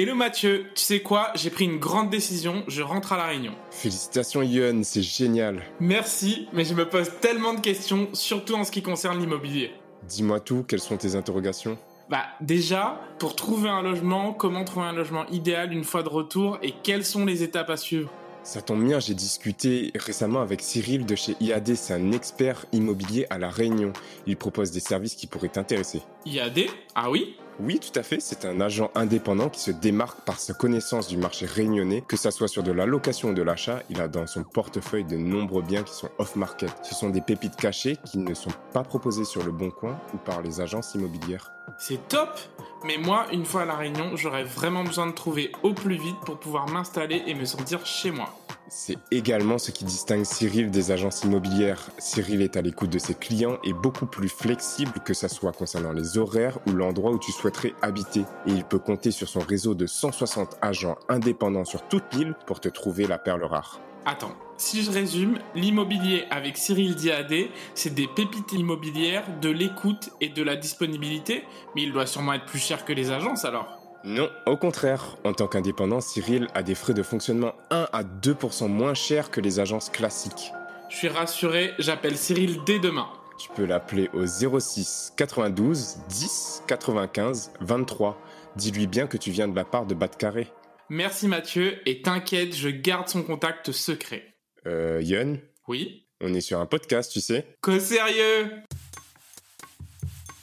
[0.00, 1.32] Hello Mathieu, tu sais quoi?
[1.34, 3.50] J'ai pris une grande décision, je rentre à La Réunion.
[3.72, 5.60] Félicitations Yon, c'est génial.
[5.80, 9.72] Merci, mais je me pose tellement de questions, surtout en ce qui concerne l'immobilier.
[10.04, 11.78] Dis-moi tout, quelles sont tes interrogations?
[12.08, 16.58] Bah déjà, pour trouver un logement, comment trouver un logement idéal une fois de retour
[16.62, 18.08] et quelles sont les étapes à suivre?
[18.44, 23.26] Ça tombe bien, j'ai discuté récemment avec Cyril de chez IAD, c'est un expert immobilier
[23.30, 23.92] à La Réunion.
[24.28, 26.02] Il propose des services qui pourraient t'intéresser.
[26.24, 27.36] IAD Ah oui?
[27.60, 31.16] Oui, tout à fait, c'est un agent indépendant qui se démarque par sa connaissance du
[31.16, 34.28] marché réunionnais, que ça soit sur de la location ou de l'achat, il a dans
[34.28, 36.70] son portefeuille de nombreux biens qui sont off-market.
[36.84, 40.18] Ce sont des pépites cachées qui ne sont pas proposées sur le bon coin ou
[40.18, 41.57] par les agences immobilières.
[41.78, 42.38] C'est top
[42.84, 46.18] Mais moi, une fois à La Réunion, j'aurais vraiment besoin de trouver au plus vite
[46.24, 48.34] pour pouvoir m'installer et me sentir chez moi.
[48.70, 51.88] C'est également ce qui distingue Cyril des agences immobilières.
[51.98, 55.92] Cyril est à l'écoute de ses clients et beaucoup plus flexible que ça soit concernant
[55.92, 58.24] les horaires ou l'endroit où tu souhaiterais habiter.
[58.46, 62.60] Et il peut compter sur son réseau de 160 agents indépendants sur toute l'île pour
[62.60, 63.80] te trouver la perle rare.
[64.04, 70.28] Attends, si je résume, l'immobilier avec Cyril Diadé, c'est des pépites immobilières, de l'écoute et
[70.28, 71.44] de la disponibilité,
[71.74, 73.78] mais il doit sûrement être plus cher que les agences alors.
[74.04, 75.16] Non, au contraire.
[75.24, 79.40] En tant qu'indépendant, Cyril a des frais de fonctionnement 1 à 2% moins chers que
[79.40, 80.52] les agences classiques.
[80.88, 83.08] Je suis rassuré, j'appelle Cyril dès demain.
[83.38, 88.18] Tu peux l'appeler au 06 92 10 95 23.
[88.56, 90.50] Dis-lui bien que tu viens de la part de de Carré.
[90.90, 94.34] Merci Mathieu, et t'inquiète, je garde son contact secret.
[94.66, 96.06] Euh, Yon, Oui?
[96.22, 97.46] On est sur un podcast, tu sais.
[97.60, 98.50] Qu'au sérieux?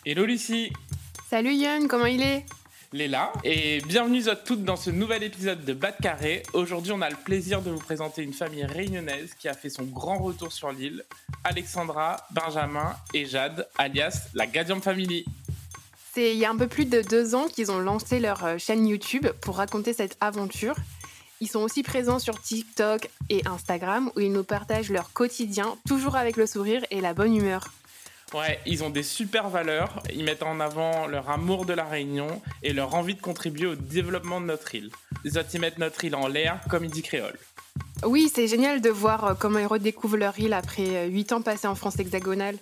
[0.05, 0.71] Hello Lucie
[1.27, 2.45] Salut Yann, comment il est?
[2.93, 6.43] Léla, et bienvenue à toutes dans ce nouvel épisode de Bas de Carré.
[6.53, 9.83] Aujourd'hui, on a le plaisir de vous présenter une famille réunionnaise qui a fait son
[9.83, 11.03] grand retour sur l'île,
[11.43, 15.25] Alexandra, Benjamin et Jade, alias la Gadium Family.
[16.15, 18.57] C'est il y a un peu plus de deux ans qu'ils ont lancé leur euh,
[18.57, 20.77] chaîne YouTube pour raconter cette aventure.
[21.41, 26.15] Ils sont aussi présents sur TikTok et Instagram où ils nous partagent leur quotidien, toujours
[26.15, 27.67] avec le sourire et la bonne humeur.
[28.33, 32.41] Ouais, ils ont des super valeurs, ils mettent en avant leur amour de la Réunion
[32.63, 34.91] et leur envie de contribuer au développement de notre île.
[35.25, 37.37] Ils autres, ils mettent notre île en l'air, comme il dit créole.
[38.05, 41.41] Oui, c'est génial de voir euh, comment ils redécouvrent leur île après euh, huit ans
[41.41, 42.57] passés en France hexagonale.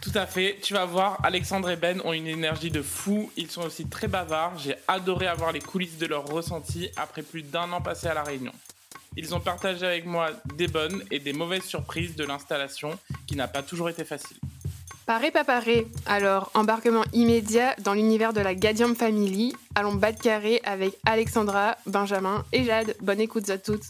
[0.00, 3.50] Tout à fait, tu vas voir, Alexandre et Ben ont une énergie de fou, ils
[3.50, 7.72] sont aussi très bavards, j'ai adoré avoir les coulisses de leur ressenti après plus d'un
[7.72, 8.52] an passé à La Réunion.
[9.16, 13.48] Ils ont partagé avec moi des bonnes et des mauvaises surprises de l'installation qui n'a
[13.48, 14.36] pas toujours été facile.
[15.06, 19.54] Paré pas paré, alors embarquement immédiat dans l'univers de la Gadium Family.
[19.74, 22.96] Allons bas de carré avec Alexandra, Benjamin et Jade.
[23.00, 23.86] Bonne écoute à toutes.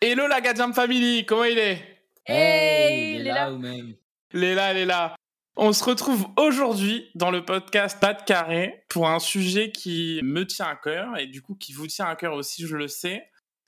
[0.00, 1.95] Hello la Gadiam Family, comment il est?
[2.28, 3.94] Hey, il est là ou même
[4.32, 5.14] Léla, elle est là.
[5.54, 10.44] On se retrouve aujourd'hui dans le podcast Pas de carré pour un sujet qui me
[10.44, 13.22] tient à cœur et du coup qui vous tient à cœur aussi, je le sais,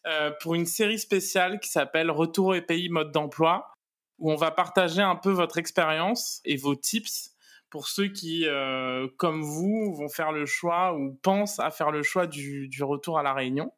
[0.08, 3.70] euh, pour une série spéciale qui s'appelle Retour au pays mode d'emploi
[4.18, 7.36] où on va partager un peu votre expérience et vos tips
[7.70, 12.02] pour ceux qui, euh, comme vous, vont faire le choix ou pensent à faire le
[12.02, 13.72] choix du, du retour à la Réunion.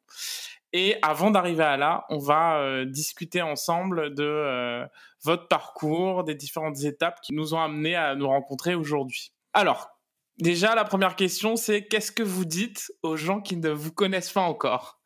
[0.73, 4.85] Et avant d'arriver à là, on va euh, discuter ensemble de euh,
[5.23, 9.33] votre parcours, des différentes étapes qui nous ont amenés à nous rencontrer aujourd'hui.
[9.51, 9.89] Alors,
[10.37, 14.31] déjà, la première question, c'est qu'est-ce que vous dites aux gens qui ne vous connaissent
[14.31, 15.01] pas encore?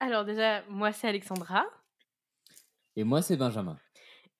[0.00, 1.64] Alors déjà, moi c'est Alexandra.
[2.96, 3.78] Et moi, c'est Benjamin.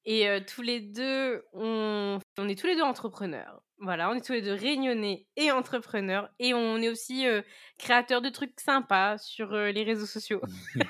[0.05, 2.19] Et euh, tous les deux, on...
[2.39, 3.63] on est tous les deux entrepreneurs.
[3.81, 6.29] Voilà, on est tous les deux réunionnais et entrepreneurs.
[6.39, 7.43] Et on est aussi euh,
[7.79, 10.41] créateurs de trucs sympas sur euh, les réseaux sociaux.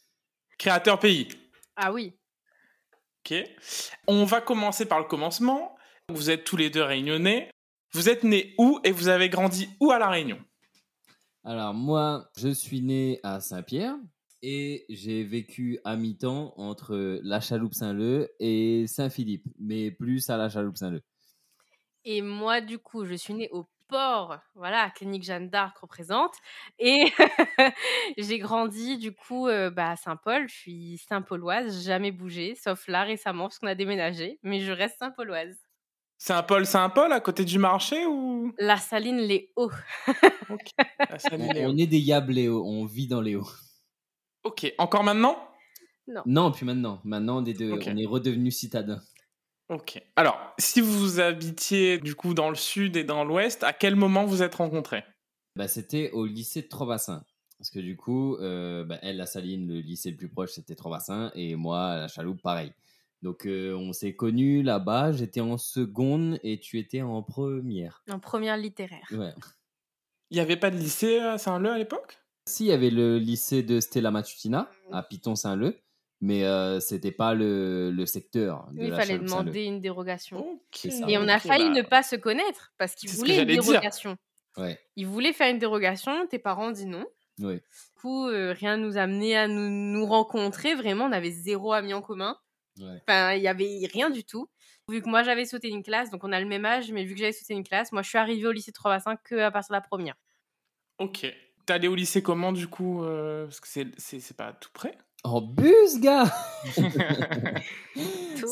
[0.58, 1.28] Créateur pays.
[1.76, 2.14] Ah oui.
[3.20, 3.42] Ok.
[4.06, 5.76] On va commencer par le commencement.
[6.10, 7.50] Vous êtes tous les deux réunionnais.
[7.92, 10.38] Vous êtes nés où et vous avez grandi où à La Réunion?
[11.44, 13.96] Alors, moi, je suis né à Saint-Pierre
[14.42, 20.48] et j'ai vécu à mi-temps entre la Chaloupe Saint-Leu et Saint-Philippe, mais plus à la
[20.48, 21.02] Chaloupe Saint-Leu.
[22.04, 26.34] Et moi, du coup, je suis née au port, voilà, clinique Jeanne d'Arc représente.
[26.78, 27.04] Et
[28.18, 30.48] j'ai grandi, du coup, euh, bah, à Saint-Paul.
[30.48, 34.38] Je suis Saint-Pauloise, jamais bougé, sauf là récemment, parce qu'on a déménagé.
[34.42, 35.56] Mais je reste Saint-Pauloise.
[36.16, 38.54] Saint-Paul, Saint-Paul, à côté du marché ou?
[38.58, 39.70] La Saline, les hauts.
[40.48, 40.70] Ok.
[41.10, 43.46] La Saline, On, est des Yab Léo, on vit dans Léo.
[44.44, 44.72] Ok.
[44.78, 45.36] Encore maintenant?
[46.26, 49.00] Non, puis maintenant, maintenant on est, de- on est redevenus citadins.
[49.70, 50.02] Ok.
[50.16, 54.24] Alors, si vous habitiez du coup dans le sud et dans l'ouest, à quel moment
[54.24, 55.04] vous êtes rencontrés?
[55.56, 57.24] Bah, c'était au lycée de Trobassin.
[57.58, 60.74] Parce que du coup, euh, bah, elle, la Saline, le lycée le plus proche, c'était
[60.74, 61.32] Trobassin.
[61.34, 62.72] Et moi, la Chaloupe, pareil.
[63.22, 65.12] Donc, euh, on s'est connus là-bas.
[65.12, 68.02] J'étais en seconde et tu étais en première.
[68.10, 69.08] En première littéraire.
[69.12, 69.32] Ouais.
[70.30, 72.18] Il n'y avait pas de lycée à Saint-Leu à l'époque?
[72.46, 75.78] Si, il y avait le lycée de Stella Matutina à Piton-Saint-Leu.
[76.24, 80.58] Mais euh, c'était pas le, le secteur de Il la fallait demander une dérogation.
[80.74, 80.88] Ça.
[81.08, 83.42] Et on a failli bah, ne pas se connaître parce qu'il C'est ce que voulait
[83.42, 84.16] une dérogation.
[84.56, 87.04] Ouais, Il voulait faire une dérogation, tes parents dit non.
[87.40, 87.56] ouais.
[87.56, 90.74] Du coup, euh, rien nous a amené à nous, nous rencontrer.
[90.74, 92.38] Vraiment, on avait zéro ami en commun.
[92.78, 93.02] ouais.
[93.06, 94.48] Enfin, il y avait rien du tout.
[94.88, 97.14] Vu que moi, j'avais sauté une classe, donc on a le même âge, mais vu
[97.14, 99.72] que j'avais sauté une classe, moi, je suis arrivée au lycée 3 que à partir
[99.72, 100.14] de la première.
[100.98, 101.26] Ok.
[101.66, 104.70] T'es allé au lycée comment du coup euh, Parce que c'est- c'est c'est pas tout
[104.72, 104.96] près?
[105.24, 106.30] En bus, gars.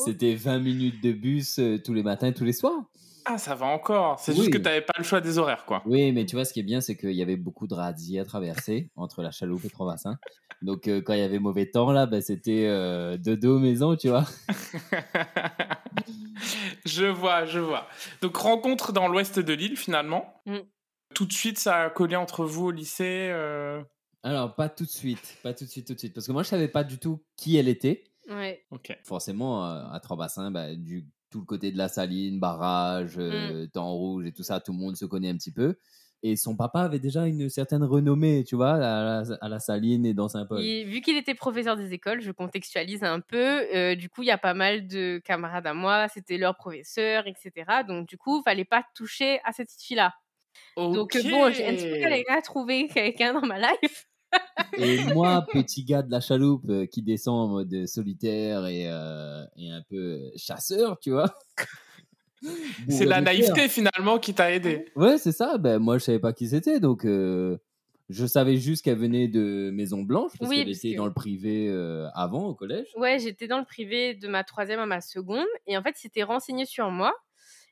[0.05, 2.81] C'était 20 minutes de bus euh, tous les matins et tous les soirs.
[3.25, 4.19] ah, ça va encore.
[4.19, 4.37] C'est Oui.
[4.39, 5.83] juste que t'avais pas le choix des horaires, quoi.
[5.85, 8.17] Oui, mais tu vois, ce qui est bien, c'est qu'il y avait beaucoup de radis
[8.19, 10.17] à traverser entre la chaloupe et Trois-Bassins.
[10.63, 13.95] Donc, euh, quand il y avait mauvais temps, là, ben, c'était euh, de dos maison,
[13.95, 14.25] tu vois.
[16.85, 17.87] je vois, je vois.
[18.21, 20.41] Donc rencontre dans l'ouest de l'île finalement.
[20.47, 20.57] Mm.
[21.13, 23.31] Tout de suite, ça a collé entre vous au lycée.
[24.23, 26.13] Alors, pas tout de suite, pas tout de suite, tout de suite.
[26.13, 28.05] Parce que moi, je savais pas du tout qui elle était.
[28.29, 28.63] Ouais.
[28.71, 28.97] Ok.
[29.03, 33.91] Forcément, euh, à Trois-Bassins, ben, du tout le côté de la saline, barrage, euh, temps
[33.93, 35.75] rouge et tout ça, tout le monde se connaît un petit peu.
[36.25, 40.05] Et son papa avait déjà une certaine renommée, tu vois, à la, à la saline
[40.05, 40.61] et dans Saint-Paul.
[40.61, 43.67] Il- vu qu'il était professeur des écoles, je contextualise un peu.
[43.75, 47.27] euh, du coup, il y a pas mal de camarades à moi, c'était leur professeur,
[47.27, 47.83] etc.
[47.83, 50.13] Donc, du coup, fallait pas toucher à cette fille-là.
[50.93, 54.07] Donc, bon, j'ai un petit peu galéré à trouver quelqu'un dans ma life.
[54.77, 59.43] Et moi, petit gars de la chaloupe euh, qui descend en mode solitaire et, euh,
[59.55, 61.33] et un peu chasseur, tu vois.
[62.89, 64.85] C'est la naïveté finalement qui t'a aidé.
[64.97, 65.57] Ouais, c'est ça.
[65.57, 66.81] Ben, moi, je savais pas qui c'était.
[66.81, 67.57] Donc, euh,
[68.09, 71.05] je savais juste qu'elle venait de Maison Blanche parce Oui, qu'elle parce était que- dans
[71.05, 72.87] le privé euh, avant, au collège.
[72.97, 75.45] Ouais, j'étais dans le privé de ma troisième à ma seconde.
[75.67, 77.13] Et en fait, il s'était renseigné sur moi.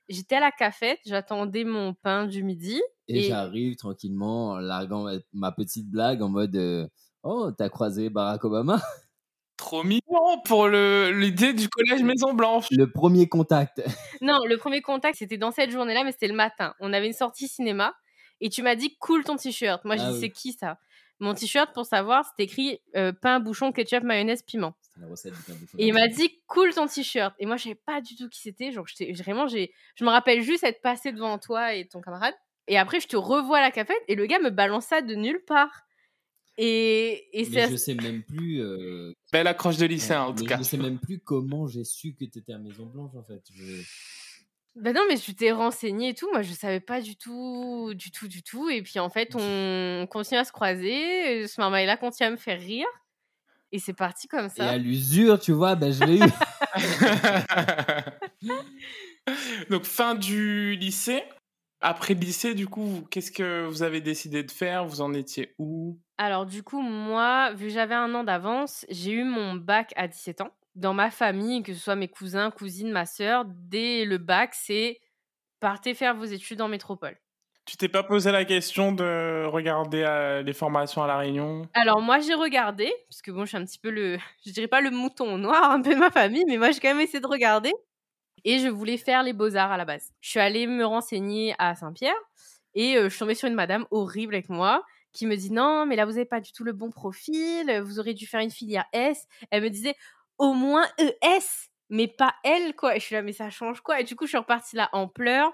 [0.09, 2.81] J'étais à la cafette, j'attendais mon pain du midi.
[3.07, 6.87] Et, Et- j'arrive tranquillement en larguant ma, ma petite blague en mode euh,
[7.23, 8.81] Oh, t'as croisé Barack Obama?
[9.57, 12.65] Trop mignon pour l'idée du collège Maison Blanche.
[12.71, 13.81] Le premier contact.
[14.21, 16.73] Non, le premier contact, c'était dans cette journée-là, mais c'était le matin.
[16.79, 17.93] On avait une sortie cinéma
[18.39, 19.83] et tu m'as dit cool ton t-shirt.
[19.85, 20.19] Moi, je Ah dis oui.
[20.21, 20.77] c'est qui ça?
[21.21, 24.75] Mon t-shirt, pour savoir, c'était écrit euh, pain, bouchon, ketchup, mayonnaise, piment.
[24.99, 25.77] La recette du pain bouchon.
[25.77, 27.33] Et il m'a dit cool ton t-shirt.
[27.39, 28.71] Et moi, je savais pas du tout qui c'était.
[28.71, 32.33] Genre, j'étais- vraiment, j'ai, je me rappelle juste être passé devant toi et ton camarade.
[32.67, 35.15] Et après, je te revois à la cafette et le gars me balance ça de
[35.15, 35.83] nulle part.
[36.57, 38.61] Et, et Mais c'est je sais même plus.
[38.61, 40.57] euh, Belle accroche de lycéen en mais tout cas.
[40.57, 43.41] Je sais même plus comment j'ai su que t'étais à Maison Blanche en fait.
[43.53, 43.81] Je-
[44.75, 46.29] Ben non, mais tu t'es renseigné et tout.
[46.31, 48.69] Moi, je savais pas du tout, du tout, du tout.
[48.69, 51.45] Et puis, en fait, on continue à se croiser.
[51.47, 52.87] Ce marmaille-là continue à me faire rire.
[53.73, 54.69] Et c'est parti comme Et ça.
[54.71, 56.29] à l'usure, tu vois, ben je l'ai eu.
[59.69, 61.23] Donc fin du lycée.
[61.79, 64.85] Après le lycée, du coup, qu'est-ce que vous avez décidé de faire?
[64.85, 65.97] Vous en étiez où?
[66.17, 70.07] Alors, du coup, moi, vu que j'avais un an d'avance, j'ai eu mon bac à
[70.07, 70.51] 17 ans.
[70.75, 74.99] Dans ma famille, que ce soit mes cousins, cousines, ma sœur, dès le bac, c'est
[75.59, 77.17] partez faire vos études en métropole.
[77.65, 81.67] Tu t'es pas posé la question de regarder euh, les formations à La Réunion?
[81.73, 84.67] Alors moi j'ai regardé, parce que bon je suis un petit peu le, je dirais
[84.67, 87.19] pas le mouton noir un peu de ma famille, mais moi j'ai quand même essayé
[87.21, 87.71] de regarder.
[88.43, 90.11] Et je voulais faire les beaux-arts à la base.
[90.19, 92.15] Je suis allée me renseigner à Saint-Pierre
[92.73, 95.85] et euh, je suis tombée sur une madame horrible avec moi qui me dit non
[95.85, 98.49] mais là vous avez pas du tout le bon profil, vous aurez dû faire une
[98.49, 99.27] filière S.
[99.51, 99.95] Elle me disait
[100.41, 102.95] au moins ES, mais pas elle quoi.
[102.95, 104.01] Je suis là mais ça change quoi?
[104.01, 105.51] Et du coup je suis repartie là en pleurs.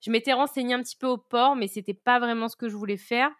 [0.00, 2.74] Je m'étais renseignée un petit peu au port, mais c'était pas vraiment ce que je
[2.74, 3.30] voulais faire.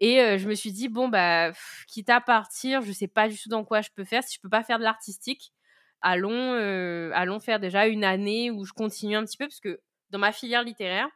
[0.00, 1.52] Et euh, je me suis dit, bon, bah,
[1.86, 4.24] quitte à partir, je sais pas du tout dans quoi je peux faire.
[4.24, 5.52] Si je peux pas faire de l'artistique,
[6.00, 9.78] allons, euh, allons faire déjà une année où je continue un petit peu, parce que
[10.08, 11.08] dans ma filière littéraire,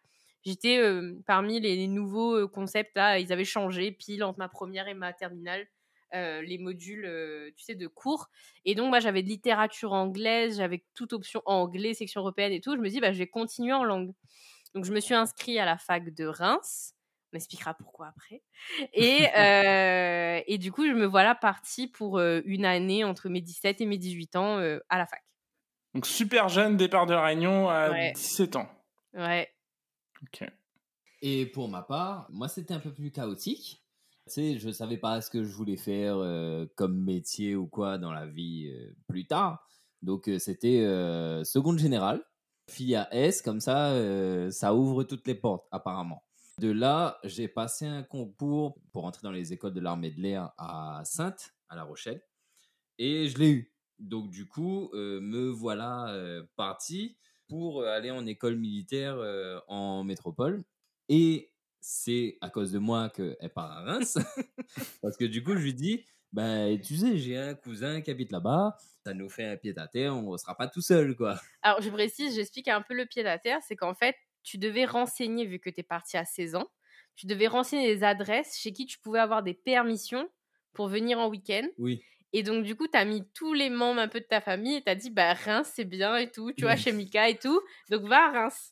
[0.44, 4.94] j'étais euh, parmi les, nouveaux concepts, là, ils avaient changé pile entre ma première et
[4.94, 5.66] ma terminale.
[6.14, 8.28] Euh, les modules, euh, tu sais, de cours.
[8.64, 12.74] Et donc, moi, j'avais de littérature anglaise, j'avais toute option anglais, section européenne et tout.
[12.76, 14.12] Je me dis, bah, je vais continuer en langue.
[14.74, 16.94] Donc, je me suis inscrite à la fac de Reims.
[17.32, 18.42] On expliquera pourquoi après.
[18.92, 23.40] Et, euh, et du coup, je me voilà partie pour euh, une année entre mes
[23.40, 25.22] 17 et mes 18 ans euh, à la fac.
[25.94, 28.12] Donc super jeune, départ de Réunion à Ouais.
[28.12, 28.68] 17 ans.
[29.14, 29.48] Ouais.
[30.22, 30.48] Ok.
[31.22, 33.83] Et pour ma part, moi, c'était un peu plus chaotique.
[34.26, 37.98] Tu sais, je savais pas ce que je voulais faire euh, comme métier ou quoi
[37.98, 39.68] dans la vie euh, plus tard.
[40.00, 40.80] Donc, euh, c'était
[41.44, 42.24] seconde générale,
[42.70, 43.92] fille à S, comme ça,
[44.50, 46.22] ça ouvre toutes les portes, apparemment.
[46.58, 50.52] De là, j'ai passé un concours pour entrer dans les écoles de l'armée de l'air
[50.56, 52.22] à Sainte, à La Rochelle,
[52.98, 53.74] et je l'ai eu.
[53.98, 56.14] Donc, du coup, me voilà
[56.56, 57.16] parti
[57.48, 59.18] pour aller en école militaire
[59.68, 60.64] en métropole.
[61.08, 61.53] Et
[61.86, 64.16] c'est à cause de moi qu'elle part à Reims.
[65.02, 68.32] Parce que du coup, je lui dis, bah, tu sais, j'ai un cousin qui habite
[68.32, 71.38] là-bas, ça nous fait un pied à terre, on ne sera pas tout seul, quoi.
[71.60, 74.86] Alors, je précise, j'explique un peu le pied à terre, c'est qu'en fait, tu devais
[74.86, 76.70] renseigner, vu que tu es parti à 16 ans,
[77.16, 80.26] tu devais renseigner les adresses chez qui tu pouvais avoir des permissions
[80.72, 81.68] pour venir en week-end.
[81.76, 82.02] Oui.
[82.32, 84.76] Et donc, du coup, tu as mis tous les membres un peu de ta famille
[84.76, 87.36] et tu as dit, bah, Reims, c'est bien et tout, tu vois, chez Mika et
[87.36, 87.60] tout.
[87.90, 88.70] Donc, va à Reims.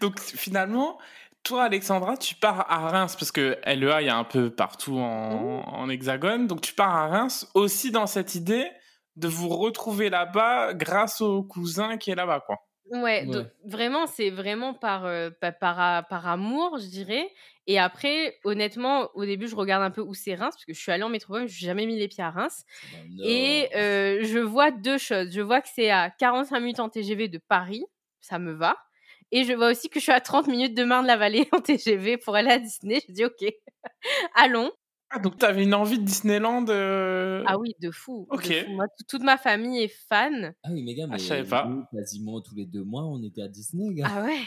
[0.00, 0.98] Donc finalement,
[1.42, 4.98] toi, Alexandra, tu pars à Reims parce que LEA, il y a un peu partout
[4.98, 6.46] en, en hexagone.
[6.46, 8.70] Donc tu pars à Reims aussi dans cette idée
[9.16, 12.58] de vous retrouver là-bas grâce au cousin qui est là-bas, quoi.
[12.90, 17.30] Ouais, donc, vraiment, c'est vraiment par, euh, pa- par, par amour, je dirais.
[17.66, 20.80] Et après, honnêtement, au début, je regarde un peu où c'est Reims, parce que je
[20.80, 22.64] suis allée en métropole, je n'ai jamais mis les pieds à Reims.
[23.22, 25.30] Et euh, je vois deux choses.
[25.32, 27.84] Je vois que c'est à 45 minutes en TGV de Paris,
[28.20, 28.76] ça me va.
[29.32, 32.36] Et je vois aussi que je suis à 30 minutes de Marne-la-Vallée en TGV pour
[32.36, 33.00] aller à Disney.
[33.08, 33.44] Je dis, ok,
[34.34, 34.70] allons.
[35.14, 38.26] Ah, donc tu avais une envie de Disneyland euh, Ah oui, de fou.
[38.30, 38.44] de Ok.
[38.64, 38.72] fou.
[38.72, 40.54] Moi, toute ma famille est fan.
[40.62, 41.66] Ah oui, mais gars, Ah, mais je savais pas.
[41.66, 44.08] nous, quasiment tous les deux mois, on était à Disney, gars.
[44.10, 44.38] Ah ouais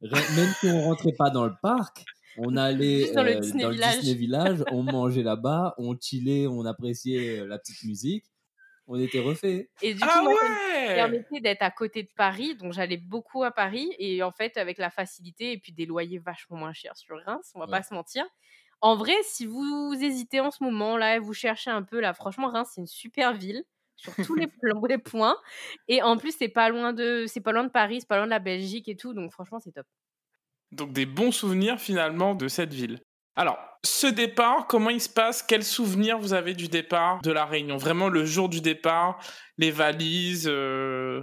[0.00, 2.04] Même si on rentrait pas dans le parc,
[2.38, 3.98] on allait Juste dans le euh, Disney dans Village.
[4.00, 8.24] Disney Village, on mangeait là-bas, on chillait, on appréciait euh, la petite musique.
[8.94, 9.70] On était refait.
[9.80, 12.54] Et du coup, Ah moi, ça me permettait d'être à côté de Paris.
[12.56, 13.94] Donc, j'allais beaucoup à Paris.
[13.98, 17.50] Et en fait, avec la facilité et puis des loyers vachement moins chers sur Reims,
[17.54, 17.70] on va Ouais.
[17.70, 18.24] pas se mentir.
[18.80, 22.48] En vrai, si vous hésitez en ce moment, là, vous cherchez un peu, là, franchement,
[22.50, 23.64] Reims, c'est une super ville
[23.96, 24.48] sur tous les,
[24.88, 25.36] les points.
[25.88, 28.26] Et en plus, c'est pas loin de, c'est pas loin de Paris, c'est pas loin
[28.26, 29.14] de la Belgique et tout.
[29.14, 29.86] Donc, franchement, c'est top.
[30.72, 33.00] Donc des bons souvenirs finalement de cette ville.
[33.34, 35.42] Alors, ce départ, comment il se passe?
[35.42, 37.76] Quels souvenirs vous avez du départ de la Réunion?
[37.76, 39.18] Vraiment le jour du départ,
[39.58, 41.22] les valises euh,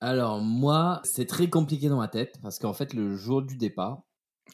[0.00, 4.02] Alors, moi, c'est très compliqué dans ma tête parce qu'en fait, le jour du départ,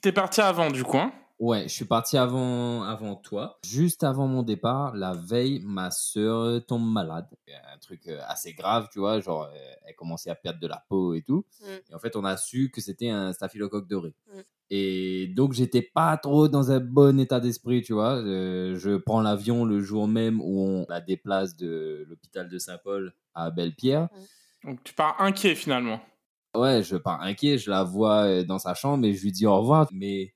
[0.01, 1.13] T'es parti avant du coup, hein?
[1.43, 3.59] Ouais, je suis parti avant, avant toi.
[3.67, 7.27] Juste avant mon départ, la veille, ma sœur tombe malade.
[7.75, 10.85] Un truc euh, assez grave, tu vois, genre, euh, elle commençait à perdre de la
[10.89, 11.45] peau et tout.
[11.61, 11.67] Mm.
[11.91, 14.15] Et en fait, on a su que c'était un staphylocoque doré.
[14.33, 14.41] Mm.
[14.71, 18.15] Et donc, j'étais pas trop dans un bon état d'esprit, tu vois.
[18.19, 23.13] Euh, je prends l'avion le jour même où on la déplace de l'hôpital de Saint-Paul
[23.35, 24.09] à Belle-Pierre.
[24.65, 26.01] Donc tu pars inquiet finalement.
[26.55, 29.59] Ouais, je pars inquiet, je la vois dans sa chambre et je lui dis au
[29.59, 29.89] revoir.
[29.93, 30.35] Mais,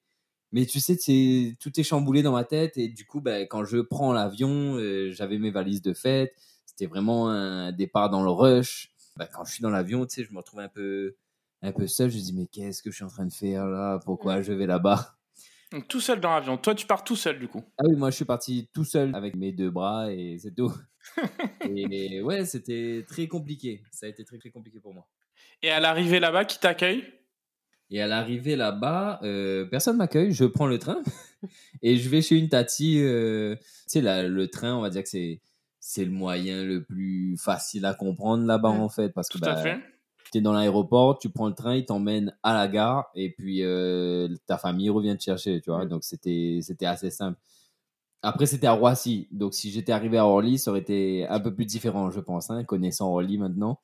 [0.52, 2.76] mais tu sais, c'est, tout est chamboulé dans ma tête.
[2.76, 6.34] Et du coup, ben, quand je prends l'avion, euh, j'avais mes valises de fête.
[6.64, 8.92] C'était vraiment un départ dans le rush.
[9.16, 11.16] Ben, quand je suis dans l'avion, tu sais, je me retrouve un peu,
[11.62, 12.10] un peu seul.
[12.10, 13.98] Je me dis, mais qu'est-ce que je suis en train de faire là?
[14.04, 15.16] Pourquoi je vais là-bas?
[15.72, 16.56] Donc tout seul dans l'avion.
[16.56, 17.64] Toi tu pars tout seul du coup.
[17.78, 20.72] Ah oui, moi, je suis parti tout seul avec mes deux bras et c'est tout.
[21.68, 23.82] et ouais, c'était très compliqué.
[23.90, 25.08] Ça a été très, très compliqué pour moi.
[25.62, 27.04] Et à l'arrivée là-bas, qui t'accueille?
[27.90, 30.32] Et à l'arrivée là-bas, euh, personne m'accueille.
[30.32, 31.02] Je prends le train
[31.82, 32.98] et je vais chez une tati.
[33.00, 33.54] euh,
[33.88, 35.40] tu sais, le train, on va dire que c'est
[35.78, 38.80] c'est le moyen le plus facile à comprendre là-bas Mm.
[38.80, 39.62] en fait, parce que bah,
[40.32, 43.62] tu es dans l'aéroport, tu prends le train, il t'emmène à la gare et puis
[43.62, 45.84] euh, ta famille revient te chercher, tu vois.
[45.84, 45.88] Mm.
[45.88, 47.38] Donc c'était c'était assez simple.
[48.22, 49.28] Après, c'était à Roissy.
[49.30, 52.50] Donc, si j'étais arrivé à Orly, ça aurait été un peu plus différent, je pense,
[52.50, 53.78] hein, connaissant Orly maintenant.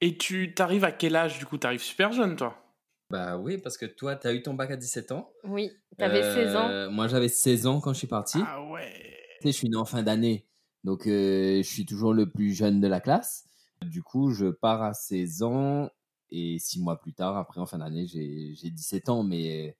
[0.00, 1.58] Et tu t'arrives à quel âge du coup?
[1.58, 2.56] T'arrives super jeune toi
[3.10, 5.30] Bah oui, parce que toi, tu as eu ton bac à 17 ans.
[5.44, 6.68] Oui, t'avais 16 ans.
[6.68, 8.38] Euh, Moi, j'avais 16 ans quand je suis parti.
[8.46, 8.92] Ah ouais.
[9.40, 10.46] Tu sais, je suis né en fin d'année.
[10.84, 13.44] Donc, euh, je suis toujours le plus jeune de la classe.
[13.82, 15.90] Du coup, je pars à 16 ans.
[16.30, 19.22] Et six mois plus tard, après, en fin d'année, j'ai j'ai 17 ans.
[19.22, 19.76] Mais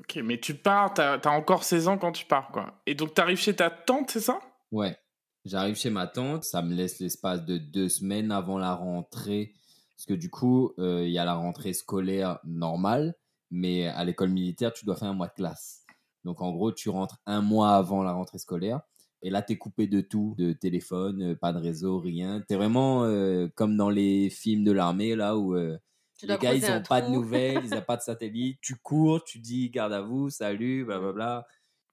[0.00, 2.80] Ok, mais tu pars, t'as as encore 16 ans quand tu pars quoi.
[2.86, 4.38] Et donc t'arrives chez ta tante, c'est ça?
[4.72, 4.96] Ouais,
[5.44, 6.44] j'arrive chez ma tante.
[6.44, 9.52] Ça me laisse l'espace de deux semaines avant la rentrée.
[9.96, 13.14] Parce que du coup, euh, il y a la rentrée scolaire normale.
[13.50, 15.84] Mais à l'école militaire, tu dois faire un mois de classe.
[16.24, 18.80] Donc, en gros, tu rentres un mois avant la rentrée scolaire.
[19.22, 22.42] Et là, tu es coupé de tout, de téléphone, euh, pas de réseau, rien.
[22.48, 25.78] Tu es vraiment euh, comme dans les films de l'armée, là où euh,
[26.22, 28.58] les gars, ils n'ont pas de nouvelles, ils n'ont pas de satellite.
[28.62, 31.46] Tu cours, tu dis garde à vous, salut, blablabla.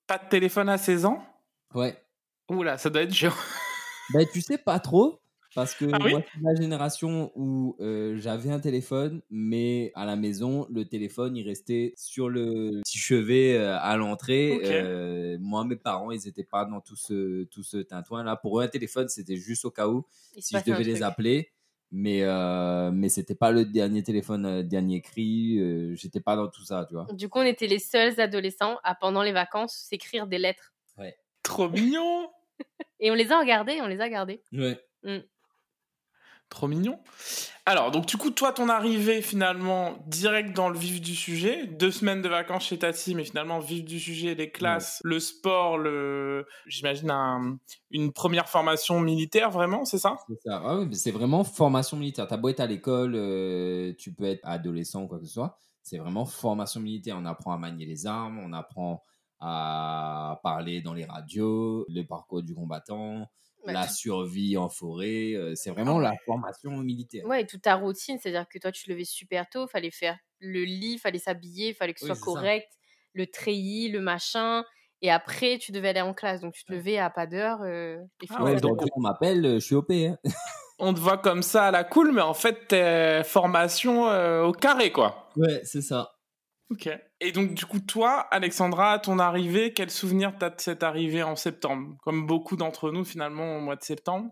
[0.05, 1.21] Pas de téléphone à 16 ans?
[1.73, 2.01] Ouais.
[2.49, 3.35] Oula, ça doit être dur.
[4.13, 5.19] Ben, tu sais pas trop,
[5.53, 6.11] Parce que Ah oui?
[6.11, 11.35] moi, de la génération où euh, j'avais un téléphone, mais à la maison, le téléphone,
[11.35, 14.61] il restait sur le petit chevet euh, à l'entrée.
[14.63, 18.37] Euh, moi, mes parents, ils n'étaient pas dans tout ce, tout ce tintouin-là.
[18.37, 21.51] Pour eux, un téléphone, c'était juste au cas où, Il si je devais les appeler.
[21.91, 25.57] Mais, euh, mais c'était pas le dernier téléphone, euh, dernier cri.
[25.57, 27.07] euh, J'étais pas dans tout ça, tu vois.
[27.13, 30.73] Du coup, on était les seuls adolescents à, pendant les vacances, s'écrire des lettres.
[31.43, 32.29] Trop mignon
[32.99, 34.41] Et on les a regardés, on les a gardés.
[34.51, 34.79] Ouais.
[36.49, 36.97] Trop mignon.
[37.65, 41.67] Alors, donc, du coup, toi, ton arrivée, finalement, direct dans le vif du sujet.
[41.67, 45.77] Deux semaines de vacances chez Tati, mais finalement, vif du sujet, les classes, le sport,
[45.77, 46.45] le...
[46.65, 47.57] j'imagine un-
[47.91, 50.15] une première formation militaire, vraiment, c'est ça?
[50.29, 50.61] C'est ça.
[50.63, 52.27] Ah oui, c'est vraiment formation militaire.
[52.27, 55.57] T'as beau être à l'école, euh, tu peux être adolescent ou quoi que ce soit.
[55.83, 57.17] C'est vraiment formation militaire.
[57.19, 59.03] On apprend à manier les armes, on apprend
[59.39, 63.27] à parler dans les radios, le parcours du combattant,
[63.65, 65.33] Ouais, la survie en forêt.
[65.33, 67.25] euh, C'est vraiment la formation militaire.
[67.25, 70.17] Ouais, et toute ta routine, c'est-à-dire que toi, tu te levais super tôt, fallait faire
[70.39, 72.39] le lit, fallait s'habiller, fallait que ce Oui, soit ça.
[72.39, 72.67] correct,
[73.13, 74.63] le treillis, le machin.
[75.01, 76.41] Et après, tu devais aller en classe.
[76.41, 77.61] Donc, tu te levais à pas d'heure.
[77.63, 79.91] euh, les Ah ouais, donc- on m'appelle, euh, je suis OP.
[79.91, 80.17] Hein.
[80.79, 84.51] On te voit comme ça à la cool, mais en fait, t'es formation euh, au
[84.51, 85.27] carré, quoi.
[85.35, 86.11] Ouais, c'est ça.
[86.69, 86.89] Ok.
[87.21, 91.23] Et donc, du coup, toi, Alexandra, à ton arrivée, quel souvenir t'as de cette arrivée
[91.23, 91.95] en septembre?
[92.01, 94.31] Comme beaucoup d'entre nous, finalement, au mois de septembre.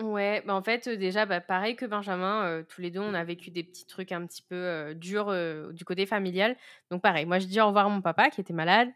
[0.00, 3.14] Ouais, bah en fait, euh, déjà, bah, pareil que Benjamin, euh, tous les deux, on
[3.14, 6.56] a vécu des petits trucs un petit peu euh, durs euh, du côté familial.
[6.90, 8.88] Donc, pareil, moi, je dis au revoir à mon papa qui était malade.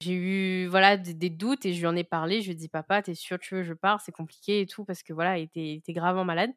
[0.00, 2.40] J'ai eu voilà des, des doutes et je lui en ai parlé.
[2.40, 4.84] Je lui ai dit, papa, t'es sûr, tu veux, je pars, c'est compliqué et tout,
[4.84, 6.50] parce que voilà, il était, il était gravement malade.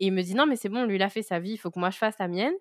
[0.00, 1.58] Et il me dit, non, mais c'est bon, lui, il a fait sa vie, il
[1.58, 2.54] faut que moi, je fasse la mienne.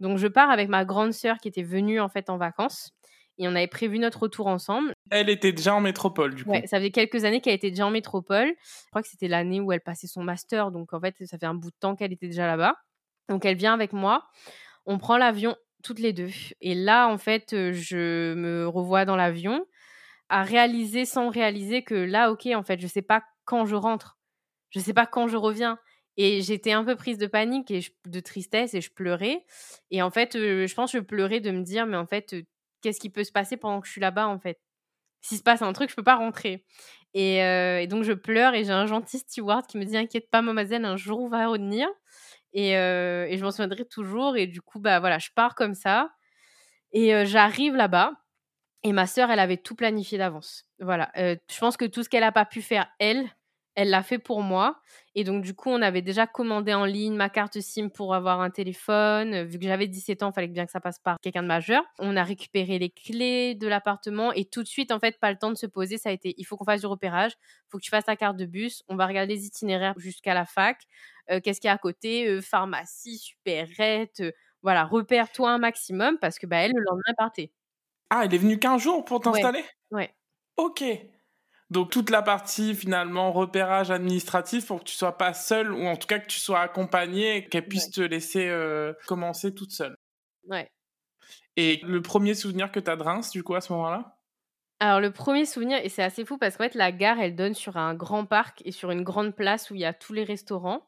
[0.00, 2.90] Donc, je pars avec ma grande sœur qui était venue en fait en vacances.
[3.38, 4.92] Et on avait prévu notre retour ensemble.
[5.10, 6.50] Elle était déjà en métropole, du coup.
[6.50, 8.54] Ouais, ça faisait quelques années qu'elle était déjà en métropole.
[8.62, 11.46] Je crois que c'était l'année où elle passait son master, donc en fait, ça fait
[11.46, 12.76] un bout de temps qu'elle était déjà là-bas.
[13.28, 14.28] Donc elle vient avec moi,
[14.86, 16.30] on prend l'avion toutes les deux.
[16.60, 19.64] Et là, en fait, euh, je me revois dans l'avion
[20.28, 24.18] à réaliser sans réaliser que là, ok, en fait, je sais pas quand je rentre,
[24.70, 25.78] je sais pas quand je reviens.
[26.16, 29.44] Et j'étais un peu prise de panique et de tristesse et je pleurais.
[29.90, 32.36] Et en fait, je pense que je pleurais de me dire, mais en fait,
[32.82, 34.60] qu'est-ce qui peut se passer pendant que je suis là-bas, en fait?
[35.22, 36.64] S'il se passe un truc, je peux pas rentrer.
[37.14, 40.84] Et, donc, je pleure et j'ai un gentil steward qui me dit, inquiète pas, mademoiselle,
[40.84, 41.88] un jour, on va revenir.
[42.52, 44.36] Et, et je m'en souviendrai toujours.
[44.36, 46.10] Et du coup, bah voilà, je pars comme ça.
[46.92, 48.12] Et j'arrive là-bas.
[48.84, 50.66] Et ma sœur, elle avait tout planifié d'avance.
[50.78, 51.10] Voilà.
[51.16, 53.26] Je pense que tout ce qu'elle n'a pas pu faire, elle,
[53.74, 54.80] elle l'a fait pour moi.
[55.16, 58.40] Et donc, du coup, on avait déjà commandé en ligne ma carte SIM pour avoir
[58.40, 59.32] un téléphone.
[59.34, 61.48] Euh, Vu que j'avais 17 ans, il fallait bien que ça passe par quelqu'un de
[61.48, 61.84] majeur.
[62.00, 65.38] On a récupéré les clés de l'appartement et tout de suite, en fait, pas le
[65.38, 65.98] temps de se poser.
[65.98, 67.32] Ça a été, il faut qu'on fasse du repérage.
[67.32, 68.82] Il faut que tu fasses ta carte de bus.
[68.88, 70.82] On va regarder les itinéraires jusqu'à la fac.
[71.30, 72.26] Euh, Qu'est-ce qu'il y a à côté?
[72.28, 74.20] Euh, Pharmacie, supérette.
[74.20, 77.52] euh, voilà, repère-toi un maximum parce que bah, elle, le lendemain, partait.
[78.10, 79.64] Ah, elle est venue 15 jours pour t'installer?
[79.90, 80.12] Ouais.
[80.56, 80.82] Ok.
[81.74, 85.96] Donc toute la partie finalement repérage administratif pour que tu sois pas seule ou en
[85.96, 89.96] tout cas que tu sois accompagnée et qu'elle puisse te laisser euh, commencer toute seule.
[90.46, 90.68] Ouais.
[91.56, 94.16] Et le premier souvenir que tu as de Reims du coup à ce moment-là?
[94.78, 97.54] Alors le premier souvenir, et c'est assez fou parce qu'en fait la gare, elle donne
[97.54, 100.22] sur un grand parc et sur une grande place où il y a tous les
[100.22, 100.86] restaurants.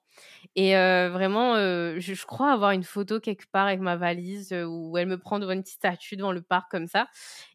[0.55, 5.19] Et vraiment, je, crois avoir une photo quelque part avec ma valise où elle me
[5.19, 7.09] prend devant une petite statue devant le parc comme ça.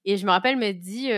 [0.06, 1.10] Et je me rappelle m'être dit,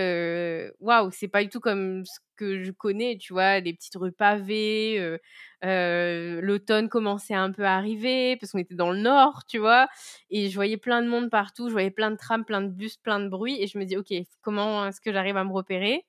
[0.79, 4.13] waouh, c'est pas du tout comme ce que je connais, tu vois, des petites rues
[4.13, 5.17] pavées.
[5.61, 9.87] L'automne commençait un peu à arriver parce qu'on était dans le nord, tu vois.
[10.29, 12.97] Et je voyais plein de monde partout, je voyais plein de trams, plein de bus,
[12.97, 13.61] plein de bruit.
[13.61, 16.05] Et je me dis, ok, comment est-ce que j'arrive à me repérer?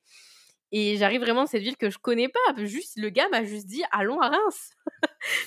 [0.73, 2.64] Et j'arrive vraiment dans cette ville que je connais pas.
[2.64, 4.73] Juste, le gars m'a juste dit, allons à Reims.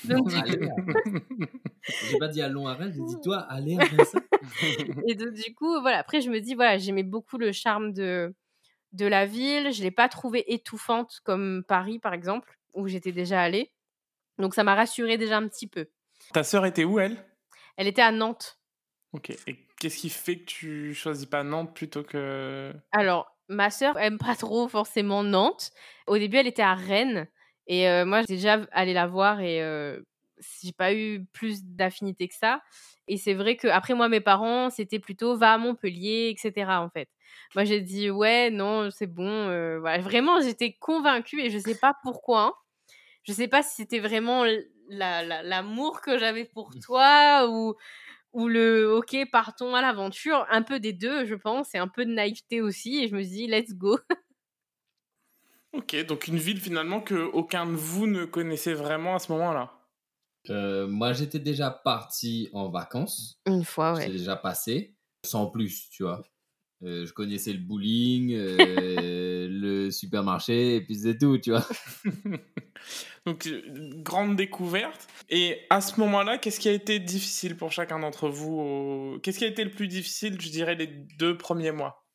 [0.05, 0.59] Donc, du Allez,
[2.09, 4.15] J'ai pas dit allons à Rennes, j'ai dit toi, allez à Reims.
[5.07, 5.99] Et donc, du coup, voilà.
[5.99, 8.33] Après, je me dis, voilà, j'aimais beaucoup le charme de,
[8.93, 9.71] de la ville.
[9.71, 13.71] Je l'ai pas trouvée étouffante comme Paris, par exemple, où j'étais déjà allée.
[14.37, 15.87] Donc, ça m'a rassurée déjà un petit peu.
[16.33, 17.17] Ta sœur était où elle?
[17.77, 18.59] Elle était à Nantes.
[19.13, 19.29] Ok.
[19.47, 24.17] Et qu'est-ce qui fait que tu choisis pas Nantes plutôt que Alors, ma sœur aime
[24.17, 25.71] pas trop forcément Nantes.
[26.07, 27.27] Au début, elle était à Rennes.
[27.67, 29.99] Et euh, moi, j'étais déjà allée la voir et euh,
[30.63, 32.61] j'ai pas eu plus d'affinité que ça.
[33.07, 36.81] Et c'est vrai que après moi, mes parents, c'était plutôt va à Montpellier, etc.
[36.81, 37.09] En fait.
[37.55, 39.27] Moi, j'ai dit ouais, non, c'est bon.
[39.29, 39.99] euh, voilà.
[40.01, 42.41] Vraiment, j'étais convaincue et je sais pas pourquoi.
[42.43, 42.53] hein.
[43.23, 47.75] Je sais pas si c'était vraiment l- la- la- l'amour que j'avais pour toi ou
[48.33, 52.05] ou le ok partons à l'aventure un peu des deux je pense et un peu
[52.05, 53.97] de naïveté aussi et je me dis let's go
[55.73, 59.73] Ok, donc une ville finalement que aucun de vous ne connaissait vraiment à ce moment-là.
[60.49, 63.41] Euh, moi, j'étais déjà parti en vacances.
[63.45, 64.11] Une fois, J'étais ouais.
[64.11, 66.21] déjà passé, sans plus, tu vois.
[66.83, 71.67] Euh, je connaissais le bowling, euh, le supermarché, et puis c'est tout, tu vois.
[73.25, 73.61] donc euh,
[74.03, 75.07] grande découverte.
[75.29, 79.39] Et à ce moment-là, qu'est-ce qui a été difficile pour chacun d'entre vous au- Qu'est-ce
[79.39, 82.06] qui a été le plus difficile, je dirais, les deux premiers mois?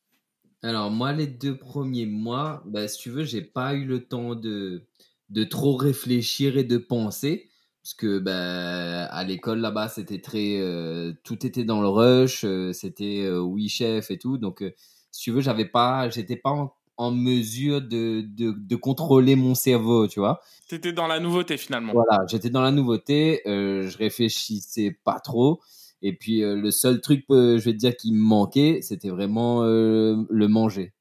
[0.63, 4.33] Alors, moi, les deux premiers mois, bah, si tu veux, j'ai pas eu le temps
[4.33, 4.87] de,
[5.29, 7.49] de trop réfléchir et de penser.
[7.83, 10.57] Parce que bah, à l'école là-bas, c'était très.
[10.61, 14.37] euh, tout était dans le rush, euh, c'était euh, oui, chef et tout.
[14.37, 14.63] Donc,
[15.11, 19.53] si tu veux, j'avais pas, j'étais pas en, en mesure de, de, de contrôler mon
[19.53, 20.39] cerveau, tu vois.
[20.69, 21.91] T'étais dans la nouveauté finalement.
[21.91, 25.59] Voilà, j'étais dans la nouveauté, je réfléchissais pas trop.
[26.03, 29.09] Et puis euh, le seul truc, euh, je vais te dire, qui me manquait, c'était
[29.09, 30.93] vraiment euh, le manger.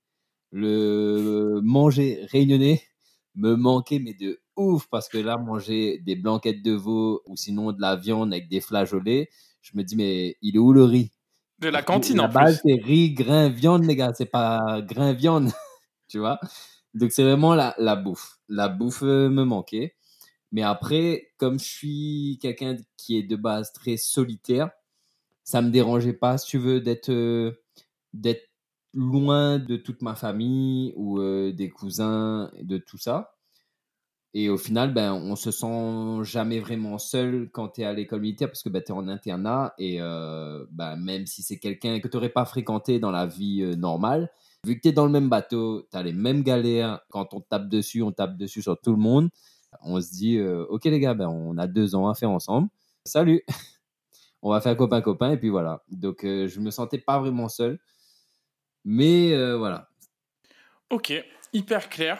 [0.52, 2.82] Le manger réunionnais
[3.34, 7.72] me manquait, mais de ouf, parce que là, manger des blanquettes de veau ou sinon
[7.72, 9.28] de la viande avec des flageolets,
[9.60, 11.10] je me dis, mais il est où le riz?
[11.58, 12.74] De la cantine La en base, plus.
[12.76, 15.50] c'est riz, grain, viande, les gars, c'est pas grain, viande,
[16.08, 16.38] tu vois?
[16.94, 18.38] Donc c'est vraiment la, la bouffe.
[18.48, 19.96] La bouffe me manquait.
[20.52, 24.70] Mais après, comme je suis quelqu'un qui est de base très solitaire,
[25.44, 27.10] ça me dérangeait pas, si tu veux, d'être
[28.94, 31.20] loin de toute ma famille ou
[31.52, 33.34] des cousins, de tout ça.
[34.34, 38.22] Et au final, ben, on se sent jamais vraiment seul quand tu es à l'école
[38.22, 42.08] militaire parce que ben, tu es en internat et ben, même si c'est quelqu'un que
[42.08, 44.30] tu n'aurais pas fréquenté dans la vie normale,
[44.64, 47.00] vu que tu es dans le même bateau, tu as les mêmes galères.
[47.10, 49.28] Quand on tape dessus, on tape dessus sur tout le monde.
[49.82, 52.68] On se dit, ok les gars, ben, on a deux ans à faire ensemble.
[53.04, 53.42] Salut
[54.42, 55.82] On va faire copain-copain et puis voilà.
[55.88, 57.78] Donc euh, je me sentais pas vraiment seul.
[58.84, 59.88] Mais euh, voilà.
[60.90, 61.12] Ok,
[61.52, 62.18] hyper clair.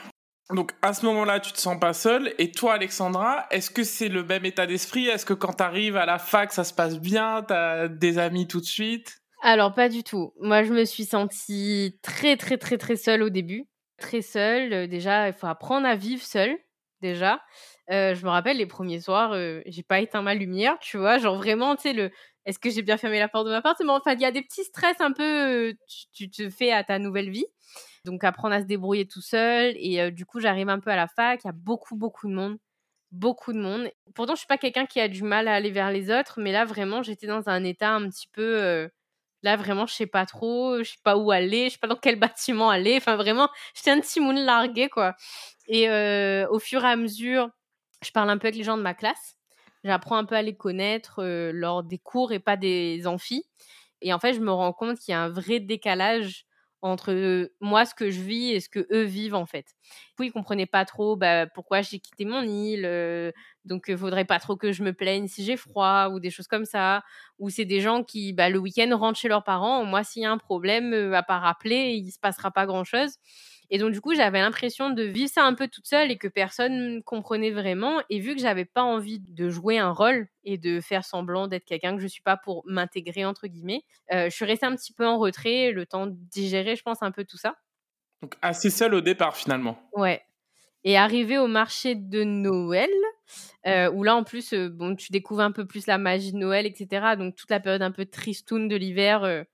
[0.51, 2.35] Donc à ce moment-là, tu te sens pas seul.
[2.39, 5.09] Et toi, Alexandra, est-ce que c'est le même état d'esprit?
[5.09, 7.43] Est-ce que quand tu arrives à la fac, ça se passe bien?
[7.43, 9.19] T'as des amis tout de suite?
[9.43, 10.33] Alors, pas du tout.
[10.41, 13.67] Moi, je me suis sentie très, très, très, très seule au début.
[13.99, 14.73] Très seule.
[14.73, 16.57] Euh, Déjà, il faut apprendre à vivre seule,
[17.03, 17.43] déjà.
[17.91, 21.19] Euh, je me rappelle, les premiers soirs, euh, j'ai pas éteint ma lumière, tu vois.
[21.19, 22.11] Genre vraiment, tu sais, le...
[22.45, 24.43] Est-ce que j'ai bien fermé la porte de ma porte Enfin, il y a des
[24.43, 25.73] petits stress un peu, euh,
[26.12, 27.47] tu, te fais à ta nouvelle vie.
[28.05, 29.75] Donc, apprendre à se débrouiller tout seul.
[29.77, 31.41] Et du coup, j'arrive un peu à la fac.
[31.45, 32.59] Il y a beaucoup, beaucoup de monde.
[33.12, 33.91] Beaucoup de monde.
[34.15, 36.41] Pourtant, je suis pas quelqu'un qui a du mal à aller vers les autres.
[36.41, 38.88] Mais là, vraiment, j'étais dans un état un petit peu...
[39.42, 41.96] Là, vraiment, je sais pas trop, je sais pas où aller, je sais pas dans
[41.96, 42.96] quel bâtiment aller.
[42.96, 45.14] Enfin, vraiment, j'étais un petit moon largué, quoi.
[45.68, 47.50] Et euh, au fur et à mesure,
[48.05, 49.37] je parle un peu avec les gens de ma classe.
[49.85, 53.44] J'apprends un peu à les connaître euh, lors des cours et pas des amphis.
[54.00, 56.46] Et en fait, je me rends compte qu'il y a un vrai décalage
[56.83, 59.66] entre moi, ce que je vis et ce que eux vivent, en fait.
[60.11, 63.33] Du coup, ils comprenaient pas trop bah, pourquoi j'ai quitté mon île.
[63.64, 66.49] donc, il faudrait pas trop que je me plaigne si j'ai froid ou des choses
[66.49, 67.03] comme ça
[67.38, 69.85] ou c'est des gens qui, bah, le week-end, rentrent chez leurs parents.
[69.85, 73.16] Moi, s'il y a un problème, euh, à part rappeler, il se passera pas grand-chose.
[73.75, 76.29] Et donc, du coup, j'avais l'impression de vivre ça un peu toute seule et que
[76.29, 78.03] personne ne comprenait vraiment.
[78.11, 81.65] Et vu que j'avais pas envie de jouer un rôle et de faire semblant d'être
[81.65, 83.83] quelqu'un que je suis pas pour m'intégrer, entre guillemets,
[84.13, 87.03] euh, je suis restée un petit peu en retrait, le temps de digérer, je pense,
[87.03, 87.57] un peu tout ça.
[88.21, 89.79] Donc assez seul au départ finalement.
[89.95, 90.21] Ouais.
[90.85, 92.91] Et arrivé au marché de Noël,
[93.67, 96.39] euh, où là en plus, euh, bon, tu découvres un peu plus la magie de
[96.39, 97.15] Noël, etc.
[97.17, 99.45] Donc toute la période un peu tristoun de l'hiver, euh,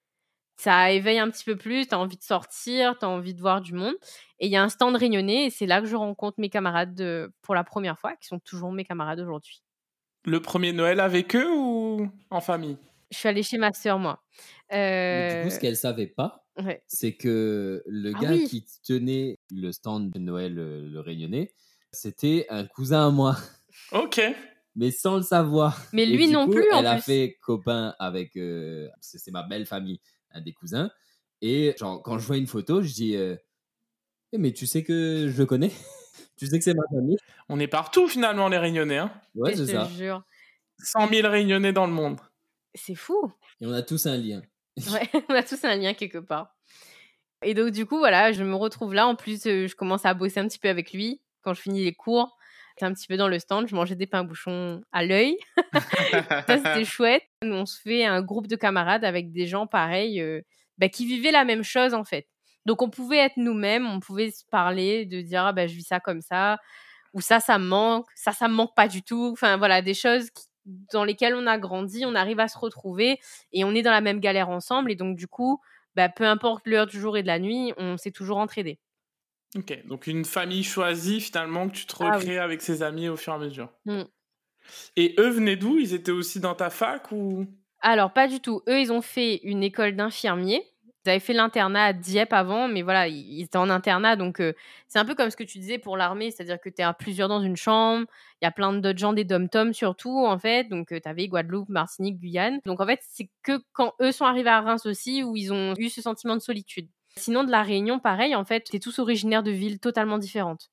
[0.59, 1.87] ça éveille un petit peu plus.
[1.89, 3.95] T'as envie de sortir, t'as envie de voir du monde.
[4.41, 6.95] Et il y a un stand réunionnais, et c'est là que je rencontre mes camarades
[6.95, 9.63] de- pour la première fois, qui sont toujours mes camarades aujourd'hui.
[10.25, 12.77] Le premier Noël avec eux ou en famille?
[13.11, 14.23] Je suis allée chez ma sœur, moi.
[15.11, 16.83] Mais du coup, ce Euh, qu'elle savait pas, ouais.
[16.87, 18.45] c'est que le Ah gars oui.
[18.47, 21.55] qui tenait le stand de Noël, euh, le Réunionnais,
[21.93, 23.37] c'était un cousin à moi,
[23.93, 24.21] Ok.
[24.77, 25.81] mais sans le savoir.
[25.95, 27.03] Mais Et lui du non coup, plus, en Elle a plus.
[27.05, 28.37] fait copain avec.
[28.37, 30.01] euh, c'est ma belle famille,
[30.33, 30.91] un des cousins.
[31.41, 33.37] Et genre, quand je vois une photo, je dis euh,
[34.33, 35.71] Eh, Mais tu sais que je le connais
[36.37, 37.17] Tu sais que c'est ma famille
[37.49, 38.99] On est partout finalement les Réunionnais.
[38.99, 39.87] Hein Ouais, c'est je ça.
[39.87, 40.23] te jure.
[40.79, 42.21] 100 000 Réunionnais dans le monde.
[42.75, 43.33] C'est fou.
[43.61, 44.43] Et on a tous un lien.
[44.93, 46.55] Ouais, on a tous un lien quelque part.
[47.43, 49.07] Et donc, du coup, voilà, je me retrouve là.
[49.09, 51.85] En plus, euh, je commence à bosser un petit peu avec lui quand je finis
[51.85, 52.38] les cours.
[52.79, 55.37] J'étais un petit peu dans le stand, je mangeais des pains bouchons à l'œil.
[56.47, 57.25] Ça, c'était chouette.
[57.43, 60.43] Nous, on se fait un groupe de camarades avec des gens pareils euh,
[60.79, 62.29] bah, qui vivaient la même chose, en fait.
[62.67, 65.83] Donc, on pouvait être nous-mêmes, on pouvait se parler, de dire, ah, bah, je vis
[65.83, 66.59] ça comme ça,
[67.15, 69.31] ou ça, ça me manque, ça, ça me manque pas du tout.
[69.33, 70.45] Enfin, voilà, des choses qui-
[70.93, 73.19] dans lesquelles on a grandi, on arrive à se retrouver
[73.53, 74.93] et on est dans la même galère ensemble.
[74.93, 75.61] Et donc, du coup,
[75.97, 78.79] bah, peu importe l'heure du jour et de la nuit, on s'est toujours entraidés.
[79.57, 82.27] Ok, donc une famille choisie finalement que tu te Ah oui.
[82.27, 83.73] recrées avec ses amis au fur et à mesure.
[83.85, 84.05] Mm.
[84.97, 85.79] Et eux venaient d'où?
[85.79, 87.47] Ils étaient aussi dans ta fac ou?
[87.81, 88.63] Alors, pas du tout.
[88.69, 90.65] Eux, ils ont fait une école d'infirmiers.
[91.07, 94.17] Ils avaient fait l'internat à Dieppe avant, mais voilà, ils étaient en internat.
[94.17, 94.53] Donc, euh,
[94.89, 96.93] c'est un peu comme ce que tu disais pour l'armée, c'est-à-dire que tu es à
[96.93, 98.07] plusieurs dans une chambre.
[98.43, 100.65] Il y a plein d'autres gens, des dom-toms surtout, en fait.
[100.69, 102.59] Donc, tu avais Guadeloupe, Martinique, Guyane.
[102.67, 105.75] Donc, en fait, c'est que quand eux sont arrivés à Reims aussi où ils ont
[105.79, 106.89] eu ce sentiment de solitude.
[107.17, 110.71] Sinon, de la Réunion, pareil, en fait, t'es tous originaires de villes totalement différentes.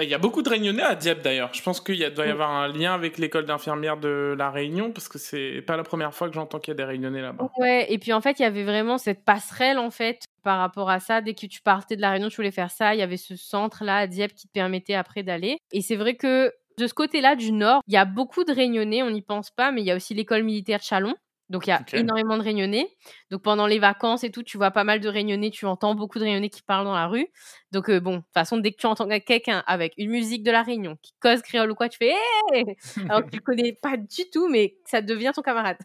[0.00, 1.54] Il y a beaucoup de Réunionnais à Dieppe d'ailleurs.
[1.54, 2.32] Je pense qu'il y a- doit y Mm.
[2.32, 6.12] avoir un lien avec l'école d'infirmière de La Réunion parce que c'est pas la première
[6.12, 7.48] fois que j'entends qu'il y a des Réunionnais là-bas.
[7.58, 10.90] Ouais, et puis en fait, il y avait vraiment cette passerelle en fait par rapport
[10.90, 11.20] à ça.
[11.20, 13.36] Dès que tu partais de la Réunion, tu voulais faire ça, il y avait ce
[13.36, 15.58] centre-là à Dieppe qui te permettait après d'aller.
[15.72, 19.04] Et c'est vrai que de ce côté-là du Nord, il y a beaucoup de Réunionnais,
[19.04, 21.14] on n'y pense pas, mais il y a aussi l'école militaire de Chalon.
[21.54, 22.88] Donc il y a énormément de Réunionnais.
[23.30, 26.18] Donc pendant les vacances et tout, tu vois pas mal de Réunionnais, tu entends beaucoup
[26.18, 27.28] de Réunionnais qui parlent dans la rue.
[27.70, 30.50] Donc euh, bon, de toute façon, dès que tu entends quelqu'un avec une musique de
[30.50, 32.12] la Réunion qui cause créole ou quoi, tu fais
[32.52, 32.76] Hé
[33.08, 35.78] Alors que tu le connais pas du tout, mais ça devient ton camarade.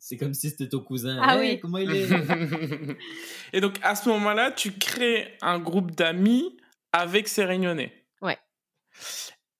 [0.00, 1.20] C'est comme si c'était ton cousin.
[1.22, 1.60] Ah Hey, oui.
[1.60, 2.08] Comment il est?
[3.52, 6.56] Et donc à ce moment-là, tu crées un groupe d'amis
[6.92, 7.92] avec ces Réunionnais.
[8.20, 8.38] Ouais.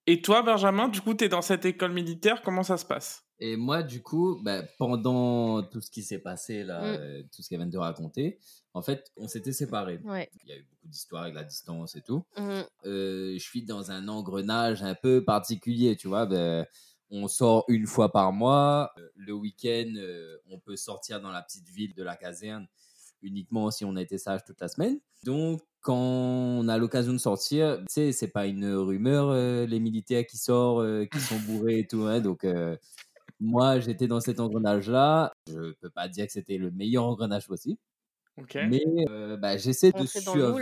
[0.06, 3.22] Et toi, Benjamin, du coup, tu es dans cette école militaire, comment ça se passe?
[3.40, 6.96] Et moi, du coup, bah, pendant tout ce qui s'est passé, là, Mm.
[7.00, 8.38] euh, tout ce qu'elle vient de raconter,
[8.74, 9.98] en fait, on s'était séparés.
[10.04, 10.30] Ouais.
[10.44, 12.24] Il y a eu beaucoup d'histoires avec la distance et tout.
[12.36, 12.60] Mm.
[12.84, 16.26] Euh, je suis dans un engrenage un peu particulier, tu vois.
[16.26, 16.66] ben,
[17.10, 18.92] on sort une fois par mois.
[18.98, 22.66] Euh, Le week-end, euh, on peut sortir dans la petite ville de la caserne
[23.22, 24.98] uniquement si on a été sage toute la semaine.
[25.24, 29.78] Donc, quand on a l'occasion de sortir, tu sais, c'est pas une rumeur, euh, les
[29.80, 32.02] militaires qui sortent, euh, qui sont bourrés et tout.
[32.04, 32.20] hein.
[32.20, 32.76] donc, euh,
[33.40, 35.32] moi, j'étais dans cet engrenage-là.
[35.48, 37.78] Je peux pas dire que c'était le meilleur engrenage possible.
[38.70, 40.06] Mais euh, bah, j'essaie de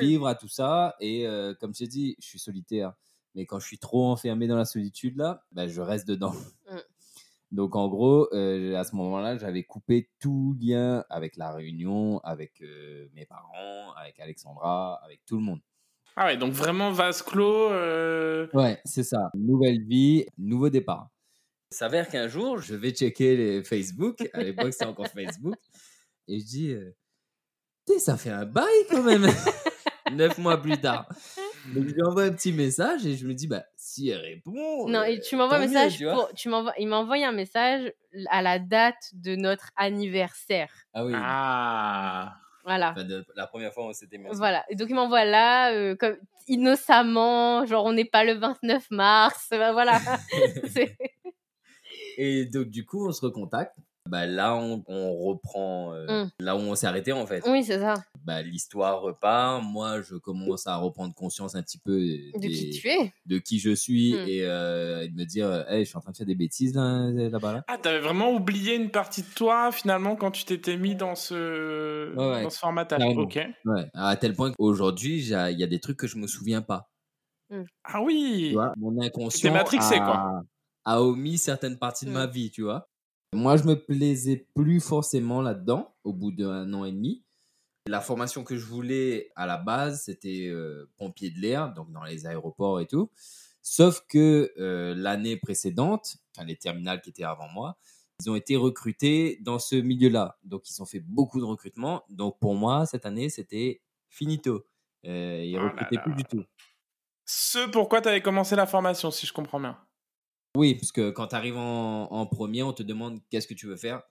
[0.00, 0.96] survivre à tout ça.
[1.00, 2.94] Et euh, comme je t'ai dit, je suis solitaire.
[3.34, 6.34] Mais quand je suis trop enfermé dans la solitude, là, bah, je reste dedans.
[7.52, 12.60] Donc en gros, euh, à ce moment-là, j'avais coupé tout lien avec la réunion, avec
[12.62, 15.60] euh, mes parents, avec Alexandra, avec tout le monde.
[16.16, 17.70] Ah ouais, donc vraiment vase clos.
[17.70, 19.30] euh, Ouais, c'est ça.
[19.34, 21.08] Nouvelle vie, nouveau départ.
[21.70, 24.28] Il s'avère qu'un jour, je vais checker les Facebook.
[24.32, 25.54] À l'époque, c'était encore Facebook.
[26.28, 26.74] Et je dis,
[27.98, 29.26] ça fait un bail quand même.
[30.12, 31.06] Neuf mois plus tard.
[31.74, 34.88] Donc, je lui envoie un petit message et je me dis, bah, si elle répond.
[34.88, 36.14] Non, euh, et tu m'envoies un mieux, message tu vois.
[36.14, 37.92] pour, tu m'envoies, il m'a envoyé un message
[38.30, 40.70] à la date de notre anniversaire.
[40.94, 41.12] Ah oui.
[41.16, 42.34] Ah.
[42.64, 42.92] Voilà.
[42.92, 44.28] Enfin, de- la première fois, on s'était mis.
[44.32, 44.64] Voilà.
[44.70, 46.16] Et donc il m'envoie là, euh, comme
[46.48, 49.48] innocemment, genre on n'est pas le 29 mars.
[49.50, 50.00] bah, voilà.
[52.18, 53.74] Et donc, du coup, on se recontacte.
[54.08, 56.30] Bah, là, on, on reprend euh, Mm.
[56.40, 57.42] là où on s'est arrêté, en fait.
[57.46, 57.94] oui, c'est ça.
[58.24, 59.62] Bah, L'histoire repart.
[59.64, 63.12] Moi, je commence à reprendre conscience un petit peu De qui tu es.
[63.26, 64.28] de qui je suis Mm.
[64.28, 66.74] et, euh, et de me dire, hey, je suis en train de faire des bêtises
[66.74, 67.52] là, là-bas.
[67.52, 67.64] Là.
[67.68, 72.14] Ah, t'avais vraiment oublié une partie de toi finalement quand tu t'étais mis dans ce,
[72.16, 73.02] Ouais, dans ce formatage.
[73.16, 73.38] Ok.
[73.64, 73.90] Ouais.
[73.94, 76.88] À tel point qu'aujourd'hui, j'ai- il y a des trucs que je me souviens pas.
[77.84, 78.46] Ah oui.
[78.48, 80.42] Tu vois, mon inconscient matrixé, a, quoi.
[80.84, 82.14] a omis certaines parties de Mm.
[82.14, 82.88] ma vie, tu vois.
[83.34, 87.24] Moi, je me plaisais plus forcément là-dedans au bout d'un an et demi.
[87.86, 92.04] La formation que je voulais à la base, c'était euh, pompier de l'air, donc dans
[92.04, 93.10] les aéroports et tout.
[93.60, 97.76] Sauf que euh, l'année précédente, enfin les terminales qui étaient avant moi,
[98.20, 100.38] ils ont été recrutés dans ce milieu-là.
[100.44, 102.04] Donc ils ont fait beaucoup de recrutement.
[102.08, 104.64] Donc pour moi, cette année, c'était finito.
[105.04, 106.02] Euh, ils Oh là recrutaient là.
[106.02, 106.44] plus du tout.
[107.24, 109.78] Ce pourquoi t'avais commencé la formation, si je comprends bien.
[110.56, 113.66] Oui, parce que quand tu arrives en, en premier, on te demande qu'est-ce que tu
[113.66, 114.02] veux faire.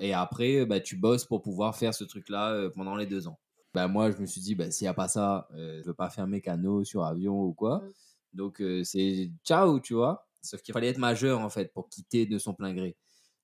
[0.00, 3.38] Et après, bah, tu bosses pour pouvoir faire ce truc-là euh, pendant les deux ans.
[3.74, 5.94] Bah, moi, je me suis dit, bah, s'il n'y a pas ça, euh, je veux
[5.94, 7.78] pas faire mécano sur avion ou quoi.
[7.78, 7.92] Mm.
[8.34, 10.26] Donc, euh, c'est ciao, tu vois.
[10.42, 12.96] Sauf qu'il fallait être majeur, en fait, pour quitter de son plein gré.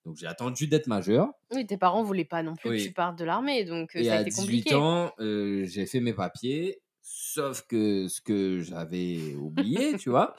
[0.04, 1.28] Donc, j'ai attendu d'être majeur.
[1.54, 2.78] Oui, tes parents voulaient pas non plus Oui.
[2.78, 4.74] que tu partes de l'armée, donc euh, Et ça a à été 18 compliqué.
[4.74, 6.80] ans, euh, j'ai fait mes papiers.
[7.00, 10.34] Sauf que ce que j'avais oublié, tu vois,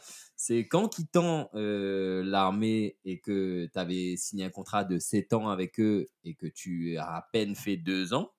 [0.46, 5.48] c'est qu'en quittant euh, l'armée et que tu avais signé un contrat de 7 ans
[5.48, 8.30] avec eux et que tu as à peine fait 2 ans,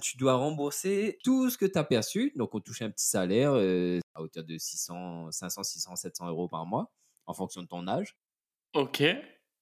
[0.00, 2.32] tu dois rembourser tout ce que tu as perçu.
[2.36, 6.46] Donc, on touche un petit salaire euh, à hauteur de 600, 500, 600, 700 euros
[6.46, 6.92] par mois
[7.26, 8.16] en fonction de ton âge.
[8.74, 9.02] Ok.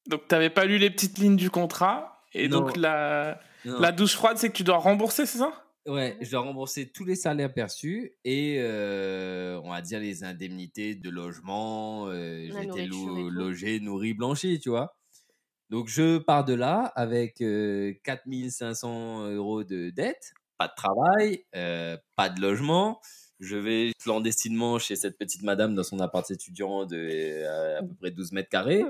[0.07, 2.23] Donc t'avais pas lu les petites lignes du contrat.
[2.35, 2.61] Et Non.
[2.61, 3.81] donc la, Non.
[3.81, 5.65] la douche froide, c'est que tu dois rembourser, c'est ça?
[5.91, 10.95] Ouais, je dois rembourser tous les salaires perçus et euh, on va dire les indemnités
[10.95, 12.07] de logement.
[12.09, 14.97] euh, J'ai été lo- logé, nourri, blanchi, tu vois.
[15.71, 21.97] Donc je pars de là avec euh, 4500 euros de dette, pas de travail, euh,
[22.17, 23.01] pas de logement.
[23.41, 27.95] Je vais clandestinement chez cette petite madame dans son appart étudiant de euh, à peu
[27.95, 28.85] près 12 mètres carrés.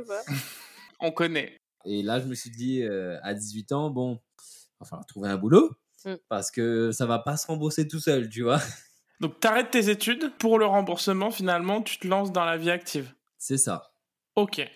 [1.01, 1.57] On connaît.
[1.87, 5.29] Et là, je me suis dit, euh, à 18 ans, bon, il va falloir trouver
[5.31, 5.71] un boulot
[6.05, 6.15] Mm.
[6.29, 8.61] parce que ça va pas se rembourser tout seul, tu vois.
[9.21, 10.33] Donc, t'arrêtes tes études.
[10.39, 13.13] Pour le remboursement, finalement, tu te lances dans la vie active.
[13.37, 13.93] C'est ça.
[14.35, 14.67] Ok.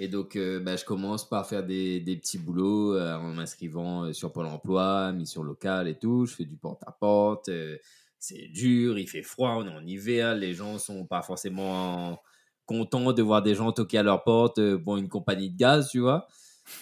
[0.00, 4.04] Et donc, euh, bah, je commence par faire des, des petits boulots euh, en m'inscrivant
[4.04, 6.26] euh, sur Pôle emploi, mission locale et tout.
[6.26, 7.48] Je fais du porte-à-porte.
[7.48, 7.78] euh,
[8.20, 10.34] c'est dur, il fait froid, on est en hiver.
[10.34, 12.20] Les gens sont pas forcément
[12.66, 16.00] contents de voir des gens toquer à leur porte pour une compagnie de gaz, tu
[16.00, 16.26] vois.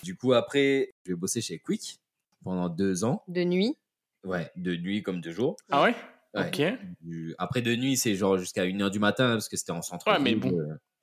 [0.03, 2.01] Du coup, après, je vais bosser chez Quick
[2.45, 3.23] pendant deux ans.
[3.29, 3.77] De nuit.
[4.25, 5.57] Ouais, de nuit comme de jour.
[5.71, 5.95] Ah ouais?
[6.35, 6.49] Ouais.
[6.49, 6.63] Ok.
[7.01, 10.07] Du- Après de nuit, c'est genre jusqu'à 1h du matin parce que c'était en centre.
[10.11, 10.57] Ouais, mais bon.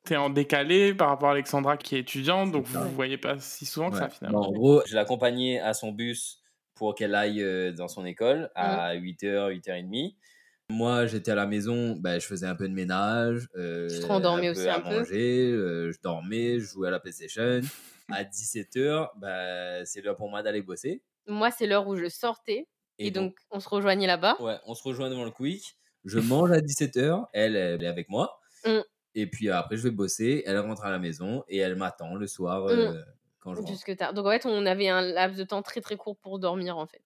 [0.03, 3.39] T'es en décalé par rapport à Alexandra qui est étudiante, donc vous vous voyez pas
[3.39, 4.41] si souvent que ça, finalement.
[4.41, 6.41] Bon, en gros, je l'accompagnais à son bus
[6.75, 10.15] pour qu'elle aille euh, dans son école à 8h, 8h30.
[10.69, 13.47] Moi, j'étais à la maison, ben, je faisais un peu de ménage.
[13.55, 14.89] euh, Tu te rendormais aussi à un peu?
[14.89, 17.61] manger, euh, je dormais, je jouais à la PlayStation.
[18.11, 21.01] À 17h, ben, c'est l'heure pour moi d'aller bosser.
[21.27, 22.67] Moi, c'est l'heure où je sortais.
[22.99, 24.37] Et, donc, on se rejoignait là-bas.
[24.39, 25.77] Ouais, on se rejoint devant le quick.
[26.05, 27.27] Je mange à 17h.
[27.33, 28.39] Elle, elle est avec moi.
[28.65, 28.79] Mm.
[29.15, 30.43] Et puis après, je vais bosser.
[30.45, 32.93] Elle rentre à la maison et elle m'attend le soir euh,
[33.39, 33.65] quand je.
[33.67, 34.13] Jusque tard.
[34.13, 36.87] Donc, en fait, on avait un laps de temps très très court pour dormir, en
[36.87, 37.01] fait.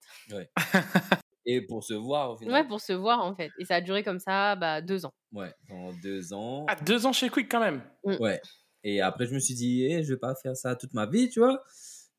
[1.50, 2.52] Et pour se voir au final.
[2.52, 3.50] Ouais, pour se voir, en fait.
[3.58, 5.14] Et ça a duré comme ça bah, deux ans.
[5.32, 6.66] Ouais, pendant deux ans.
[6.68, 7.82] Ah, deux ans chez Quick quand même.
[8.04, 8.38] Ouais.
[8.84, 11.30] Et après, je me suis dit, eh, je vais pas faire ça toute ma vie,
[11.30, 11.64] tu vois.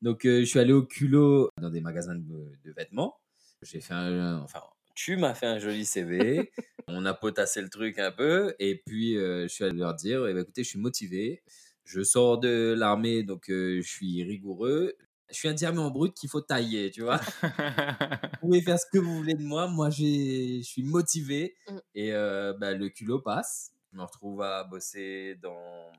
[0.02, 3.18] Donc, euh, je suis allé au culot dans des magasins de, de vêtements.
[3.62, 4.38] J'ai fait un.
[4.38, 4.62] Enfin,
[4.94, 6.52] tu m'as fait un joli CV.
[6.88, 8.54] On a potassé le truc un peu.
[8.58, 11.42] Et puis, euh, je suis allé leur dire, eh ben, écoutez, je suis motivé.
[11.84, 14.94] Je sors de l'armée, donc euh, je suis rigoureux.
[15.30, 17.16] Je suis un diamant brut qu'il faut tailler, tu vois.
[18.42, 19.68] vous pouvez faire ce que vous voulez de moi.
[19.68, 21.56] Moi, je suis motivé.
[21.68, 21.78] Mm.
[21.94, 23.72] Et euh, bah, le culot passe.
[23.92, 25.90] Je me retrouve à bosser dans,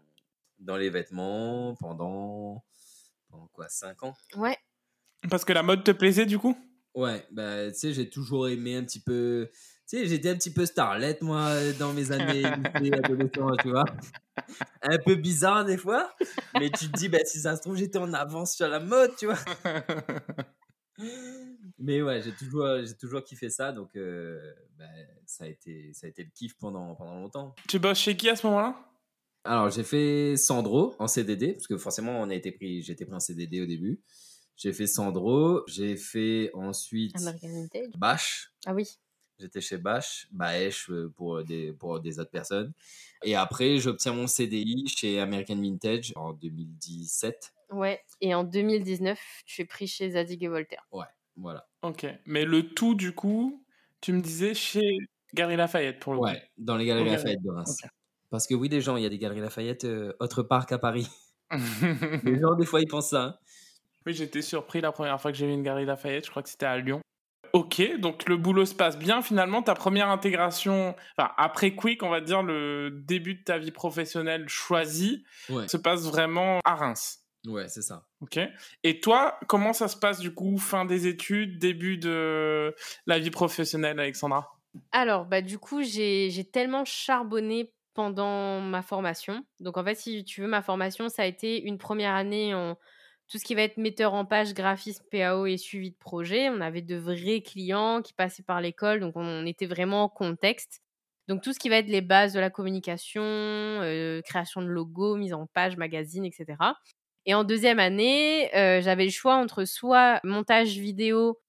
[0.59, 2.63] dans les vêtements pendant,
[3.31, 4.13] pendant quoi, 5 ans?
[4.35, 4.57] Ouais.
[5.29, 6.57] Parce que la mode te plaisait du coup?
[6.93, 9.49] Ouais, bah, tu sais, j'ai toujours aimé un petit peu.
[9.87, 12.43] Tu sais, j'étais un petit peu starlet, moi, dans mes années
[12.75, 13.85] lycée, adolescent, tu vois.
[14.81, 16.13] Un peu bizarre des fois,
[16.59, 19.15] mais tu te dis, bah, si ça se trouve, j'étais en avance sur la mode,
[19.17, 19.37] tu vois.
[21.79, 24.85] Mais ouais, j'ai toujours, j'ai toujours kiffé ça, donc euh, bah,
[25.25, 27.55] ça, a été, ça a été le kiff pendant, pendant longtemps.
[27.67, 28.90] Tu bosses chez qui à ce moment-là?
[29.43, 33.05] Alors, j'ai fait Sandro en CDD, parce que forcément, on a été pris, j'ai été
[33.05, 33.99] pris en CDD au début.
[34.55, 37.89] J'ai fait Sandro, j'ai fait ensuite American Vintage.
[37.97, 38.51] Bash.
[38.65, 38.99] Ah oui.
[39.39, 42.73] J'étais chez Bash, Baesh euh, pour des, pour des autres personnes.
[43.23, 47.51] Et après, j'obtiens mon CDI chez American Vintage en 2017.
[47.71, 47.99] Ouais.
[48.19, 50.87] Et en 2019, je suis pris chez Zadig et Voltaire.
[51.37, 51.67] Voilà.
[51.81, 52.05] Ok.
[52.25, 53.65] Mais le tout du coup,
[53.99, 54.97] tu me disais chez
[55.33, 56.25] Gary Lafayette pour le coup.
[56.25, 57.09] Ouais, dans les Galeries.
[57.09, 57.81] Lafayette de Reims.
[58.31, 60.79] Parce que oui, des gens, il y a des Galeries Lafayette euh, autre part qu'à
[60.79, 61.07] Paris.
[62.23, 63.21] Les gens, des fois, ils pensent ça.
[63.23, 63.35] hein.
[64.05, 66.49] Oui, j'étais surpris la première fois que j'ai vu une Gary Lafayette, je crois que
[66.49, 67.01] c'était à Lyon.
[67.53, 69.61] Ok, donc le boulot se passe bien finalement.
[69.61, 74.47] Ta première intégration, enfin après Quick, on va dire le début de ta vie professionnelle
[74.47, 77.19] choisie, Ouais, se passe vraiment à Reims.
[77.45, 78.07] ouais c'est ça.
[78.21, 78.39] Ok.
[78.83, 82.73] Et toi, comment ça se passe du coup, fin des études, début de
[83.05, 84.49] la vie professionnelle, Alexandra?
[84.93, 89.45] Alors, bah, du coup, j'ai j'ai tellement charbonné pendant ma formation.
[89.59, 92.77] Donc, en fait, si tu veux, ma formation, ça a été une première année en
[93.29, 96.49] tout ce qui va être metteur en page, graphisme, PAO et suivi de projet.
[96.49, 100.81] On avait de vrais clients qui passaient par l'école, donc on était vraiment en contexte.
[101.27, 105.15] Donc, tout ce qui va être les bases de la communication, euh, création de logos,
[105.15, 106.57] mise en page, magazine, etc.
[107.25, 111.39] Et en deuxième année, euh, j'avais le choix entre soit montage vidéo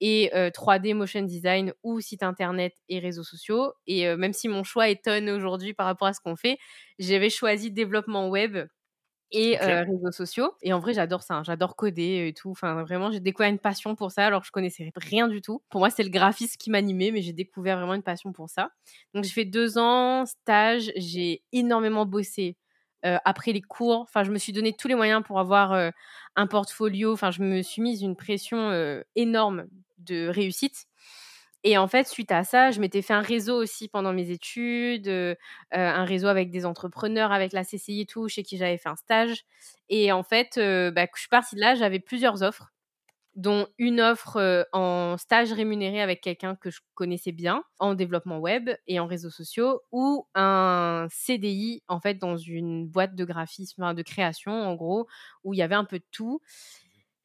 [0.00, 3.74] et euh, 3D motion design ou site internet et réseaux sociaux.
[3.86, 6.58] Et euh, même si mon choix étonne aujourd'hui par rapport à ce qu'on fait,
[6.98, 8.58] j'avais choisi développement web
[9.32, 10.54] et euh, réseaux sociaux.
[10.62, 11.34] Et en vrai, j'adore ça.
[11.36, 11.42] hein.
[11.44, 12.50] J'adore coder et tout.
[12.50, 15.62] Enfin, vraiment, j'ai découvert une passion pour ça alors que je connaissais rien du tout.
[15.70, 18.70] Pour moi, c'est le graphisme qui m'animait, mais j'ai découvert vraiment une passion pour ça.
[19.14, 20.90] Donc, j'ai fait deux ans stage.
[20.96, 22.56] J'ai énormément bossé.
[23.06, 25.90] euh, après les cours, enfin, je me suis donné tous les moyens pour avoir euh,
[26.36, 27.12] un portfolio.
[27.12, 29.66] Enfin, je me suis mise une pression euh, énorme
[30.04, 30.86] de réussite.
[31.62, 35.08] Et en fait, suite à ça, je m'étais fait un réseau aussi pendant mes études,
[35.08, 35.34] euh,
[35.74, 38.88] euh, un réseau avec des entrepreneurs, avec la CCI et tout, chez qui j'avais fait
[38.88, 39.44] un stage.
[39.90, 42.72] Et en fait, euh, bah, je suis partie de là, j'avais plusieurs offres,
[43.36, 48.70] dont une offre en stage rémunéré avec quelqu'un que je connaissais bien, en développement web
[48.86, 54.02] et en réseaux sociaux, ou un CDI, en fait, dans une boîte de graphisme, de
[54.02, 55.06] création, en gros,
[55.44, 56.40] où il y avait un peu de tout.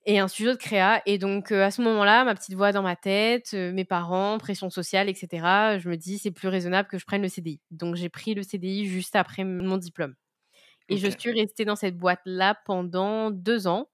[0.05, 1.01] Et un studio de créa.
[1.05, 5.09] Et donc, à ce moment-là, ma petite voix dans ma tête, mes parents, pression sociale,
[5.09, 7.59] etc., je me dis, c'est plus raisonnable que je prenne le CDI.
[7.71, 10.15] Donc, j'ai pris le CDI juste après mon diplôme.
[10.89, 13.89] Et je suis restée dans cette boîte-là pendant deux ans,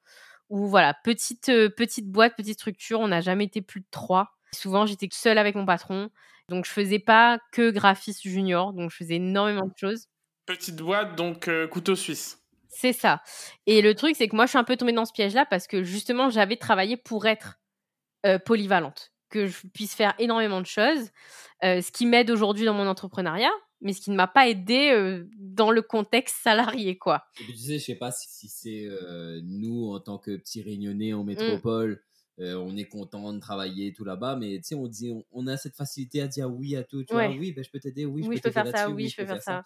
[0.49, 1.45] où voilà, petite,
[1.77, 4.31] petite boîte, petite structure, on n'a jamais été plus de trois.
[4.53, 6.09] Souvent, j'étais seule avec mon patron.
[6.49, 10.07] Donc, je faisais pas que graphiste junior, donc je faisais énormément de choses.
[10.45, 12.40] Petite boîte, donc couteau suisse.
[12.71, 13.21] C'est ça.
[13.67, 15.67] Et le truc, c'est que moi, je suis un peu tombée dans ce piège-là parce
[15.67, 17.59] que justement, j'avais travaillé pour être
[18.45, 21.11] polyvalente, que je puisse faire énormément de choses,
[21.61, 23.51] ce qui m'aide aujourd'hui dans mon entrepreneuriat,
[23.81, 27.25] mais ce qui ne m'a pas aidé dans le contexte salarié, quoi.
[27.41, 28.87] Et puis, tu sais, je sais pas si, c'est
[29.43, 31.27] nous, en tant que petits réunionnais en mmh.
[31.27, 32.01] métropole,
[32.37, 35.75] on est content de travailler tout là-bas, mais tu sais, on dit, on, a cette
[35.75, 37.03] facilité à dire oui à tout.
[37.03, 39.25] Tu vois, oui, ben, je peux t'aider, oui, je peux, faire ça, oui, je peux
[39.25, 39.63] faire ça.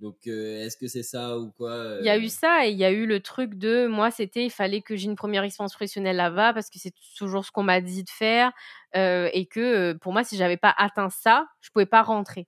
[0.00, 2.28] Donc, euh, est-ce que c'est ça ou quoi Il y a eu euh?
[2.28, 5.06] ça et il y a eu le truc de moi, c'était il fallait que j'ai
[5.06, 8.52] une première expérience professionnelle là-bas parce que c'est toujours ce qu'on m'a dit de faire
[8.94, 12.46] euh, et que pour moi, si j'avais pas atteint ça, je pouvais pas rentrer.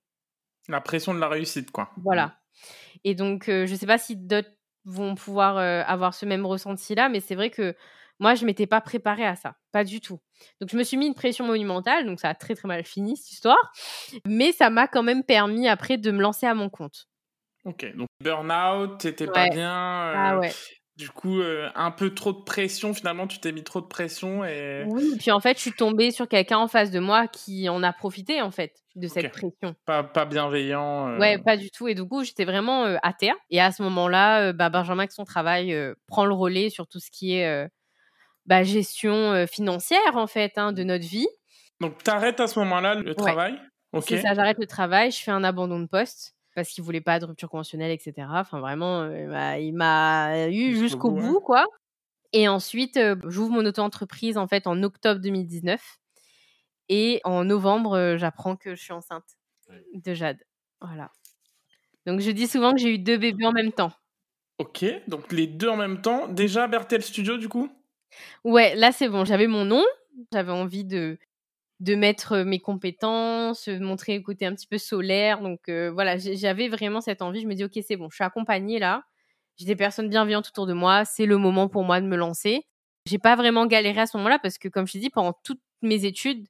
[0.69, 1.91] La pression de la réussite, quoi.
[1.97, 2.39] Voilà.
[3.05, 4.51] Et donc, je sais pas si d'autres
[4.85, 5.57] vont pouvoir
[5.89, 7.75] avoir ce même ressenti-là, mais c'est vrai que
[8.21, 10.19] moi, je m'étais pas préparée à ça, pas du tout.
[10.61, 13.17] Donc, je me suis mis une pression monumentale, donc ça a très très mal fini
[13.17, 13.73] cette histoire,
[14.27, 17.08] mais ça m'a quand même permis après de me lancer à mon compte.
[17.69, 19.71] Ok, donc burn-out, t'étais pas bien.
[19.71, 20.53] ah euh, ouais.
[20.97, 24.43] Du coup, euh, un peu trop de pression, finalement, tu t'es mis trop de pression
[24.43, 24.85] et...
[24.89, 27.83] Oui, puis en fait, je suis tombée sur quelqu'un en face de moi qui en
[27.83, 29.77] a profité, en fait, de cette pression.
[29.85, 31.09] Pas, pas bienveillant.
[31.09, 31.19] Euh.
[31.19, 31.89] Ouais, pas du tout.
[31.89, 33.37] Et du coup, j'étais vraiment à terre.
[33.51, 37.11] Et à ce moment-là, bah, Benjamin, avec son travail, prend le relais sur tout ce
[37.11, 37.69] qui est
[38.47, 41.29] bah, gestion financière, en fait, hein, de notre vie.
[41.81, 43.61] Donc, t'arrêtes à ce moment-là le travail?
[43.93, 44.05] Ok.
[44.09, 47.21] C'est ça, j'arrête le travail, je fais un abandon de poste parce qu'il voulait pas
[47.21, 48.27] de rupture conventionnelle, etc.
[48.33, 51.65] Enfin, vraiment, euh, il m'a eu jusqu'au bout, quoi.
[52.33, 55.81] Et ensuite, euh, j'ouvre mon auto-entreprise en fait en octobre 2019.
[56.89, 59.37] Et en novembre, euh, j'apprends que je suis enceinte
[59.95, 60.43] de Jade.
[60.81, 61.13] Voilà.
[62.07, 63.93] Donc je dis souvent que j'ai eu deux bébés en même temps.
[64.59, 66.27] Ok, donc les deux en même temps.
[66.27, 67.71] Déjà Bertel Studio du coup?
[68.43, 69.85] Ouais, là c'est bon, j'avais mon nom,
[70.33, 71.19] j'avais envie de,
[71.81, 75.41] de mettre mes compétences, montrer un côté un petit peu solaire.
[75.41, 77.41] Donc voilà, j'avais vraiment cette envie.
[77.43, 79.03] Je me dis, ok, c'est bon, je suis accompagnée là.
[79.57, 81.05] J'ai des personnes bienveillantes autour de moi.
[81.05, 82.67] C'est le moment pour moi de me lancer.
[83.07, 85.61] J'ai pas vraiment galéré à ce moment-là parce que, comme je te dis, pendant toutes
[85.83, 86.47] mes études,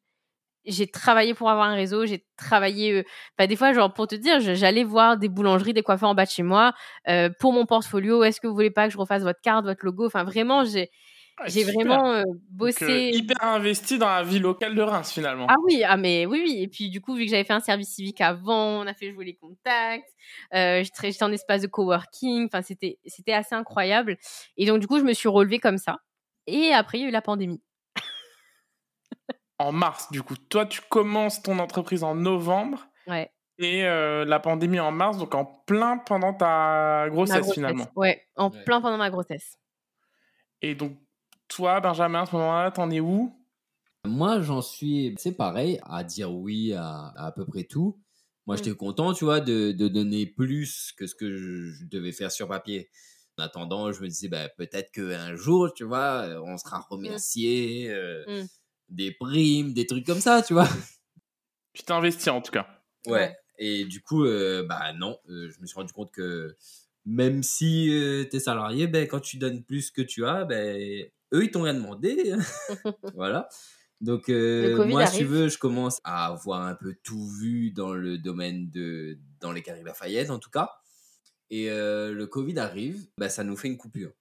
[0.67, 2.07] j'ai travaillé pour avoir un réseau.
[2.07, 3.05] J'ai travaillé,
[3.39, 6.27] bah, des fois, genre pour te dire, j'allais voir des boulangeries, des coiffeurs en bas
[6.27, 6.75] de chez moi
[7.41, 8.25] pour mon portfolio.
[8.25, 10.07] Est-ce que vous voulez pas que je refasse votre carte, votre logo?
[10.07, 10.91] Enfin, vraiment, j'ai
[11.41, 13.11] ah, j'ai vraiment bossé.
[13.13, 15.47] hyper investi dans la vie locale de Reims finalement.
[15.49, 16.63] Ah oui, ah mais oui, oui.
[16.63, 19.13] Et puis du coup, vu que j'avais fait un service civique avant, on a fait
[19.13, 20.13] jouer les contacts.
[20.53, 22.47] J'étais en espace de coworking.
[22.47, 24.19] Enfin, c'était c'était assez incroyable.
[24.57, 25.99] Et donc du coup, je me suis relevée comme ça.
[26.47, 27.63] Et après, il y a eu la pandémie.
[29.59, 32.87] en mars, du coup, toi, tu commences ton entreprise en novembre.
[33.07, 33.31] Ouais.
[33.61, 37.89] Et la pandémie en mars, donc en plein pendant ta grossesse, finalement.
[37.97, 39.59] Ouais, en plein pendant ma grossesse.
[40.63, 40.97] Et donc,
[41.49, 43.35] toi, Benjamin, à ce moment-là, t'en es où?
[44.05, 48.01] Moi, j'en suis, c'est pareil, à dire oui à à, peu près tout.
[48.47, 48.59] Moi, mmh.
[48.59, 52.49] j'étais content, tu vois, de, de, donner plus que ce que je, devais faire sur
[52.49, 52.91] papier.
[53.39, 56.85] En attendant, je me disais, bah, peut-être qu'un jour, tu vois, on sera mmh.
[56.91, 58.47] remercié, euh, mmh.
[58.91, 60.69] des primes, des trucs comme ça, tu vois.
[61.75, 62.67] Tu t'es investi en tout cas.
[63.07, 63.37] Ouais.
[63.57, 66.57] Et du coup, euh, bah non, euh, je me suis rendu compte que
[67.05, 67.87] même si
[68.29, 71.63] tu es salarié, ben, quand tu donnes plus que tu as, ben, eux, ils t'ont
[71.63, 72.35] rien demandé.
[73.15, 73.49] voilà.
[74.01, 77.93] Donc, euh, moi, si tu veux, je commence à avoir un peu tout vu dans
[77.93, 79.19] le domaine de.
[79.41, 80.71] dans les Galeries Lafayette, en tout cas.
[81.51, 84.13] Et euh, le Covid arrive, bah, ça nous fait une coupure.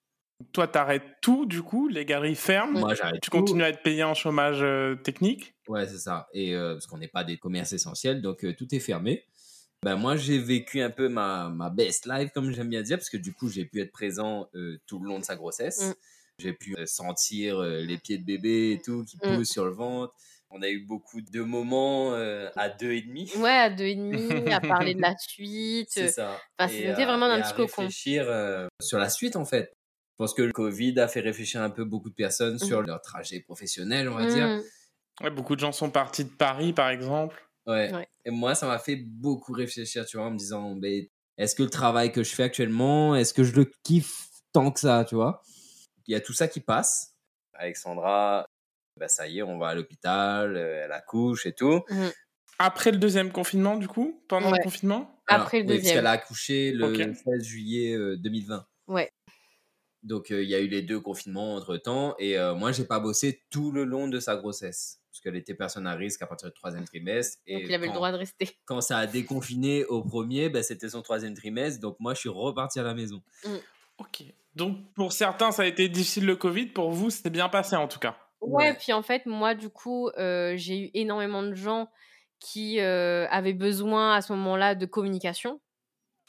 [0.51, 2.80] Toi, t'arrêtes tout, du coup, les galeries ferment.
[2.80, 3.22] Moi, j'arrête.
[3.22, 5.55] Tu continues à être payé en chômage euh, technique.
[5.68, 6.28] Ouais, c'est ça.
[6.34, 9.26] Et parce qu'on n'est pas des commerces essentiels, donc tout est fermé.
[9.84, 13.10] Ben, moi, j'ai vécu un peu ma, ma best life, comme j'aime bien dire, parce
[13.10, 14.49] que du coup, j'ai pu être présent
[14.86, 15.95] tout le long de sa grossesse.
[16.40, 16.44] Mmh.
[16.44, 19.36] J'ai pu euh, sentir euh, les pieds de bébé et tout qui mmh.
[19.36, 20.14] poussent sur le ventre.
[20.50, 23.30] On a eu beaucoup de moments euh, à deux et demi.
[23.38, 25.90] Ouais, à deux et demi, à parler de la suite.
[25.92, 26.40] C'est ça.
[26.58, 27.82] Enfin, c'était vraiment un petit cocon.
[27.82, 28.26] réfléchir
[28.82, 29.74] sur la suite, en fait.
[30.14, 32.66] Je pense que le Covid a fait réfléchir un peu beaucoup de personnes mmh.
[32.66, 34.48] sur leur trajet professionnel, on va dire.
[34.48, 34.64] Mmh.
[35.24, 37.44] Ouais, beaucoup de gens sont partis de Paris, par exemple.
[37.66, 37.92] Ouais.
[38.24, 40.80] Et moi, ça m'a fait beaucoup réfléchir, tu vois, en me disant,
[41.38, 44.80] est-ce que le travail que je fais actuellement, est-ce que je le kiffe tant que
[44.80, 45.42] ça, tu vois?
[46.08, 47.16] Il y a tout ça qui passe.
[47.53, 48.45] Alexandra,
[48.97, 51.84] bah ça y est, on va à l'hôpital, euh, elle accouche et tout.
[51.89, 52.08] Mmh.
[52.60, 55.22] Après le deuxième confinement, du coup Pendant le confinement?
[55.28, 55.84] Après le deuxième.
[55.84, 58.55] parce qu'elle a accouché le 16 juillet 2020.
[58.55, 59.12] Euh, ouais.
[60.03, 62.16] Donc, euh, il y a eu les deux confinements entre-temps.
[62.18, 65.01] Et euh, moi, j'ai pas bossé tout le long de sa grossesse.
[65.12, 67.39] Parce qu'elle était personne à risque à partir du troisième trimestre.
[67.45, 68.49] Et Donc il avait quand, le droit de rester.
[68.66, 71.82] quand ça a déconfiné au premier, ben, c'était son troisième trimestre.
[71.82, 73.22] Donc, moi, je suis reparti à la maison.
[73.97, 74.24] Ok.
[74.58, 76.66] Donc pour certains, ça a été difficile le Covid.
[76.68, 78.18] Pour vous, c'était bien passé en tout cas.
[78.41, 78.74] Ouais, Ouais.
[78.74, 81.89] puis en fait, moi, du coup, euh, j'ai eu énormément de gens
[82.39, 85.62] qui euh, avaient besoin à ce moment-là de communication.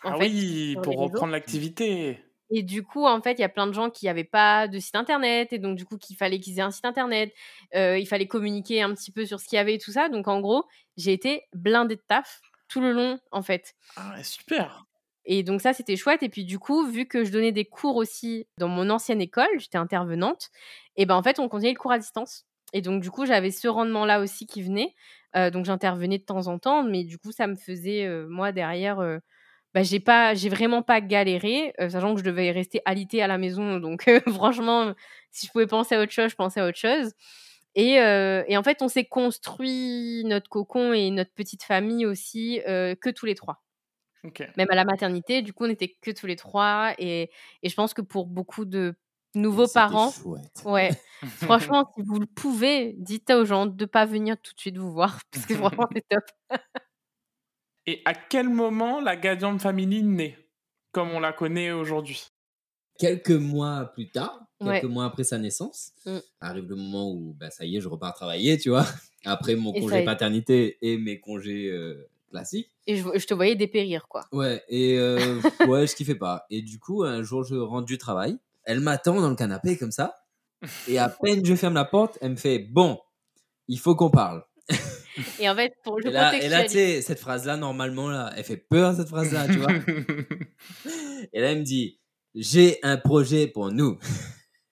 [0.04, 2.22] En ah fait, oui, pour reprendre l'activité.
[2.50, 4.78] Et du coup, en fait, il y a plein de gens qui n'avaient pas de
[4.78, 7.32] site internet, et donc du coup, qu'il fallait qu'ils aient un site internet.
[7.74, 10.08] Euh, il fallait communiquer un petit peu sur ce qu'il y avait et tout ça.
[10.08, 10.64] Donc en gros,
[10.96, 13.74] j'ai été blindée de taf tout le long, en fait.
[13.96, 14.87] Ah ouais, super.
[15.30, 16.22] Et donc ça, c'était chouette.
[16.22, 19.46] Et puis du coup, vu que je donnais des cours aussi dans mon ancienne école,
[19.58, 20.48] j'étais intervenante,
[20.96, 22.46] et ben en fait, on continuait le cours à distance.
[22.72, 24.94] Et donc du coup, j'avais ce rendement-là aussi qui venait.
[25.36, 28.52] Euh, donc j'intervenais de temps en temps, mais du coup, ça me faisait, euh, moi,
[28.52, 29.18] derrière, euh,
[29.74, 33.26] bah, j'ai pas, j'ai vraiment pas galéré, euh, sachant que je devais rester alitée à
[33.28, 33.78] la maison.
[33.80, 34.94] Donc franchement,
[35.30, 37.12] si je pouvais penser à autre chose, je pensais à autre chose.
[37.76, 43.26] Et, en fait, on s'est construit notre cocon et notre petite famille aussi que tous
[43.26, 43.62] les trois
[44.56, 45.42] Même à la maternité.
[45.42, 46.94] Du coup, on n'était que tous les trois.
[46.98, 47.30] Et,
[47.62, 48.94] et je pense que pour beaucoup de
[49.34, 50.62] nouveaux parents, chouette.
[50.64, 50.90] ouais,
[51.36, 54.76] franchement, si vous le pouvez, dites aux gens de ne pas venir tout de suite
[54.78, 56.24] vous voir, parce que vraiment, c'est top.
[57.86, 60.36] Et à quel moment la Gadian Family naît,
[60.92, 62.26] comme on la connaît aujourd'hui?
[62.98, 64.88] Quelques mois plus tard, quelques Ouais.
[64.88, 66.18] mois après sa naissance, Mm.
[66.40, 68.84] arrive le moment où bah, ça y est, je repars travailler, tu vois.
[69.24, 72.70] Après mon Et congé paternité et mes congés euh, classiques.
[72.86, 74.24] Et je, je te voyais dépérir, quoi.
[74.32, 76.46] Ouais, et euh, ouais, je kiffais pas.
[76.50, 78.38] Et du coup, un jour, je rentre du travail.
[78.64, 80.14] Elle m'attend dans le canapé comme ça.
[80.88, 82.98] Et à peine je ferme la porte, elle me fait Bon,
[83.68, 84.42] il faut qu'on parle.
[85.38, 88.32] Et en fait, pour je Et là, et là tu sais, cette phrase-là, normalement, là,
[88.36, 89.72] elle fait peur, cette phrase-là, tu vois.
[91.32, 92.00] Et là, elle me dit
[92.34, 93.98] J'ai un projet pour nous.